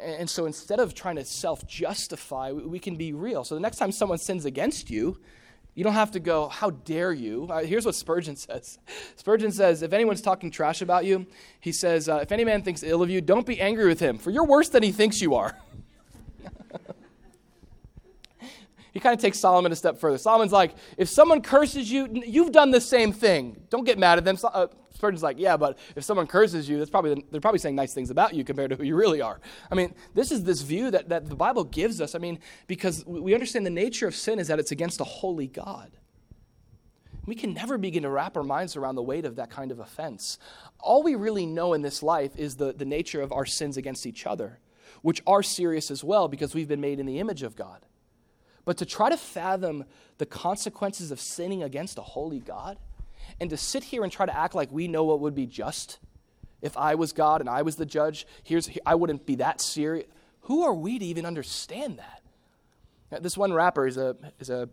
And 0.01 0.29
so 0.29 0.45
instead 0.45 0.79
of 0.79 0.95
trying 0.95 1.17
to 1.17 1.25
self 1.25 1.67
justify, 1.67 2.51
we 2.51 2.79
can 2.79 2.95
be 2.95 3.13
real. 3.13 3.43
So 3.43 3.53
the 3.55 3.61
next 3.61 3.77
time 3.77 3.91
someone 3.91 4.17
sins 4.17 4.45
against 4.45 4.89
you, 4.89 5.19
you 5.75 5.83
don't 5.83 5.93
have 5.93 6.11
to 6.11 6.19
go, 6.19 6.47
How 6.49 6.69
dare 6.71 7.11
you? 7.13 7.47
Uh, 7.49 7.63
here's 7.63 7.85
what 7.85 7.95
Spurgeon 7.95 8.35
says 8.37 8.79
Spurgeon 9.15 9.51
says, 9.51 9.81
If 9.81 9.93
anyone's 9.93 10.21
talking 10.21 10.51
trash 10.51 10.81
about 10.81 11.05
you, 11.05 11.25
he 11.59 11.71
says, 11.71 12.09
uh, 12.09 12.17
If 12.17 12.31
any 12.31 12.43
man 12.43 12.61
thinks 12.61 12.83
ill 12.83 13.01
of 13.01 13.09
you, 13.09 13.21
don't 13.21 13.45
be 13.45 13.59
angry 13.59 13.87
with 13.87 13.99
him, 13.99 14.17
for 14.17 14.31
you're 14.31 14.45
worse 14.45 14.69
than 14.69 14.83
he 14.83 14.91
thinks 14.91 15.21
you 15.21 15.35
are. 15.35 15.57
he 18.93 18.99
kind 18.99 19.13
of 19.15 19.19
takes 19.19 19.39
Solomon 19.39 19.71
a 19.71 19.75
step 19.75 19.99
further. 19.99 20.19
Solomon's 20.19 20.51
like, 20.51 20.75
If 20.97 21.09
someone 21.09 21.41
curses 21.41 21.91
you, 21.91 22.07
you've 22.11 22.51
done 22.51 22.71
the 22.71 22.79
same 22.81 23.11
thing. 23.11 23.63
Don't 23.69 23.83
get 23.83 23.97
mad 23.97 24.19
at 24.19 24.23
them. 24.23 24.37
Uh, 24.43 24.67
Spurgeon's 24.93 25.23
like, 25.23 25.37
yeah, 25.37 25.57
but 25.57 25.77
if 25.95 26.03
someone 26.03 26.27
curses 26.27 26.69
you, 26.69 26.77
that's 26.77 26.89
probably 26.89 27.25
they're 27.31 27.41
probably 27.41 27.59
saying 27.59 27.75
nice 27.75 27.93
things 27.93 28.09
about 28.09 28.33
you 28.33 28.43
compared 28.43 28.69
to 28.69 28.77
who 28.77 28.83
you 28.83 28.95
really 28.95 29.19
are. 29.19 29.41
I 29.69 29.75
mean, 29.75 29.93
this 30.13 30.31
is 30.31 30.43
this 30.43 30.61
view 30.61 30.91
that, 30.91 31.09
that 31.09 31.27
the 31.27 31.35
Bible 31.35 31.65
gives 31.65 31.99
us. 31.99 32.15
I 32.15 32.19
mean, 32.19 32.39
because 32.67 33.03
we 33.05 33.33
understand 33.33 33.65
the 33.65 33.71
nature 33.71 34.07
of 34.07 34.15
sin 34.15 34.39
is 34.39 34.47
that 34.47 34.59
it's 34.59 34.71
against 34.71 35.01
a 35.01 35.03
holy 35.03 35.47
God. 35.47 35.91
We 37.25 37.35
can 37.35 37.53
never 37.53 37.77
begin 37.77 38.03
to 38.03 38.09
wrap 38.09 38.37
our 38.37 38.43
minds 38.43 38.75
around 38.75 38.95
the 38.95 39.03
weight 39.03 39.25
of 39.25 39.37
that 39.37 39.49
kind 39.49 39.71
of 39.71 39.79
offense. 39.79 40.37
All 40.79 41.03
we 41.03 41.15
really 41.15 41.45
know 41.45 41.73
in 41.73 41.81
this 41.81 42.03
life 42.03 42.31
is 42.37 42.57
the, 42.57 42.73
the 42.73 42.85
nature 42.85 43.21
of 43.21 43.31
our 43.31 43.45
sins 43.45 43.77
against 43.77 44.05
each 44.05 44.25
other, 44.25 44.59
which 45.01 45.21
are 45.25 45.41
serious 45.41 45.89
as 45.89 46.03
well 46.03 46.27
because 46.27 46.53
we've 46.53 46.67
been 46.67 46.81
made 46.81 46.99
in 46.99 47.05
the 47.05 47.19
image 47.19 47.43
of 47.43 47.55
God. 47.55 47.85
But 48.65 48.77
to 48.77 48.85
try 48.85 49.09
to 49.09 49.17
fathom 49.17 49.85
the 50.17 50.25
consequences 50.25 51.11
of 51.11 51.19
sinning 51.19 51.63
against 51.63 51.97
a 51.97 52.01
holy 52.01 52.39
God, 52.39 52.77
and 53.39 53.49
to 53.49 53.57
sit 53.57 53.83
here 53.83 54.03
and 54.03 54.11
try 54.11 54.25
to 54.25 54.35
act 54.35 54.55
like 54.55 54.71
we 54.71 54.87
know 54.87 55.03
what 55.03 55.19
would 55.19 55.35
be 55.35 55.45
just 55.45 55.99
if 56.61 56.77
I 56.77 56.95
was 56.95 57.11
God 57.11 57.41
and 57.41 57.49
I 57.49 57.61
was 57.61 57.75
the 57.75 57.85
judge, 57.85 58.25
here's 58.43 58.69
I 58.85 58.95
wouldn't 58.95 59.25
be 59.25 59.35
that 59.35 59.59
serious. 59.59 60.07
Who 60.43 60.63
are 60.63 60.73
we 60.73 60.97
to 60.97 61.05
even 61.05 61.25
understand 61.25 61.99
that? 61.99 63.21
This 63.21 63.37
one 63.37 63.53
rapper 63.53 63.85
is 63.85 63.97
a 63.97 64.15
is 64.39 64.49
a 64.49 64.69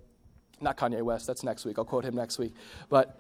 not 0.61 0.77
Kanye 0.77 1.03
West. 1.03 1.27
That's 1.27 1.43
next 1.43 1.65
week. 1.65 1.79
I'll 1.79 1.85
quote 1.85 2.05
him 2.05 2.15
next 2.15 2.39
week. 2.39 2.55
But 2.89 3.19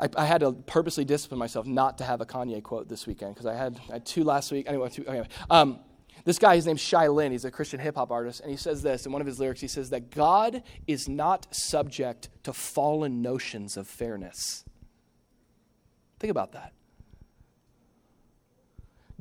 I, 0.00 0.08
I 0.16 0.24
had 0.24 0.40
to 0.40 0.52
purposely 0.52 1.04
discipline 1.04 1.38
myself 1.38 1.66
not 1.66 1.98
to 1.98 2.04
have 2.04 2.20
a 2.20 2.26
Kanye 2.26 2.62
quote 2.62 2.88
this 2.88 3.06
weekend 3.06 3.34
because 3.34 3.46
I 3.46 3.54
had, 3.54 3.80
I 3.88 3.94
had 3.94 4.06
two 4.06 4.24
last 4.24 4.50
week. 4.52 4.66
Anyway, 4.68 4.88
two. 4.88 5.04
Um, 5.50 5.78
this 6.24 6.38
guy, 6.38 6.56
his 6.56 6.66
name's 6.66 6.80
Shai 6.80 7.08
Linne. 7.08 7.32
He's 7.32 7.44
a 7.44 7.50
Christian 7.50 7.80
hip 7.80 7.96
hop 7.96 8.10
artist. 8.10 8.40
And 8.40 8.50
he 8.50 8.56
says 8.56 8.82
this 8.82 9.04
in 9.04 9.12
one 9.12 9.20
of 9.20 9.26
his 9.26 9.38
lyrics. 9.38 9.60
He 9.60 9.68
says 9.68 9.90
that 9.90 10.10
God 10.10 10.62
is 10.86 11.08
not 11.08 11.46
subject 11.54 12.30
to 12.44 12.52
fallen 12.52 13.20
notions 13.20 13.76
of 13.76 13.86
fairness. 13.86 14.64
Think 16.18 16.30
about 16.30 16.52
that. 16.52 16.72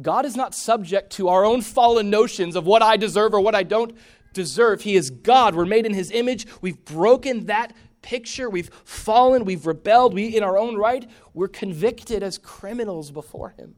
God 0.02 0.26
is 0.26 0.36
not 0.36 0.56
subject 0.56 1.12
to 1.14 1.28
our 1.28 1.46
own 1.46 1.62
fallen 1.62 2.10
notions 2.10 2.56
of 2.56 2.66
what 2.66 2.82
I 2.82 2.98
deserve 2.98 3.34
or 3.34 3.42
what 3.42 3.54
I 3.54 3.64
don't 3.64 3.96
deserve. 4.34 4.82
He 4.82 4.96
is 4.96 5.10
God. 5.10 5.56
We're 5.56 5.66
made 5.66 5.86
in 5.86 5.94
His 5.94 6.10
image. 6.10 6.48
We've 6.62 6.84
broken 6.86 7.46
that 7.48 7.74
picture. 8.02 8.50
We've 8.50 8.70
fallen. 8.86 9.46
We've 9.46 9.68
rebelled. 9.68 10.14
We, 10.14 10.36
in 10.36 10.42
our 10.42 10.58
own 10.58 10.78
right, 10.78 11.08
we're 11.34 11.50
convicted 11.50 12.24
as 12.24 12.38
criminals 12.38 13.12
before 13.12 13.50
Him. 13.50 13.76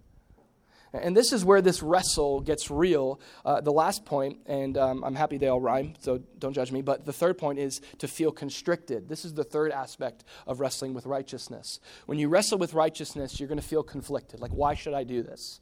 And 1.01 1.15
this 1.15 1.33
is 1.33 1.43
where 1.43 1.61
this 1.61 1.83
wrestle 1.83 2.41
gets 2.41 2.71
real. 2.71 3.19
Uh, 3.43 3.61
the 3.61 3.71
last 3.71 4.05
point, 4.05 4.39
and 4.45 4.77
um, 4.77 5.03
I'm 5.03 5.15
happy 5.15 5.37
they 5.37 5.47
all 5.47 5.59
rhyme, 5.59 5.93
so 5.99 6.21
don't 6.39 6.53
judge 6.53 6.71
me, 6.71 6.81
but 6.81 7.05
the 7.05 7.13
third 7.13 7.37
point 7.37 7.59
is 7.59 7.81
to 7.99 8.07
feel 8.07 8.31
constricted. 8.31 9.09
This 9.09 9.25
is 9.25 9.33
the 9.33 9.43
third 9.43 9.71
aspect 9.71 10.23
of 10.47 10.59
wrestling 10.59 10.93
with 10.93 11.05
righteousness. 11.05 11.79
When 12.05 12.19
you 12.19 12.29
wrestle 12.29 12.57
with 12.57 12.73
righteousness, 12.73 13.39
you're 13.39 13.49
going 13.49 13.59
to 13.59 13.67
feel 13.67 13.83
conflicted. 13.83 14.39
Like, 14.39 14.51
why 14.51 14.73
should 14.73 14.93
I 14.93 15.03
do 15.03 15.21
this? 15.21 15.59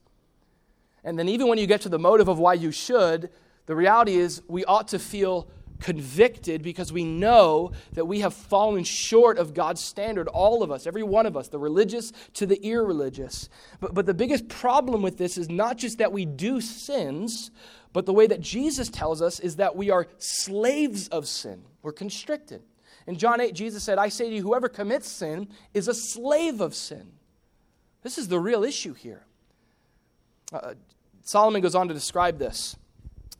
And 1.04 1.20
then, 1.20 1.28
even 1.28 1.48
when 1.48 1.58
you 1.58 1.68
get 1.68 1.82
to 1.82 1.90
the 1.90 2.00
motive 2.00 2.28
of 2.28 2.40
why 2.40 2.54
you 2.54 2.72
should, 2.72 3.30
the 3.66 3.76
reality 3.76 4.16
is 4.16 4.42
we 4.48 4.64
ought 4.66 4.90
to 4.90 5.00
feel 5.00 5.50
convicted 5.84 6.64
because 6.64 6.94
we 6.94 7.04
know 7.04 7.74
that 7.92 8.06
we 8.06 8.22
have 8.22 8.34
fallen 8.34 8.86
short 8.86 9.38
of 9.38 9.54
God's 9.54 9.84
standard, 9.84 10.30
all 10.30 10.64
of 10.64 10.72
us, 10.72 10.88
every 10.88 11.04
one 11.04 11.26
of 11.26 11.36
us, 11.36 11.50
the 11.50 11.60
religious 11.60 12.14
to 12.36 12.46
the 12.46 12.56
irreligious. 12.66 13.50
But, 13.82 13.94
but 13.94 14.06
the 14.06 14.14
biggest 14.14 14.48
problem 14.48 15.02
with 15.02 15.18
this 15.18 15.38
is 15.38 15.50
not 15.50 15.78
just 15.78 15.98
that 15.98 16.14
we 16.14 16.26
do 16.26 16.62
sins, 16.62 17.52
but 17.92 18.06
the 18.06 18.14
way 18.14 18.28
that 18.28 18.40
Jesus 18.40 18.88
tells 18.88 19.22
us 19.22 19.42
is 19.42 19.58
that 19.58 19.76
we 19.76 19.92
are 19.92 20.08
slaves 20.18 21.10
of 21.10 21.28
sin. 21.28 21.64
We're 21.82 21.92
constricted. 21.92 22.64
In 23.06 23.18
John 23.18 23.42
8, 23.42 23.54
Jesus 23.54 23.84
said, 23.84 23.98
I 23.98 24.08
say 24.08 24.30
to 24.30 24.36
you, 24.36 24.42
whoever 24.42 24.70
commits 24.70 25.10
sin 25.10 25.50
is 25.74 25.90
a 25.90 25.94
slave 25.94 26.62
of 26.62 26.74
sin. 26.74 27.12
This 28.04 28.18
is 28.18 28.30
the 28.30 28.40
real 28.40 28.64
issue 28.64 28.94
here. 28.94 29.26
Uh, 30.54 30.76
Solomon 31.24 31.62
goes 31.62 31.76
on 31.76 31.90
to 31.90 31.94
describe 31.94 32.40
this. 32.40 32.78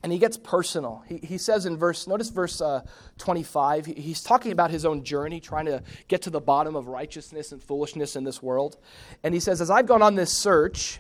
And 0.04 0.12
he 0.12 0.20
gets 0.20 0.38
personal. 0.38 1.04
He, 1.08 1.18
he 1.18 1.38
says 1.38 1.66
in 1.66 1.78
verse, 1.78 2.08
notice 2.08 2.30
verse 2.30 2.60
uh, 2.60 2.82
25, 3.18 3.86
he, 3.86 3.94
he's 3.94 4.22
talking 4.22 4.52
about 4.52 4.70
his 4.70 4.86
own 4.86 5.04
journey, 5.04 5.40
trying 5.40 5.66
to 5.66 5.82
get 6.10 6.22
to 6.24 6.30
the 6.30 6.42
bottom 6.42 6.76
of 6.76 6.88
righteousness 6.88 7.54
and 7.54 7.64
foolishness 7.64 8.18
in 8.18 8.26
this 8.26 8.44
world. 8.44 8.78
And 9.24 9.34
he 9.34 9.40
says, 9.40 9.62
As 9.62 9.72
I've 9.72 9.86
gone 9.86 10.02
on 10.02 10.16
this 10.16 10.32
search, 10.32 11.00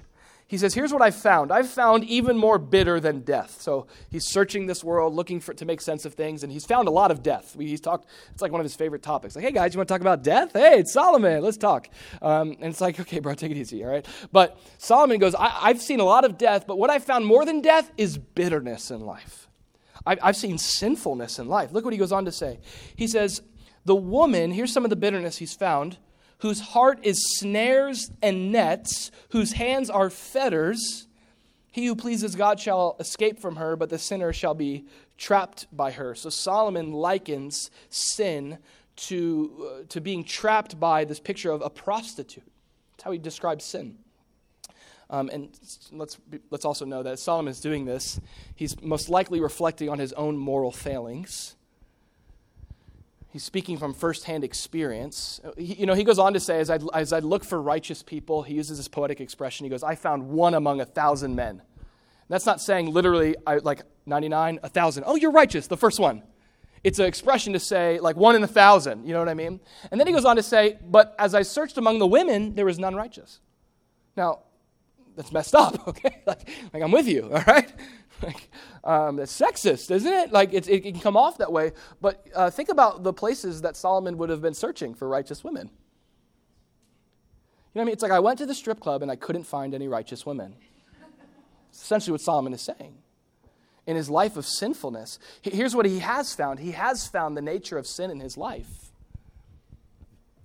he 0.53 0.57
says, 0.59 0.75
Here's 0.75 0.93
what 0.93 1.01
I've 1.01 1.15
found. 1.15 1.51
I've 1.51 1.67
found 1.67 2.03
even 2.03 2.37
more 2.37 2.59
bitter 2.59 2.99
than 2.99 3.21
death. 3.21 3.59
So 3.59 3.87
he's 4.11 4.23
searching 4.23 4.67
this 4.67 4.83
world, 4.83 5.15
looking 5.15 5.39
for, 5.39 5.51
to 5.55 5.65
make 5.65 5.81
sense 5.81 6.05
of 6.05 6.13
things, 6.13 6.43
and 6.43 6.51
he's 6.51 6.63
found 6.63 6.87
a 6.87 6.91
lot 6.91 7.09
of 7.09 7.23
death. 7.23 7.55
He's 7.57 7.81
talked, 7.81 8.07
it's 8.31 8.41
like 8.43 8.51
one 8.51 8.61
of 8.61 8.65
his 8.65 8.75
favorite 8.75 9.01
topics. 9.01 9.35
Like, 9.35 9.45
hey 9.45 9.51
guys, 9.51 9.73
you 9.73 9.79
want 9.79 9.87
to 9.87 9.91
talk 9.91 10.01
about 10.01 10.21
death? 10.21 10.53
Hey, 10.53 10.77
it's 10.77 10.93
Solomon, 10.93 11.41
let's 11.41 11.57
talk. 11.57 11.89
Um, 12.21 12.51
and 12.61 12.65
it's 12.65 12.81
like, 12.81 12.99
okay, 12.99 13.17
bro, 13.17 13.33
take 13.33 13.49
it 13.49 13.57
easy, 13.57 13.83
all 13.83 13.89
right? 13.89 14.05
But 14.31 14.59
Solomon 14.77 15.17
goes, 15.17 15.33
I, 15.33 15.69
have 15.69 15.81
seen 15.81 15.99
a 15.99 16.05
lot 16.05 16.23
of 16.23 16.37
death, 16.37 16.67
but 16.67 16.77
what 16.77 16.91
I 16.91 16.99
found 16.99 17.25
more 17.25 17.45
than 17.45 17.59
death 17.61 17.91
is 17.97 18.19
bitterness 18.19 18.91
in 18.91 19.01
life. 19.01 19.47
I, 20.05 20.17
I've 20.21 20.37
seen 20.37 20.59
sinfulness 20.59 21.39
in 21.39 21.47
life. 21.47 21.71
Look 21.71 21.83
what 21.83 21.95
he 21.95 21.97
goes 21.97 22.11
on 22.11 22.25
to 22.25 22.31
say. 22.31 22.59
He 22.95 23.07
says, 23.07 23.41
The 23.85 23.95
woman, 23.95 24.51
here's 24.51 24.71
some 24.71 24.83
of 24.83 24.91
the 24.91 24.97
bitterness 24.97 25.37
he's 25.37 25.55
found 25.55 25.97
whose 26.39 26.59
heart 26.59 26.99
is 27.03 27.37
snares 27.37 28.11
and 28.21 28.51
nets, 28.51 29.11
whose 29.29 29.53
hands 29.53 29.89
are 29.89 30.09
fetters. 30.09 31.07
He 31.71 31.85
who 31.87 31.95
pleases 31.95 32.35
God 32.35 32.59
shall 32.59 32.95
escape 32.99 33.39
from 33.39 33.55
her, 33.55 33.75
but 33.75 33.89
the 33.89 33.97
sinner 33.97 34.33
shall 34.33 34.53
be 34.53 34.85
trapped 35.17 35.67
by 35.71 35.91
her. 35.91 36.15
So 36.15 36.29
Solomon 36.29 36.91
likens 36.91 37.71
sin 37.89 38.57
to, 38.95 39.51
uh, 39.81 39.83
to 39.89 40.01
being 40.01 40.23
trapped 40.23 40.79
by 40.79 41.05
this 41.05 41.19
picture 41.19 41.51
of 41.51 41.61
a 41.61 41.69
prostitute. 41.69 42.43
That's 42.91 43.03
how 43.03 43.11
he 43.11 43.17
describes 43.17 43.65
sin. 43.65 43.97
Um, 45.09 45.29
and 45.31 45.49
let's, 45.91 46.17
let's 46.49 46.65
also 46.65 46.85
know 46.85 47.03
that 47.03 47.19
Solomon 47.19 47.51
is 47.51 47.59
doing 47.59 47.85
this. 47.85 48.19
He's 48.55 48.79
most 48.81 49.09
likely 49.09 49.39
reflecting 49.39 49.89
on 49.89 49.99
his 49.99 50.13
own 50.13 50.37
moral 50.37 50.71
failings. 50.71 51.55
He's 53.33 53.43
speaking 53.43 53.79
from 53.79 53.95
firsthand 53.95 54.43
experience. 54.43 55.41
He, 55.57 55.73
you 55.73 55.85
know, 55.87 55.95
he 55.95 56.03
goes 56.03 56.19
on 56.19 56.33
to 56.33 56.39
say, 56.39 56.59
as 56.59 56.69
I, 56.69 56.77
as 56.93 57.11
I 57.11 57.17
look 57.17 57.43
for 57.43 57.59
righteous 57.59 58.03
people, 58.03 58.43
he 58.43 58.53
uses 58.53 58.77
this 58.77 58.87
poetic 58.87 59.19
expression. 59.19 59.63
He 59.63 59.71
goes, 59.71 59.81
I 59.81 59.95
found 59.95 60.29
one 60.29 60.53
among 60.53 60.81
a 60.81 60.85
thousand 60.85 61.35
men. 61.35 61.63
That's 62.29 62.45
not 62.45 62.61
saying 62.61 62.93
literally, 62.93 63.35
I, 63.47 63.55
like 63.57 63.81
99, 64.05 64.59
a 64.61 64.69
thousand. 64.69 65.05
Oh, 65.07 65.15
you're 65.15 65.31
righteous, 65.31 65.65
the 65.65 65.77
first 65.77 65.99
one. 65.99 66.21
It's 66.83 66.99
an 66.99 67.05
expression 67.05 67.53
to 67.53 67.59
say, 67.59 67.99
like 67.99 68.15
one 68.15 68.35
in 68.35 68.43
a 68.43 68.47
thousand. 68.47 69.07
You 69.07 69.13
know 69.13 69.19
what 69.19 69.29
I 69.29 69.33
mean? 69.33 69.59
And 69.89 69.99
then 69.99 70.05
he 70.05 70.13
goes 70.13 70.25
on 70.25 70.35
to 70.35 70.43
say, 70.43 70.77
but 70.87 71.15
as 71.17 71.33
I 71.33 71.41
searched 71.41 71.79
among 71.79 71.97
the 71.97 72.07
women, 72.07 72.53
there 72.53 72.65
was 72.65 72.77
none 72.77 72.93
righteous. 72.93 73.39
Now, 74.15 74.41
that's 75.15 75.31
messed 75.31 75.55
up, 75.55 75.87
okay? 75.87 76.21
Like, 76.27 76.47
like 76.71 76.83
I'm 76.83 76.91
with 76.91 77.07
you, 77.07 77.31
all 77.33 77.43
right? 77.47 77.73
Like, 78.23 78.49
um, 78.83 79.19
it's 79.19 79.39
sexist, 79.39 79.91
isn't 79.91 80.11
it? 80.11 80.31
Like 80.31 80.53
it, 80.53 80.67
it 80.67 80.81
can 80.81 80.99
come 80.99 81.15
off 81.15 81.37
that 81.37 81.51
way. 81.51 81.71
But 82.01 82.25
uh, 82.33 82.49
think 82.49 82.69
about 82.69 83.03
the 83.03 83.13
places 83.13 83.61
that 83.61 83.75
Solomon 83.75 84.17
would 84.17 84.29
have 84.29 84.41
been 84.41 84.53
searching 84.53 84.93
for 84.93 85.07
righteous 85.07 85.43
women. 85.43 85.69
You 87.73 87.79
know 87.79 87.81
what 87.81 87.81
I 87.81 87.85
mean? 87.85 87.93
It's 87.93 88.03
like 88.03 88.11
I 88.11 88.19
went 88.19 88.37
to 88.39 88.45
the 88.45 88.53
strip 88.53 88.79
club 88.79 89.01
and 89.01 89.11
I 89.11 89.15
couldn't 89.15 89.45
find 89.45 89.73
any 89.73 89.87
righteous 89.87 90.25
women. 90.25 90.55
It's 91.69 91.81
essentially 91.81 92.11
what 92.11 92.21
Solomon 92.21 92.53
is 92.53 92.61
saying. 92.61 92.95
In 93.87 93.95
his 93.95 94.09
life 94.09 94.37
of 94.37 94.45
sinfulness, 94.45 95.19
here's 95.41 95.75
what 95.75 95.85
he 95.85 95.99
has 95.99 96.33
found. 96.33 96.59
He 96.59 96.71
has 96.71 97.07
found 97.07 97.35
the 97.35 97.41
nature 97.41 97.77
of 97.77 97.87
sin 97.87 98.11
in 98.11 98.19
his 98.19 98.37
life. 98.37 98.92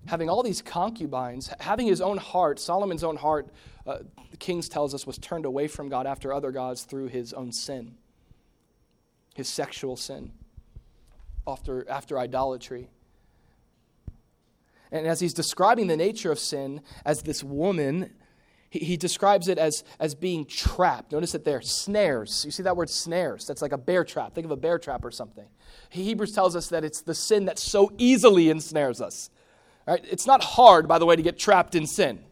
Having 0.08 0.28
all 0.28 0.42
these 0.42 0.60
concubines, 0.60 1.50
having 1.60 1.86
his 1.86 2.00
own 2.00 2.18
heart, 2.18 2.58
Solomon's 2.58 3.04
own 3.04 3.16
heart, 3.16 3.48
uh, 3.86 3.98
the 4.30 4.36
Kings 4.36 4.68
tells 4.68 4.94
us, 4.94 5.06
was 5.06 5.16
turned 5.18 5.46
away 5.46 5.68
from 5.68 5.88
God 5.88 6.06
after 6.06 6.32
other 6.32 6.50
gods 6.50 6.82
through 6.82 7.06
his 7.06 7.32
own 7.32 7.52
sin 7.52 7.96
his 9.38 9.48
sexual 9.48 9.96
sin 9.96 10.32
after, 11.46 11.88
after 11.88 12.18
idolatry. 12.18 12.88
And 14.90 15.06
as 15.06 15.20
he's 15.20 15.32
describing 15.32 15.86
the 15.86 15.96
nature 15.96 16.32
of 16.32 16.40
sin 16.40 16.82
as 17.04 17.22
this 17.22 17.44
woman, 17.44 18.10
he, 18.68 18.80
he 18.80 18.96
describes 18.96 19.46
it 19.46 19.56
as, 19.56 19.84
as 20.00 20.16
being 20.16 20.44
trapped. 20.44 21.12
Notice 21.12 21.32
that 21.32 21.44
there, 21.44 21.62
snares. 21.62 22.42
You 22.44 22.50
see 22.50 22.64
that 22.64 22.76
word 22.76 22.90
snares? 22.90 23.46
That's 23.46 23.62
like 23.62 23.70
a 23.70 23.78
bear 23.78 24.02
trap. 24.02 24.34
Think 24.34 24.44
of 24.44 24.50
a 24.50 24.56
bear 24.56 24.76
trap 24.76 25.04
or 25.04 25.12
something. 25.12 25.46
Hebrews 25.90 26.32
tells 26.32 26.56
us 26.56 26.66
that 26.70 26.82
it's 26.82 27.02
the 27.02 27.14
sin 27.14 27.44
that 27.44 27.60
so 27.60 27.92
easily 27.96 28.50
ensnares 28.50 29.00
us. 29.00 29.30
Right? 29.88 30.04
It's 30.10 30.26
not 30.26 30.44
hard, 30.44 30.86
by 30.86 30.98
the 30.98 31.06
way, 31.06 31.16
to 31.16 31.22
get 31.22 31.38
trapped 31.38 31.74
in 31.74 31.86
sin. 31.86 32.22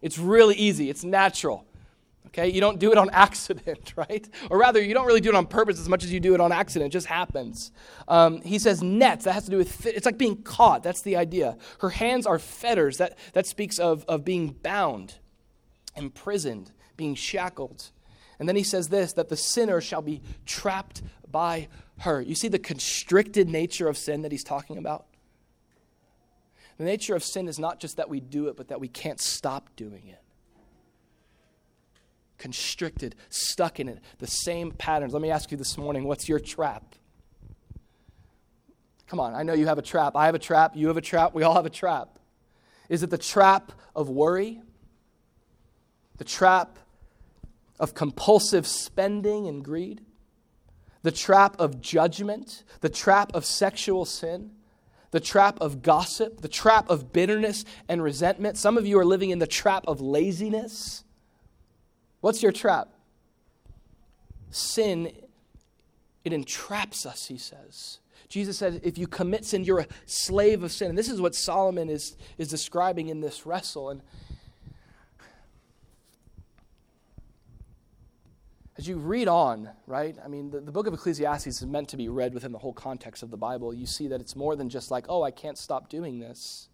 It's 0.00 0.16
really 0.16 0.54
easy, 0.54 0.88
it's 0.88 1.02
natural. 1.02 1.66
Okay? 2.28 2.50
You 2.50 2.60
don't 2.60 2.78
do 2.78 2.92
it 2.92 2.98
on 2.98 3.10
accident, 3.12 3.94
right? 3.96 4.28
Or 4.48 4.58
rather, 4.58 4.80
you 4.80 4.94
don't 4.94 5.06
really 5.06 5.20
do 5.20 5.28
it 5.28 5.34
on 5.34 5.46
purpose 5.46 5.80
as 5.80 5.88
much 5.88 6.04
as 6.04 6.12
you 6.12 6.20
do 6.20 6.34
it 6.34 6.40
on 6.40 6.52
accident. 6.52 6.90
It 6.90 6.92
just 6.92 7.08
happens. 7.08 7.72
Um, 8.06 8.42
he 8.42 8.60
says 8.60 8.80
nets. 8.80 9.24
That 9.24 9.32
has 9.32 9.44
to 9.46 9.50
do 9.50 9.56
with, 9.56 9.86
it's 9.86 10.06
like 10.06 10.18
being 10.18 10.42
caught. 10.42 10.84
That's 10.84 11.02
the 11.02 11.16
idea. 11.16 11.56
Her 11.80 11.90
hands 11.90 12.26
are 12.26 12.38
fetters. 12.38 12.98
That, 12.98 13.18
that 13.32 13.46
speaks 13.46 13.80
of, 13.80 14.04
of 14.06 14.24
being 14.24 14.50
bound, 14.62 15.16
imprisoned, 15.96 16.70
being 16.96 17.16
shackled. 17.16 17.90
And 18.38 18.48
then 18.48 18.54
he 18.54 18.62
says 18.62 18.88
this 18.88 19.14
that 19.14 19.30
the 19.30 19.36
sinner 19.36 19.80
shall 19.80 20.02
be 20.02 20.22
trapped 20.46 21.02
by 21.28 21.66
her. 22.00 22.20
You 22.20 22.36
see 22.36 22.46
the 22.46 22.60
constricted 22.60 23.48
nature 23.48 23.88
of 23.88 23.98
sin 23.98 24.22
that 24.22 24.30
he's 24.30 24.44
talking 24.44 24.78
about? 24.78 25.07
The 26.78 26.84
nature 26.84 27.14
of 27.14 27.22
sin 27.22 27.48
is 27.48 27.58
not 27.58 27.80
just 27.80 27.96
that 27.96 28.08
we 28.08 28.20
do 28.20 28.48
it, 28.48 28.56
but 28.56 28.68
that 28.68 28.80
we 28.80 28.88
can't 28.88 29.20
stop 29.20 29.68
doing 29.76 30.06
it 30.08 30.22
constricted, 32.38 33.16
stuck 33.28 33.80
in 33.80 33.88
it, 33.88 33.98
the 34.18 34.26
same 34.26 34.70
patterns. 34.70 35.12
Let 35.12 35.20
me 35.20 35.30
ask 35.30 35.50
you 35.50 35.56
this 35.58 35.76
morning 35.76 36.04
what's 36.04 36.28
your 36.28 36.38
trap? 36.38 36.94
Come 39.08 39.20
on, 39.20 39.34
I 39.34 39.42
know 39.42 39.54
you 39.54 39.66
have 39.66 39.78
a 39.78 39.82
trap. 39.82 40.16
I 40.16 40.26
have 40.26 40.34
a 40.34 40.38
trap. 40.38 40.76
You 40.76 40.88
have 40.88 40.96
a 40.96 41.02
trap. 41.02 41.34
We 41.34 41.42
all 41.42 41.54
have 41.54 41.66
a 41.66 41.70
trap. 41.70 42.18
Is 42.88 43.02
it 43.02 43.10
the 43.10 43.18
trap 43.18 43.72
of 43.94 44.08
worry? 44.08 44.60
The 46.18 46.24
trap 46.24 46.78
of 47.80 47.94
compulsive 47.94 48.66
spending 48.66 49.46
and 49.46 49.64
greed? 49.64 50.02
The 51.02 51.12
trap 51.12 51.56
of 51.58 51.80
judgment? 51.80 52.64
The 52.80 52.88
trap 52.88 53.32
of 53.34 53.44
sexual 53.44 54.04
sin? 54.04 54.50
The 55.10 55.20
trap 55.20 55.60
of 55.60 55.82
gossip? 55.82 56.40
The 56.40 56.48
trap 56.48 56.90
of 56.90 57.12
bitterness 57.12 57.64
and 57.88 58.02
resentment? 58.02 58.58
Some 58.58 58.76
of 58.76 58.86
you 58.86 58.98
are 58.98 59.04
living 59.04 59.30
in 59.30 59.38
the 59.38 59.46
trap 59.46 59.84
of 59.86 60.00
laziness. 60.00 61.04
What's 62.20 62.42
your 62.42 62.52
trap? 62.52 62.88
Sin, 64.50 65.12
it 66.24 66.32
entraps 66.32 67.06
us, 67.06 67.26
he 67.26 67.38
says. 67.38 67.98
Jesus 68.28 68.58
said, 68.58 68.80
if 68.84 68.98
you 68.98 69.06
commit 69.06 69.46
sin, 69.46 69.64
you're 69.64 69.80
a 69.80 69.86
slave 70.04 70.62
of 70.62 70.72
sin. 70.72 70.90
And 70.90 70.98
this 70.98 71.08
is 71.08 71.20
what 71.20 71.34
Solomon 71.34 71.88
is, 71.88 72.16
is 72.36 72.48
describing 72.48 73.08
in 73.08 73.20
this 73.20 73.46
wrestle. 73.46 73.88
And 73.88 74.02
as 78.78 78.86
you 78.86 78.96
read 78.96 79.26
on, 79.26 79.68
right? 79.88 80.16
I 80.24 80.28
mean, 80.28 80.50
the, 80.50 80.60
the 80.60 80.70
book 80.70 80.86
of 80.86 80.94
Ecclesiastes 80.94 81.48
is 81.48 81.66
meant 81.66 81.88
to 81.88 81.96
be 81.96 82.08
read 82.08 82.32
within 82.32 82.52
the 82.52 82.58
whole 82.58 82.72
context 82.72 83.24
of 83.24 83.32
the 83.32 83.36
Bible. 83.36 83.74
You 83.74 83.86
see 83.86 84.06
that 84.06 84.20
it's 84.20 84.36
more 84.36 84.54
than 84.54 84.68
just 84.68 84.92
like, 84.92 85.06
oh, 85.08 85.24
I 85.24 85.32
can't 85.32 85.58
stop 85.58 85.88
doing 85.88 86.20
this. 86.20 86.68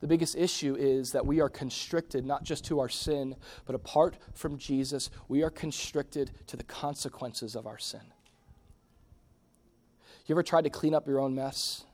The 0.00 0.08
biggest 0.08 0.36
issue 0.36 0.76
is 0.76 1.12
that 1.12 1.24
we 1.24 1.40
are 1.40 1.48
constricted 1.48 2.26
not 2.26 2.42
just 2.42 2.64
to 2.66 2.80
our 2.80 2.88
sin, 2.88 3.36
but 3.64 3.76
apart 3.76 4.16
from 4.34 4.58
Jesus, 4.58 5.08
we 5.28 5.42
are 5.44 5.50
constricted 5.50 6.32
to 6.48 6.56
the 6.56 6.64
consequences 6.64 7.54
of 7.54 7.66
our 7.66 7.78
sin. 7.78 8.12
You 10.26 10.34
ever 10.34 10.42
tried 10.42 10.64
to 10.64 10.70
clean 10.70 10.94
up 10.94 11.06
your 11.06 11.20
own 11.20 11.34
mess? 11.34 11.84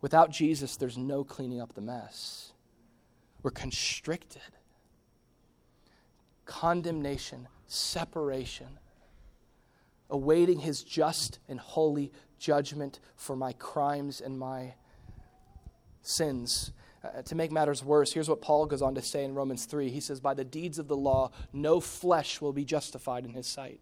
Without 0.00 0.30
Jesus, 0.30 0.76
there's 0.76 0.96
no 0.96 1.24
cleaning 1.24 1.60
up 1.60 1.74
the 1.74 1.80
mess. 1.80 2.52
We're 3.42 3.50
constricted. 3.50 4.42
condemnation, 6.46 7.46
separation, 7.68 8.66
awaiting 10.10 10.58
his 10.60 10.82
just 10.82 11.38
and 11.48 11.60
holy 11.60 12.10
judgment 12.38 12.98
for 13.14 13.36
my 13.36 13.52
crimes 13.52 14.20
and 14.20 14.38
my 14.38 14.74
sins. 16.02 16.72
Uh, 17.04 17.22
to 17.22 17.34
make 17.34 17.52
matters 17.52 17.84
worse, 17.84 18.12
here's 18.12 18.28
what 18.28 18.40
Paul 18.40 18.66
goes 18.66 18.82
on 18.82 18.94
to 18.96 19.02
say 19.02 19.22
in 19.22 19.34
Romans 19.34 19.66
3. 19.66 19.90
He 19.90 20.00
says, 20.00 20.18
By 20.18 20.34
the 20.34 20.44
deeds 20.44 20.78
of 20.78 20.88
the 20.88 20.96
law, 20.96 21.30
no 21.52 21.78
flesh 21.78 22.40
will 22.40 22.52
be 22.52 22.64
justified 22.64 23.24
in 23.24 23.34
his 23.34 23.46
sight. 23.46 23.80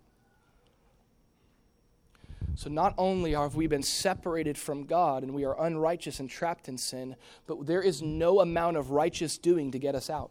So 2.57 2.71
not 2.71 2.95
only 2.97 3.33
have 3.33 3.55
we 3.55 3.67
been 3.67 3.83
separated 3.83 4.57
from 4.57 4.85
God 4.85 5.23
and 5.23 5.35
we 5.35 5.45
are 5.45 5.61
unrighteous 5.63 6.21
and 6.21 6.29
trapped 6.29 6.69
in 6.69 6.79
sin, 6.79 7.17
but 7.47 7.67
there 7.67 7.83
is 7.83 8.03
no 8.03 8.41
amount 8.41 8.79
of 8.79 8.91
righteous 8.91 9.37
doing 9.37 9.71
to 9.73 9.79
get 9.79 9.95
us 9.95 10.09
out. 10.09 10.31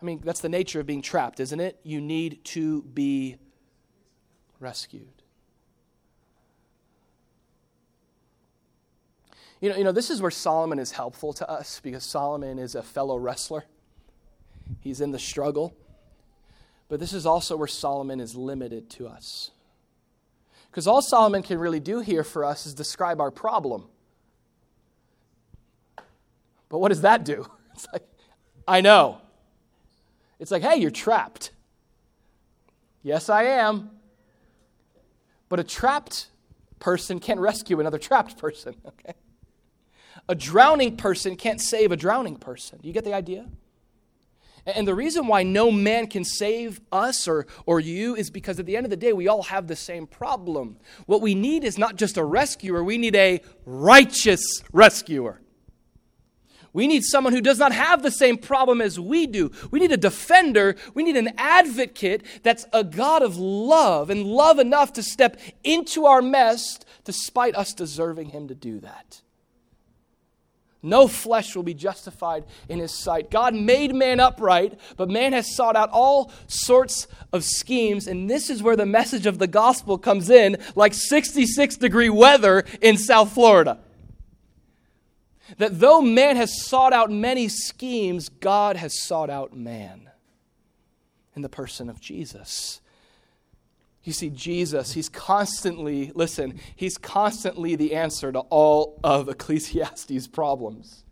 I 0.00 0.04
mean, 0.04 0.20
that's 0.24 0.40
the 0.40 0.48
nature 0.48 0.80
of 0.80 0.86
being 0.86 1.02
trapped, 1.02 1.40
isn't 1.40 1.60
it? 1.60 1.78
You 1.82 2.00
need 2.00 2.44
to 2.46 2.82
be 2.82 3.36
rescued. 4.58 5.08
You 9.60 9.68
know, 9.68 9.76
you 9.76 9.84
know, 9.84 9.92
this 9.92 10.08
is 10.08 10.22
where 10.22 10.30
Solomon 10.30 10.78
is 10.78 10.92
helpful 10.92 11.34
to 11.34 11.48
us 11.48 11.80
because 11.82 12.02
Solomon 12.02 12.58
is 12.58 12.74
a 12.74 12.82
fellow 12.82 13.18
wrestler. 13.18 13.64
He's 14.80 15.02
in 15.02 15.10
the 15.10 15.18
struggle. 15.18 15.76
But 16.88 16.98
this 16.98 17.12
is 17.12 17.26
also 17.26 17.56
where 17.56 17.68
Solomon 17.68 18.20
is 18.20 18.34
limited 18.34 18.88
to 18.90 19.06
us. 19.06 19.50
Because 20.70 20.86
all 20.86 21.02
Solomon 21.02 21.42
can 21.42 21.58
really 21.58 21.80
do 21.80 22.00
here 22.00 22.24
for 22.24 22.44
us 22.44 22.64
is 22.64 22.74
describe 22.74 23.20
our 23.20 23.30
problem. 23.30 23.84
But 26.68 26.78
what 26.78 26.88
does 26.88 27.02
that 27.02 27.24
do? 27.24 27.46
It's 27.72 27.86
like, 27.94 28.06
I 28.68 28.82
know. 28.82 29.22
It's 30.40 30.50
like, 30.50 30.62
hey, 30.62 30.76
you're 30.76 30.90
trapped. 30.90 31.52
Yes, 33.02 33.28
I 33.28 33.44
am. 33.44 33.90
But 35.48 35.60
a 35.60 35.64
trapped 35.64 36.28
person 36.80 37.20
can't 37.20 37.38
rescue 37.38 37.78
another 37.78 37.98
trapped 37.98 38.38
person, 38.38 38.74
okay? 38.86 39.14
A 40.28 40.34
drowning 40.34 40.96
person 40.96 41.36
can't 41.36 41.60
save 41.60 41.92
a 41.92 41.96
drowning 41.96 42.36
person. 42.36 42.78
Do 42.80 42.88
you 42.88 42.94
get 42.94 43.04
the 43.04 43.14
idea? 43.14 43.46
And 44.66 44.86
the 44.86 44.94
reason 44.94 45.26
why 45.26 45.42
no 45.42 45.70
man 45.70 46.06
can 46.06 46.24
save 46.24 46.80
us 46.92 47.26
or, 47.26 47.46
or 47.66 47.80
you 47.80 48.14
is 48.14 48.30
because 48.30 48.60
at 48.60 48.66
the 48.66 48.76
end 48.76 48.86
of 48.86 48.90
the 48.90 48.96
day, 48.96 49.12
we 49.12 49.26
all 49.26 49.42
have 49.44 49.66
the 49.66 49.76
same 49.76 50.06
problem. 50.06 50.76
What 51.06 51.22
we 51.22 51.34
need 51.34 51.64
is 51.64 51.78
not 51.78 51.96
just 51.96 52.16
a 52.16 52.24
rescuer, 52.24 52.84
we 52.84 52.98
need 52.98 53.16
a 53.16 53.40
righteous 53.64 54.62
rescuer. 54.72 55.39
We 56.72 56.86
need 56.86 57.02
someone 57.04 57.32
who 57.32 57.40
does 57.40 57.58
not 57.58 57.72
have 57.72 58.02
the 58.02 58.10
same 58.10 58.38
problem 58.38 58.80
as 58.80 58.98
we 58.98 59.26
do. 59.26 59.50
We 59.70 59.80
need 59.80 59.92
a 59.92 59.96
defender. 59.96 60.76
We 60.94 61.02
need 61.02 61.16
an 61.16 61.32
advocate 61.36 62.22
that's 62.42 62.66
a 62.72 62.84
God 62.84 63.22
of 63.22 63.36
love 63.36 64.08
and 64.08 64.24
love 64.24 64.58
enough 64.58 64.92
to 64.94 65.02
step 65.02 65.40
into 65.64 66.06
our 66.06 66.22
mess 66.22 66.78
despite 67.04 67.56
us 67.56 67.72
deserving 67.72 68.30
him 68.30 68.48
to 68.48 68.54
do 68.54 68.78
that. 68.80 69.20
No 70.82 71.08
flesh 71.08 71.54
will 71.54 71.62
be 71.62 71.74
justified 71.74 72.44
in 72.68 72.78
his 72.78 72.92
sight. 72.92 73.30
God 73.30 73.54
made 73.54 73.94
man 73.94 74.18
upright, 74.18 74.78
but 74.96 75.10
man 75.10 75.34
has 75.34 75.54
sought 75.54 75.76
out 75.76 75.90
all 75.92 76.32
sorts 76.46 77.06
of 77.32 77.44
schemes, 77.44 78.06
and 78.06 78.30
this 78.30 78.48
is 78.48 78.62
where 78.62 78.76
the 78.76 78.86
message 78.86 79.26
of 79.26 79.38
the 79.38 79.46
gospel 79.46 79.98
comes 79.98 80.30
in 80.30 80.56
like 80.74 80.94
66 80.94 81.76
degree 81.76 82.08
weather 82.08 82.64
in 82.80 82.96
South 82.96 83.32
Florida. 83.32 83.78
That 85.58 85.80
though 85.80 86.00
man 86.00 86.36
has 86.36 86.64
sought 86.64 86.92
out 86.92 87.10
many 87.10 87.48
schemes, 87.48 88.28
God 88.28 88.76
has 88.76 89.00
sought 89.02 89.30
out 89.30 89.56
man 89.56 90.10
in 91.34 91.42
the 91.42 91.48
person 91.48 91.88
of 91.88 92.00
Jesus. 92.00 92.80
You 94.02 94.12
see, 94.12 94.30
Jesus, 94.30 94.92
he's 94.92 95.08
constantly, 95.08 96.10
listen, 96.14 96.58
he's 96.74 96.96
constantly 96.96 97.76
the 97.76 97.94
answer 97.94 98.32
to 98.32 98.40
all 98.40 98.98
of 99.04 99.28
Ecclesiastes' 99.28 100.26
problems. 100.26 101.04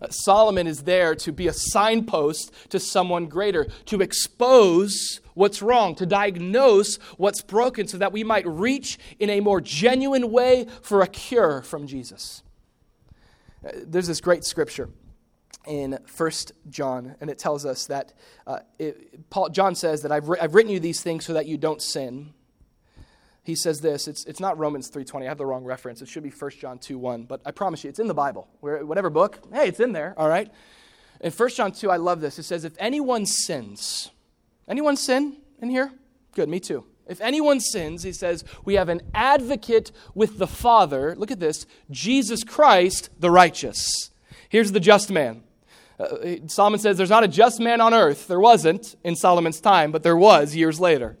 Uh, 0.00 0.08
Solomon 0.08 0.66
is 0.66 0.84
there 0.84 1.14
to 1.16 1.32
be 1.32 1.48
a 1.48 1.52
signpost 1.52 2.52
to 2.70 2.78
someone 2.78 3.26
greater, 3.26 3.66
to 3.86 4.00
expose 4.00 5.20
what's 5.34 5.62
wrong, 5.62 5.94
to 5.96 6.06
diagnose 6.06 6.96
what's 7.16 7.42
broken, 7.42 7.86
so 7.86 7.98
that 7.98 8.12
we 8.12 8.24
might 8.24 8.46
reach 8.46 8.98
in 9.18 9.28
a 9.28 9.40
more 9.40 9.60
genuine 9.60 10.30
way 10.30 10.66
for 10.82 11.02
a 11.02 11.06
cure 11.06 11.62
from 11.62 11.86
Jesus. 11.86 12.42
Uh, 13.64 13.70
there's 13.86 14.06
this 14.06 14.20
great 14.20 14.44
scripture 14.44 14.88
in 15.66 15.98
1 16.16 16.30
John, 16.68 17.16
and 17.20 17.28
it 17.28 17.38
tells 17.38 17.66
us 17.66 17.86
that 17.86 18.14
uh, 18.46 18.60
it, 18.78 19.28
Paul, 19.30 19.50
John 19.50 19.74
says 19.74 20.02
that 20.02 20.12
I've, 20.12 20.28
I've 20.40 20.54
written 20.54 20.72
you 20.72 20.80
these 20.80 21.02
things 21.02 21.24
so 21.24 21.34
that 21.34 21.46
you 21.46 21.58
don't 21.58 21.82
sin. 21.82 22.32
He 23.42 23.54
says 23.54 23.80
this, 23.80 24.08
it's, 24.08 24.24
it's 24.24 24.40
not 24.40 24.58
Romans 24.58 24.90
3.20, 24.90 25.22
I 25.22 25.28
have 25.28 25.38
the 25.38 25.46
wrong 25.46 25.64
reference. 25.64 26.02
It 26.02 26.08
should 26.08 26.22
be 26.22 26.30
1 26.30 26.50
John 26.60 26.78
2.1, 26.78 27.28
but 27.28 27.40
I 27.44 27.50
promise 27.50 27.84
you, 27.84 27.90
it's 27.90 27.98
in 27.98 28.06
the 28.06 28.14
Bible. 28.14 28.48
Where, 28.60 28.84
whatever 28.84 29.10
book, 29.10 29.40
hey, 29.52 29.68
it's 29.68 29.80
in 29.80 29.92
there, 29.92 30.14
all 30.16 30.28
right? 30.28 30.50
In 31.20 31.32
1 31.32 31.48
John 31.50 31.72
2, 31.72 31.90
I 31.90 31.96
love 31.96 32.20
this. 32.20 32.38
It 32.38 32.44
says, 32.44 32.64
if 32.64 32.72
anyone 32.78 33.26
sins, 33.26 34.10
anyone 34.68 34.96
sin 34.96 35.36
in 35.60 35.68
here? 35.68 35.92
Good, 36.32 36.48
me 36.48 36.60
too. 36.60 36.84
If 37.10 37.20
anyone 37.20 37.58
sins, 37.58 38.04
he 38.04 38.12
says, 38.12 38.44
we 38.64 38.74
have 38.74 38.88
an 38.88 39.02
advocate 39.12 39.90
with 40.14 40.38
the 40.38 40.46
Father. 40.46 41.16
Look 41.16 41.32
at 41.32 41.40
this 41.40 41.66
Jesus 41.90 42.44
Christ, 42.44 43.10
the 43.18 43.32
righteous. 43.32 44.10
Here's 44.48 44.70
the 44.72 44.80
just 44.80 45.10
man. 45.10 45.42
Uh, 45.98 46.36
Solomon 46.46 46.78
says 46.78 46.96
there's 46.96 47.10
not 47.10 47.24
a 47.24 47.28
just 47.28 47.60
man 47.60 47.80
on 47.80 47.92
earth. 47.92 48.28
There 48.28 48.40
wasn't 48.40 48.94
in 49.02 49.16
Solomon's 49.16 49.60
time, 49.60 49.90
but 49.90 50.04
there 50.04 50.16
was 50.16 50.54
years 50.54 50.78
later. 50.78 51.18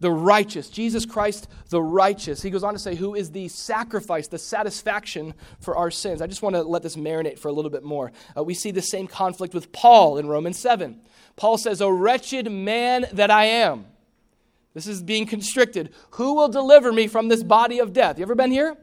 The 0.00 0.10
righteous, 0.10 0.70
Jesus 0.70 1.04
Christ, 1.04 1.46
the 1.68 1.82
righteous. 1.82 2.40
He 2.40 2.48
goes 2.48 2.64
on 2.64 2.72
to 2.72 2.78
say, 2.78 2.94
who 2.94 3.14
is 3.14 3.32
the 3.32 3.48
sacrifice, 3.48 4.28
the 4.28 4.38
satisfaction 4.38 5.34
for 5.60 5.76
our 5.76 5.90
sins. 5.90 6.22
I 6.22 6.26
just 6.26 6.40
want 6.40 6.56
to 6.56 6.62
let 6.62 6.82
this 6.82 6.96
marinate 6.96 7.38
for 7.38 7.48
a 7.48 7.52
little 7.52 7.70
bit 7.70 7.84
more. 7.84 8.12
Uh, 8.34 8.42
we 8.42 8.54
see 8.54 8.70
the 8.70 8.80
same 8.80 9.06
conflict 9.06 9.52
with 9.52 9.72
Paul 9.72 10.16
in 10.16 10.26
Romans 10.26 10.58
7. 10.58 10.98
Paul 11.36 11.58
says, 11.58 11.82
O 11.82 11.90
wretched 11.90 12.50
man 12.50 13.06
that 13.12 13.30
I 13.30 13.44
am. 13.44 13.84
This 14.80 14.96
is 14.96 15.02
being 15.02 15.26
constricted. 15.26 15.92
Who 16.12 16.36
will 16.36 16.48
deliver 16.48 16.90
me 16.90 17.06
from 17.06 17.28
this 17.28 17.42
body 17.42 17.80
of 17.80 17.92
death? 17.92 18.16
You 18.16 18.22
ever 18.22 18.34
been 18.34 18.50
here? 18.50 18.78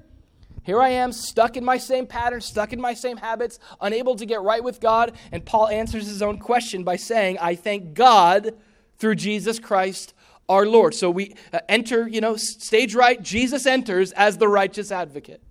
Here 0.62 0.80
I 0.80 0.90
am, 0.90 1.12
stuck 1.12 1.58
in 1.58 1.66
my 1.66 1.80
same 1.80 2.06
patterns, 2.06 2.46
stuck 2.46 2.72
in 2.72 2.80
my 2.80 2.94
same 2.94 3.18
habits, 3.18 3.58
unable 3.82 4.16
to 4.16 4.24
get 4.28 4.44
right 4.44 4.64
with 4.64 4.80
God. 4.80 5.14
And 5.32 5.44
Paul 5.44 5.70
answers 5.70 6.06
his 6.06 6.22
own 6.22 6.38
question 6.38 6.84
by 6.84 6.98
saying, 6.98 7.40
I 7.40 7.56
thank 7.56 7.96
God 7.96 8.52
through 9.00 9.16
Jesus 9.16 9.58
Christ 9.58 10.14
our 10.48 10.68
Lord. 10.68 10.94
So 10.94 11.10
we 11.10 11.34
uh, 11.52 11.62
enter, 11.68 12.08
you 12.08 12.22
know, 12.22 12.36
stage 12.36 12.94
right, 12.94 13.20
Jesus 13.20 13.66
enters 13.66 14.12
as 14.12 14.38
the 14.38 14.48
righteous 14.48 14.92
advocate, 14.92 15.42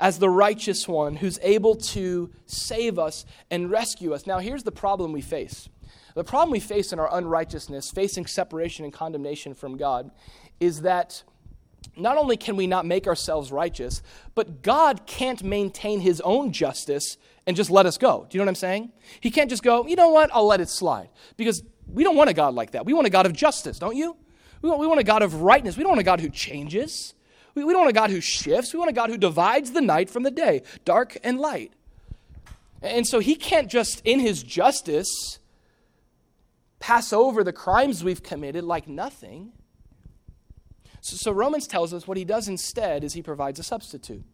as 0.00 0.18
the 0.18 0.28
righteous 0.28 0.88
one 0.88 1.14
who's 1.14 1.38
able 1.40 1.76
to 1.76 2.32
save 2.46 2.98
us 2.98 3.24
and 3.48 3.70
rescue 3.70 4.12
us. 4.12 4.26
Now, 4.26 4.40
here's 4.40 4.64
the 4.64 4.72
problem 4.72 5.12
we 5.12 5.20
face. 5.20 5.68
The 6.14 6.24
problem 6.24 6.50
we 6.50 6.60
face 6.60 6.92
in 6.92 6.98
our 6.98 7.14
unrighteousness, 7.14 7.90
facing 7.90 8.26
separation 8.26 8.84
and 8.84 8.92
condemnation 8.92 9.54
from 9.54 9.76
God, 9.76 10.10
is 10.60 10.82
that 10.82 11.22
not 11.96 12.16
only 12.16 12.36
can 12.36 12.56
we 12.56 12.66
not 12.66 12.86
make 12.86 13.06
ourselves 13.06 13.52
righteous, 13.52 14.02
but 14.34 14.62
God 14.62 15.06
can't 15.06 15.42
maintain 15.42 16.00
his 16.00 16.20
own 16.20 16.52
justice 16.52 17.16
and 17.46 17.56
just 17.56 17.70
let 17.70 17.86
us 17.86 17.98
go. 17.98 18.26
Do 18.28 18.36
you 18.36 18.40
know 18.40 18.46
what 18.46 18.50
I'm 18.50 18.56
saying? 18.56 18.92
He 19.20 19.30
can't 19.30 19.50
just 19.50 19.62
go, 19.62 19.86
you 19.86 19.96
know 19.96 20.10
what, 20.10 20.30
I'll 20.32 20.46
let 20.46 20.60
it 20.60 20.68
slide. 20.68 21.08
Because 21.36 21.62
we 21.86 22.04
don't 22.04 22.16
want 22.16 22.30
a 22.30 22.34
God 22.34 22.54
like 22.54 22.72
that. 22.72 22.86
We 22.86 22.92
want 22.92 23.06
a 23.06 23.10
God 23.10 23.26
of 23.26 23.32
justice, 23.32 23.78
don't 23.78 23.96
you? 23.96 24.16
We 24.62 24.68
want, 24.68 24.80
we 24.80 24.86
want 24.86 25.00
a 25.00 25.04
God 25.04 25.22
of 25.22 25.42
rightness. 25.42 25.76
We 25.76 25.82
don't 25.82 25.90
want 25.90 26.00
a 26.00 26.04
God 26.04 26.20
who 26.20 26.30
changes. 26.30 27.14
We, 27.54 27.64
we 27.64 27.72
don't 27.72 27.82
want 27.82 27.90
a 27.90 27.94
God 27.94 28.10
who 28.10 28.20
shifts. 28.20 28.72
We 28.72 28.78
want 28.78 28.90
a 28.90 28.94
God 28.94 29.10
who 29.10 29.18
divides 29.18 29.72
the 29.72 29.80
night 29.80 30.08
from 30.08 30.22
the 30.22 30.30
day, 30.30 30.62
dark 30.84 31.18
and 31.24 31.38
light. 31.38 31.72
And 32.80 33.06
so 33.06 33.18
he 33.18 33.34
can't 33.34 33.68
just, 33.68 34.00
in 34.04 34.20
his 34.20 34.42
justice, 34.42 35.38
pass 36.82 37.12
over 37.12 37.44
the 37.44 37.52
crimes 37.52 38.02
we've 38.02 38.24
committed 38.24 38.64
like 38.64 38.88
nothing. 38.88 39.52
So, 41.00 41.16
so 41.16 41.30
Romans 41.30 41.68
tells 41.68 41.94
us 41.94 42.08
what 42.08 42.16
he 42.16 42.24
does 42.24 42.48
instead 42.48 43.04
is 43.04 43.12
he 43.12 43.22
provides 43.22 43.60
a 43.60 43.62
substitute. 43.62 44.24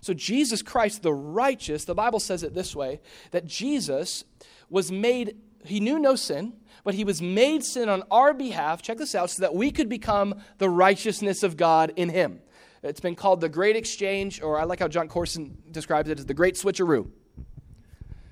So 0.00 0.12
Jesus 0.12 0.60
Christ, 0.60 1.04
the 1.04 1.14
righteous, 1.14 1.84
the 1.84 1.94
Bible 1.94 2.18
says 2.18 2.42
it 2.42 2.52
this 2.52 2.74
way 2.74 3.00
that 3.30 3.46
Jesus 3.46 4.24
was 4.68 4.90
made, 4.90 5.36
he 5.64 5.78
knew 5.78 6.00
no 6.00 6.16
sin, 6.16 6.52
but 6.82 6.94
he 6.94 7.04
was 7.04 7.22
made 7.22 7.64
sin 7.64 7.88
on 7.88 8.02
our 8.10 8.34
behalf, 8.34 8.82
check 8.82 8.98
this 8.98 9.14
out, 9.14 9.30
so 9.30 9.42
that 9.42 9.54
we 9.54 9.70
could 9.70 9.88
become 9.88 10.34
the 10.58 10.68
righteousness 10.68 11.44
of 11.44 11.56
God 11.56 11.92
in 11.94 12.08
him. 12.08 12.40
It's 12.82 13.00
been 13.00 13.14
called 13.14 13.40
the 13.40 13.48
great 13.48 13.76
exchange, 13.76 14.42
or 14.42 14.58
I 14.58 14.64
like 14.64 14.80
how 14.80 14.88
Jon 14.88 15.06
Courson 15.06 15.62
describes 15.70 16.10
it 16.10 16.18
as 16.18 16.26
the 16.26 16.34
great 16.34 16.56
switcheroo. 16.56 17.08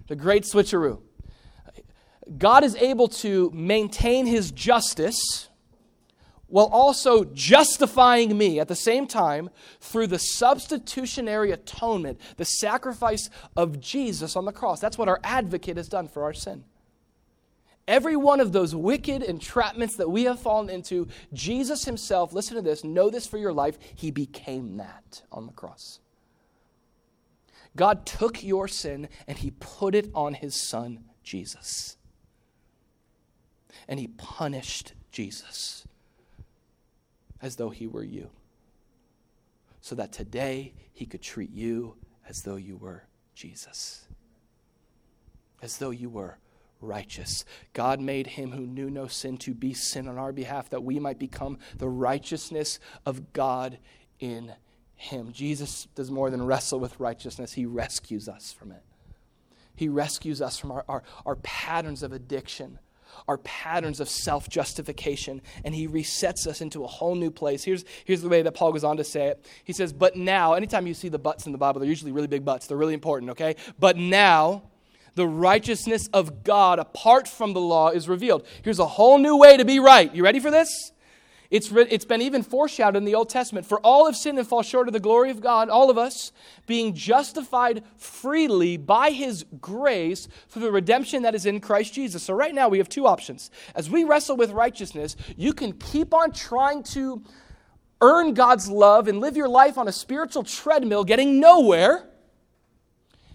The 0.09 0.17
great 0.17 0.43
switcheroo. 0.43 1.01
God 2.39 2.65
is 2.65 2.77
able 2.77 3.09
to 3.09 3.51
maintain 3.55 4.27
his 4.27 4.51
justice 4.51 5.49
while 6.47 6.67
also 6.67 7.25
justifying 7.25 8.37
me 8.37 8.61
at 8.61 8.69
the 8.69 8.77
same 8.77 9.07
time 9.07 9.51
through 9.81 10.07
the 10.07 10.19
substitutionary 10.19 11.51
atonement, 11.51 12.21
the 12.37 12.45
sacrifice 12.45 13.29
of 13.57 13.81
Jesus 13.81 14.37
on 14.37 14.45
the 14.45 14.53
cross. 14.53 14.81
That's 14.81 14.97
what 14.97 15.09
our 15.09 15.21
advocate 15.25 15.77
has 15.77 15.89
done 15.89 16.07
for 16.07 16.23
our 16.23 16.35
sin. 16.35 16.65
Every 17.87 18.17
one 18.17 18.41
of 18.41 18.53
those 18.53 18.75
wicked 18.75 19.23
entrapments 19.23 19.97
that 19.97 20.11
we 20.11 20.25
have 20.25 20.41
fallen 20.41 20.71
into, 20.71 21.09
Jesus 21.33 21.85
himself, 21.85 22.33
listen 22.33 22.57
to 22.57 22.63
this, 22.63 22.85
know 22.85 23.11
this 23.11 23.27
for 23.27 23.37
your 23.37 23.53
life, 23.53 23.79
he 23.95 24.11
became 24.11 24.79
that 24.79 25.23
on 25.31 25.47
the 25.47 25.53
cross. 25.53 26.01
God 27.77 28.07
took 28.07 28.43
your 28.43 28.69
sin 28.69 29.09
and 29.27 29.37
he 29.37 29.51
put 29.51 29.95
it 29.95 30.11
on 30.15 30.35
his 30.35 30.55
son, 30.55 31.05
Jesus. 31.23 31.97
And 33.89 34.01
he 34.01 34.09
punished 34.09 34.95
Jesus 35.11 35.87
as 37.41 37.57
though 37.57 37.71
he 37.71 37.87
were 37.87 38.05
you, 38.05 38.31
so 39.81 39.95
that 39.95 40.13
today 40.13 40.73
he 40.93 41.05
could 41.05 41.21
treat 41.21 41.51
you 41.51 41.97
as 42.29 42.43
though 42.43 42.57
you 42.57 42.77
were 42.77 43.05
Jesus, 43.35 44.07
as 45.61 45.77
though 45.79 45.91
you 45.91 46.09
were 46.09 46.39
righteous. 46.81 47.45
God 47.73 48.01
made 48.01 48.29
him 48.29 48.53
who 48.53 48.67
knew 48.67 48.91
no 48.91 49.07
sin 49.07 49.37
to 49.39 49.55
be 49.55 49.75
sin 49.75 50.09
on 50.09 50.19
our 50.19 50.33
behalf 50.33 50.71
that 50.71 50.85
we 50.85 50.99
might 50.99 51.19
become 51.19 51.59
the 51.77 51.89
righteousness 51.89 52.79
of 53.05 53.33
God 53.33 53.79
in 54.21 54.53
him. 54.97 55.33
Jesus 55.33 55.89
does 55.95 56.11
more 56.11 56.31
than 56.31 56.47
wrestle 56.47 56.81
with 56.81 57.01
righteousness, 57.01 57.53
he 57.53 57.67
rescues 57.67 58.29
us 58.29 58.53
from 58.53 58.73
it. 58.73 58.83
He 59.77 59.89
rescues 59.89 60.41
us 60.41 60.57
from 60.57 60.71
our, 60.71 60.85
our, 60.89 61.03
our 61.27 61.37
patterns 61.37 62.03
of 62.03 62.13
addiction, 62.13 62.79
our 63.29 63.39
patterns 63.39 64.01
of 64.01 64.09
self 64.09 64.49
justification, 64.49 65.41
and 65.65 65.75
he 65.75 65.89
resets 65.89 66.47
us 66.47 66.61
into 66.61 66.85
a 66.85 66.87
whole 66.87 67.15
new 67.15 67.31
place. 67.31 67.65
Here's, 67.65 67.85
here's 68.05 68.23
the 68.23 68.29
way 68.29 68.43
that 68.43 68.53
Paul 68.53 68.73
goes 68.73 68.85
on 68.85 68.97
to 68.99 69.05
say 69.05 69.29
it. 69.29 69.47
He 69.65 69.73
says, 69.73 69.93
But 69.93 70.17
now, 70.17 70.55
anytime 70.55 70.87
you 70.87 70.95
see 70.95 71.09
the 71.09 71.19
buts 71.19 71.47
in 71.47 71.53
the 71.53 71.59
Bible, 71.59 71.81
they're 71.81 71.89
usually 71.89 72.13
really 72.13 72.27
big 72.27 72.45
buts. 72.45 72.67
They're 72.67 72.77
really 72.77 72.95
important, 72.95 73.31
okay? 73.33 73.57
But 73.79 73.97
now, 73.97 74.63
the 75.15 75.27
righteousness 75.27 76.09
of 76.13 76.43
God 76.45 76.79
apart 76.79 77.29
from 77.29 77.53
the 77.53 77.61
law 77.61 77.91
is 77.91 78.09
revealed. 78.09 78.47
Here's 78.63 78.79
a 78.79 78.87
whole 78.87 79.19
new 79.19 79.37
way 79.37 79.57
to 79.57 79.65
be 79.65 79.79
right. 79.79 80.13
You 80.15 80.25
ready 80.25 80.41
for 80.41 80.51
this? 80.51 80.93
It's, 81.51 81.71
it's 81.73 82.05
been 82.05 82.23
even 82.23 82.43
foreshadowed 82.43 82.97
in 82.97 83.05
the 83.05 83.15
Old 83.15 83.29
Testament. 83.29 83.67
For 83.67 83.79
all 83.81 84.07
have 84.07 84.17
sinned 84.17 84.39
and 84.39 84.47
fall 84.47 84.63
short 84.63 84.89
of 84.89 84.93
the 84.93 85.01
glory 85.01 85.31
of 85.31 85.41
God, 85.41 85.69
all 85.69 85.91
of 85.91 85.99
us, 85.99 86.33
being 86.67 86.95
justified 86.95 87.85
freely 87.97 88.77
by 88.77 89.11
his 89.11 89.45
grace 89.61 90.29
through 90.49 90.63
the 90.63 90.73
redemption 90.73 91.23
that 91.23 91.35
is 91.35 91.47
in 91.47 91.61
Christ 91.61 91.95
Jesus. 91.95 92.23
So, 92.23 92.35
right 92.35 92.55
now, 92.55 92.69
we 92.69 92.79
have 92.79 92.89
two 92.89 93.07
options. 93.07 93.51
As 93.75 93.91
we 93.91 94.05
wrestle 94.05 94.37
with 94.37 94.51
righteousness, 94.51 95.17
you 95.37 95.53
can 95.53 95.73
keep 95.73 96.15
on 96.15 96.33
trying 96.33 96.83
to 96.85 97.23
earn 98.01 98.35
God's 98.35 98.69
love 98.69 99.09
and 99.09 99.21
live 99.21 99.37
your 99.37 99.49
life 99.49 99.79
on 99.79 99.89
a 99.89 99.93
spiritual 99.93 100.43
treadmill, 100.43 101.05
getting 101.05 101.41
nowhere 101.41 102.09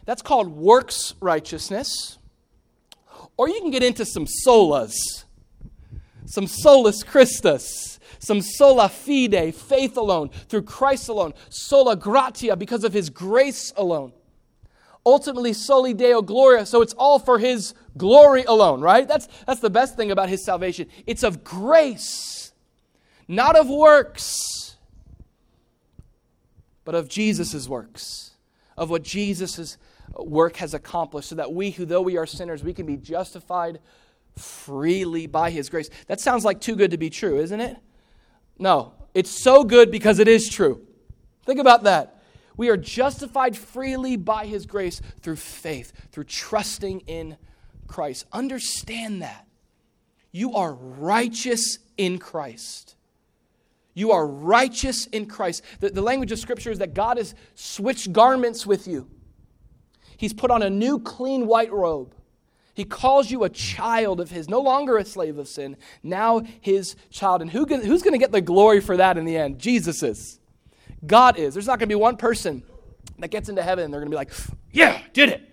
that's 0.05 0.21
called 0.23 0.47
works 0.47 1.13
righteousness. 1.21 2.17
Or 3.37 3.47
you 3.47 3.61
can 3.61 3.69
get 3.69 3.83
into 3.83 4.05
some 4.05 4.25
solas, 4.45 4.95
some 6.25 6.47
solus 6.47 7.03
Christus, 7.03 7.98
some 8.19 8.41
sola 8.41 8.89
fide, 8.89 9.55
faith 9.55 9.97
alone, 9.97 10.29
through 10.47 10.63
Christ 10.63 11.09
alone, 11.09 11.33
sola 11.49 11.95
gratia, 11.95 12.55
because 12.55 12.83
of 12.83 12.93
his 12.93 13.09
grace 13.09 13.73
alone. 13.75 14.13
Ultimately, 15.05 15.53
soli 15.53 15.93
deo 15.93 16.21
gloria, 16.21 16.65
so 16.65 16.81
it's 16.81 16.93
all 16.93 17.17
for 17.17 17.39
his 17.39 17.73
glory 17.97 18.43
alone, 18.43 18.81
right? 18.81 19.07
That's, 19.07 19.27
that's 19.47 19.61
the 19.61 19.69
best 19.69 19.95
thing 19.95 20.11
about 20.11 20.29
his 20.29 20.43
salvation. 20.43 20.87
It's 21.07 21.23
of 21.23 21.43
grace, 21.43 22.51
not 23.27 23.55
of 23.55 23.69
works, 23.69 24.75
but 26.83 26.95
of 26.95 27.07
Jesus' 27.07 27.67
works, 27.67 28.31
of 28.77 28.89
what 28.89 29.03
Jesus 29.03 29.77
work 30.17 30.57
has 30.57 30.73
accomplished, 30.73 31.29
so 31.29 31.35
that 31.35 31.53
we, 31.53 31.71
who 31.71 31.85
though 31.85 32.01
we 32.01 32.17
are 32.17 32.25
sinners, 32.25 32.63
we 32.63 32.73
can 32.73 32.85
be 32.85 32.97
justified 32.97 33.79
freely 34.37 35.27
by 35.27 35.49
his 35.49 35.69
grace. 35.69 35.89
That 36.07 36.19
sounds 36.19 36.43
like 36.43 36.59
too 36.59 36.75
good 36.75 36.91
to 36.91 36.97
be 36.97 37.09
true, 37.09 37.39
isn't 37.39 37.59
it? 37.59 37.77
No, 38.59 38.93
it's 39.13 39.31
so 39.41 39.63
good 39.63 39.89
because 39.89 40.19
it 40.19 40.27
is 40.27 40.49
true. 40.49 40.85
Think 41.45 41.59
about 41.59 41.83
that. 41.83 42.21
We 42.57 42.69
are 42.69 42.77
justified 42.77 43.57
freely 43.57 44.17
by 44.17 44.45
his 44.45 44.65
grace 44.65 45.01
through 45.21 45.37
faith, 45.37 45.93
through 46.11 46.25
trusting 46.25 46.99
in 47.07 47.37
Christ. 47.87 48.25
Understand 48.33 49.21
that. 49.21 49.47
You 50.31 50.53
are 50.55 50.73
righteous 50.73 51.79
in 51.97 52.19
Christ. 52.19 52.95
You 53.93 54.11
are 54.11 54.27
righteous 54.27 55.07
in 55.07 55.25
Christ. 55.25 55.63
The, 55.79 55.89
the 55.89 56.01
language 56.01 56.31
of 56.31 56.39
Scripture 56.39 56.69
is 56.69 56.79
that 56.79 56.93
God 56.93 57.17
has 57.17 57.33
switched 57.55 58.13
garments 58.13 58.65
with 58.65 58.87
you. 58.87 59.09
He's 60.17 60.33
put 60.33 60.51
on 60.51 60.61
a 60.61 60.69
new 60.69 60.99
clean 60.99 61.47
white 61.47 61.71
robe. 61.71 62.13
He 62.79 62.85
calls 62.85 63.29
you 63.29 63.43
a 63.43 63.49
child 63.49 64.21
of 64.21 64.31
His, 64.31 64.47
no 64.47 64.61
longer 64.61 64.97
a 64.97 65.03
slave 65.03 65.37
of 65.37 65.49
sin, 65.49 65.75
now 66.01 66.41
His 66.61 66.95
child. 67.09 67.41
And 67.41 67.51
who, 67.51 67.65
who's 67.65 68.01
going 68.01 68.13
to 68.13 68.17
get 68.17 68.31
the 68.31 68.39
glory 68.39 68.79
for 68.79 68.95
that 68.95 69.17
in 69.17 69.25
the 69.25 69.35
end? 69.35 69.59
Jesus 69.59 70.01
is. 70.01 70.39
God 71.05 71.37
is. 71.37 71.53
There's 71.53 71.67
not 71.67 71.79
going 71.79 71.89
to 71.89 71.95
be 71.95 71.95
one 71.95 72.15
person 72.15 72.63
that 73.17 73.29
gets 73.29 73.49
into 73.49 73.61
heaven 73.61 73.83
and 73.83 73.93
they're 73.93 73.99
going 73.99 74.09
to 74.09 74.13
be 74.13 74.17
like, 74.17 74.31
yeah, 74.71 75.01
did 75.11 75.27
it. 75.27 75.49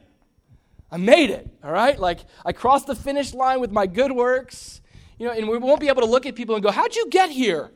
I 0.91 0.99
made 0.99 1.31
it. 1.31 1.49
All 1.65 1.73
right? 1.73 1.99
Like, 1.99 2.21
I 2.45 2.53
crossed 2.53 2.87
the 2.87 2.95
finish 2.95 3.35
line 3.35 3.61
with 3.61 3.73
my 3.73 3.89
good 3.89 4.13
works. 4.13 4.81
You 5.19 5.27
know, 5.27 5.33
and 5.33 5.49
we 5.49 5.59
won't 5.59 5.81
be 5.81 5.89
able 5.89 6.03
to 6.03 6.09
look 6.09 6.27
at 6.27 6.37
people 6.37 6.55
and 6.55 6.63
go, 6.63 6.71
how'd 6.71 6.95
you 6.95 7.09
get 7.11 7.31
here? 7.31 7.73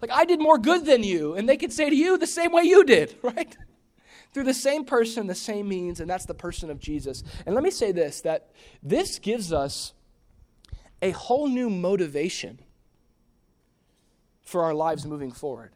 Like, 0.00 0.10
I 0.10 0.24
did 0.24 0.40
more 0.40 0.56
good 0.56 0.86
than 0.86 1.02
you. 1.02 1.34
And 1.34 1.46
they 1.46 1.58
could 1.58 1.72
say 1.72 1.90
to 1.90 1.96
you 1.96 2.16
the 2.16 2.26
same 2.26 2.52
way 2.52 2.62
you 2.62 2.84
did, 2.84 3.16
right? 3.22 3.56
Through 4.32 4.44
the 4.44 4.54
same 4.54 4.84
person, 4.84 5.26
the 5.26 5.34
same 5.34 5.68
means, 5.68 6.00
and 6.00 6.08
that's 6.08 6.26
the 6.26 6.34
person 6.34 6.70
of 6.70 6.78
Jesus. 6.78 7.22
And 7.46 7.54
let 7.54 7.64
me 7.64 7.70
say 7.70 7.92
this 7.92 8.20
that 8.22 8.50
this 8.82 9.18
gives 9.18 9.52
us 9.52 9.92
a 11.00 11.10
whole 11.10 11.48
new 11.48 11.70
motivation 11.70 12.60
for 14.42 14.62
our 14.62 14.74
lives 14.74 15.06
moving 15.06 15.30
forward. 15.30 15.72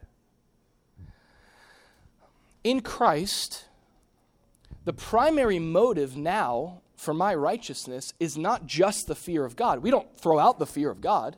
In 2.63 2.81
Christ, 2.81 3.65
the 4.85 4.93
primary 4.93 5.59
motive 5.59 6.17
now 6.17 6.81
for 6.95 7.13
my 7.13 7.35
righteousness 7.35 8.13
is 8.19 8.37
not 8.37 8.65
just 8.65 9.07
the 9.07 9.15
fear 9.15 9.45
of 9.45 9.55
God. 9.55 9.79
We 9.79 9.91
don't 9.91 10.17
throw 10.17 10.39
out 10.39 10.59
the 10.59 10.65
fear 10.65 10.89
of 10.89 11.01
God, 11.01 11.37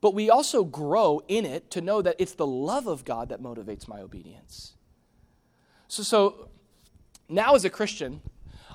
but 0.00 0.14
we 0.14 0.30
also 0.30 0.64
grow 0.64 1.20
in 1.28 1.44
it 1.44 1.70
to 1.72 1.80
know 1.80 2.02
that 2.02 2.16
it's 2.18 2.34
the 2.34 2.46
love 2.46 2.86
of 2.86 3.04
God 3.04 3.28
that 3.28 3.42
motivates 3.42 3.86
my 3.86 4.00
obedience. 4.00 4.74
So, 5.94 6.02
so 6.02 6.48
now 7.28 7.54
as 7.54 7.64
a 7.64 7.70
Christian, 7.70 8.20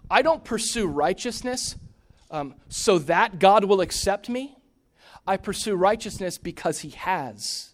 I 0.10 0.22
don't 0.22 0.42
pursue 0.44 0.88
righteousness 0.88 1.76
um, 2.32 2.56
so 2.70 2.98
that 3.00 3.40
God 3.40 3.66
will 3.66 3.82
accept 3.82 4.30
me. 4.30 4.58
I 5.28 5.36
pursue 5.36 5.76
righteousness 5.76 6.38
because 6.38 6.80
He 6.80 6.92
has. 6.92 7.74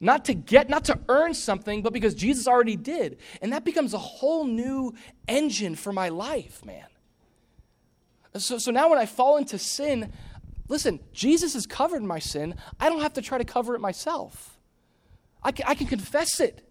Not 0.00 0.26
to 0.26 0.34
get, 0.34 0.68
not 0.68 0.84
to 0.84 0.98
earn 1.08 1.32
something, 1.32 1.80
but 1.80 1.94
because 1.94 2.14
Jesus 2.14 2.46
already 2.46 2.76
did. 2.76 3.16
And 3.40 3.54
that 3.54 3.64
becomes 3.64 3.94
a 3.94 3.98
whole 3.98 4.44
new 4.44 4.92
engine 5.26 5.74
for 5.74 5.90
my 5.90 6.10
life, 6.10 6.62
man. 6.62 6.84
So, 8.36 8.58
so 8.58 8.70
now 8.70 8.90
when 8.90 8.98
I 8.98 9.06
fall 9.06 9.38
into 9.38 9.58
sin, 9.58 10.12
listen, 10.68 11.00
Jesus 11.14 11.54
has 11.54 11.66
covered 11.66 12.02
my 12.02 12.18
sin. 12.18 12.56
I 12.78 12.90
don't 12.90 13.00
have 13.00 13.14
to 13.14 13.22
try 13.22 13.38
to 13.38 13.44
cover 13.44 13.74
it 13.74 13.80
myself. 13.80 14.58
I 15.42 15.52
can, 15.52 15.64
I 15.66 15.74
can 15.74 15.86
confess 15.86 16.38
it. 16.38 16.65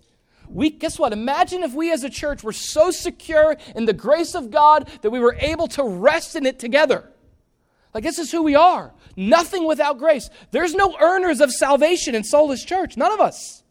We, 0.49 0.69
guess 0.69 0.99
what? 0.99 1.13
Imagine 1.13 1.63
if 1.63 1.73
we 1.73 1.91
as 1.91 2.03
a 2.03 2.09
church 2.09 2.43
were 2.43 2.53
so 2.53 2.91
secure 2.91 3.57
in 3.75 3.85
the 3.85 3.93
grace 3.93 4.35
of 4.35 4.51
God 4.51 4.89
that 5.01 5.09
we 5.09 5.19
were 5.19 5.35
able 5.39 5.67
to 5.69 5.83
rest 5.83 6.35
in 6.35 6.45
it 6.45 6.59
together. 6.59 7.11
Like, 7.93 8.03
this 8.03 8.19
is 8.19 8.31
who 8.31 8.43
we 8.43 8.55
are. 8.55 8.93
Nothing 9.15 9.65
without 9.65 9.97
grace. 9.97 10.29
There's 10.51 10.75
no 10.75 10.97
earners 10.99 11.39
of 11.39 11.51
salvation 11.51 12.13
in 12.13 12.23
Solas 12.23 12.65
Church. 12.65 12.97
None 12.97 13.11
of 13.11 13.21
us. 13.21 13.63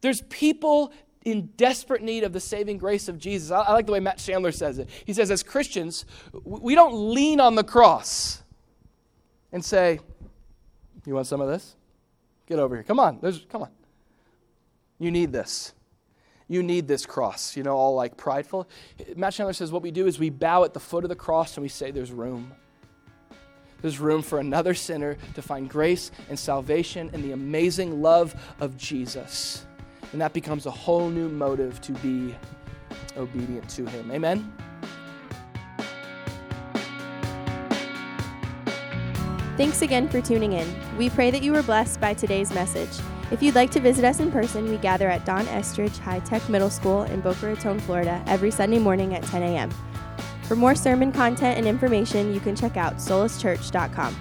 There's 0.00 0.22
people 0.22 0.92
in 1.24 1.50
desperate 1.56 2.02
need 2.02 2.24
of 2.24 2.32
the 2.32 2.40
saving 2.40 2.78
grace 2.78 3.08
of 3.08 3.18
Jesus. 3.18 3.50
I, 3.50 3.72
like 3.72 3.86
the 3.86 3.92
way 3.92 4.00
Matt 4.00 4.18
Chandler 4.18 4.52
says 4.52 4.78
it. 4.78 4.88
He 5.04 5.12
says, 5.12 5.30
as 5.30 5.42
Christians, 5.42 6.04
we 6.44 6.74
don't 6.74 7.12
lean 7.14 7.40
on 7.40 7.54
the 7.54 7.64
cross 7.64 8.42
and 9.52 9.64
say, 9.64 10.00
You 11.06 11.14
want 11.14 11.26
some 11.26 11.40
of 11.40 11.48
this? 11.48 11.76
Get 12.46 12.58
over 12.58 12.74
here. 12.74 12.82
Come 12.82 12.98
on. 12.98 13.18
There's, 13.20 13.46
come 13.48 13.62
on. 13.62 13.70
You 15.00 15.10
need 15.10 15.32
this. 15.32 15.72
You 16.46 16.62
need 16.62 16.86
this 16.86 17.06
cross, 17.06 17.56
you 17.56 17.62
know, 17.62 17.76
all 17.76 17.94
like 17.94 18.16
prideful. 18.16 18.68
Matt 19.16 19.32
Chandler 19.32 19.52
says 19.52 19.72
what 19.72 19.82
we 19.82 19.90
do 19.90 20.06
is 20.06 20.18
we 20.18 20.30
bow 20.30 20.64
at 20.64 20.74
the 20.74 20.80
foot 20.80 21.04
of 21.04 21.08
the 21.08 21.16
cross 21.16 21.56
and 21.56 21.62
we 21.62 21.68
say, 21.68 21.90
There's 21.90 22.12
room. 22.12 22.52
There's 23.80 23.98
room 23.98 24.20
for 24.20 24.40
another 24.40 24.74
sinner 24.74 25.16
to 25.34 25.42
find 25.42 25.70
grace 25.70 26.10
and 26.28 26.38
salvation 26.38 27.08
and 27.14 27.24
the 27.24 27.32
amazing 27.32 28.02
love 28.02 28.34
of 28.60 28.76
Jesus. 28.76 29.64
And 30.12 30.20
that 30.20 30.32
becomes 30.32 30.66
a 30.66 30.70
whole 30.70 31.08
new 31.08 31.28
motive 31.28 31.80
to 31.82 31.92
be 31.92 32.34
obedient 33.16 33.68
to 33.70 33.86
Him. 33.86 34.10
Amen? 34.10 34.52
Thanks 39.56 39.82
again 39.82 40.08
for 40.08 40.20
tuning 40.20 40.52
in. 40.52 40.68
We 40.98 41.10
pray 41.10 41.30
that 41.30 41.42
you 41.42 41.52
were 41.52 41.62
blessed 41.62 42.00
by 42.00 42.12
today's 42.12 42.52
message. 42.52 42.90
If 43.30 43.42
you'd 43.42 43.54
like 43.54 43.70
to 43.72 43.80
visit 43.80 44.04
us 44.04 44.18
in 44.18 44.32
person, 44.32 44.68
we 44.68 44.76
gather 44.76 45.08
at 45.08 45.24
Don 45.24 45.46
Estridge 45.46 45.98
High 45.98 46.18
Tech 46.20 46.48
Middle 46.48 46.70
School 46.70 47.02
in 47.04 47.20
Boca 47.20 47.46
Raton, 47.46 47.78
Florida, 47.78 48.20
every 48.26 48.50
Sunday 48.50 48.80
morning 48.80 49.14
at 49.14 49.22
10 49.22 49.42
a.m. 49.42 49.70
For 50.42 50.56
more 50.56 50.74
sermon 50.74 51.12
content 51.12 51.56
and 51.56 51.66
information, 51.66 52.34
you 52.34 52.40
can 52.40 52.56
check 52.56 52.76
out 52.76 52.96
solaschurch.com. 52.96 54.16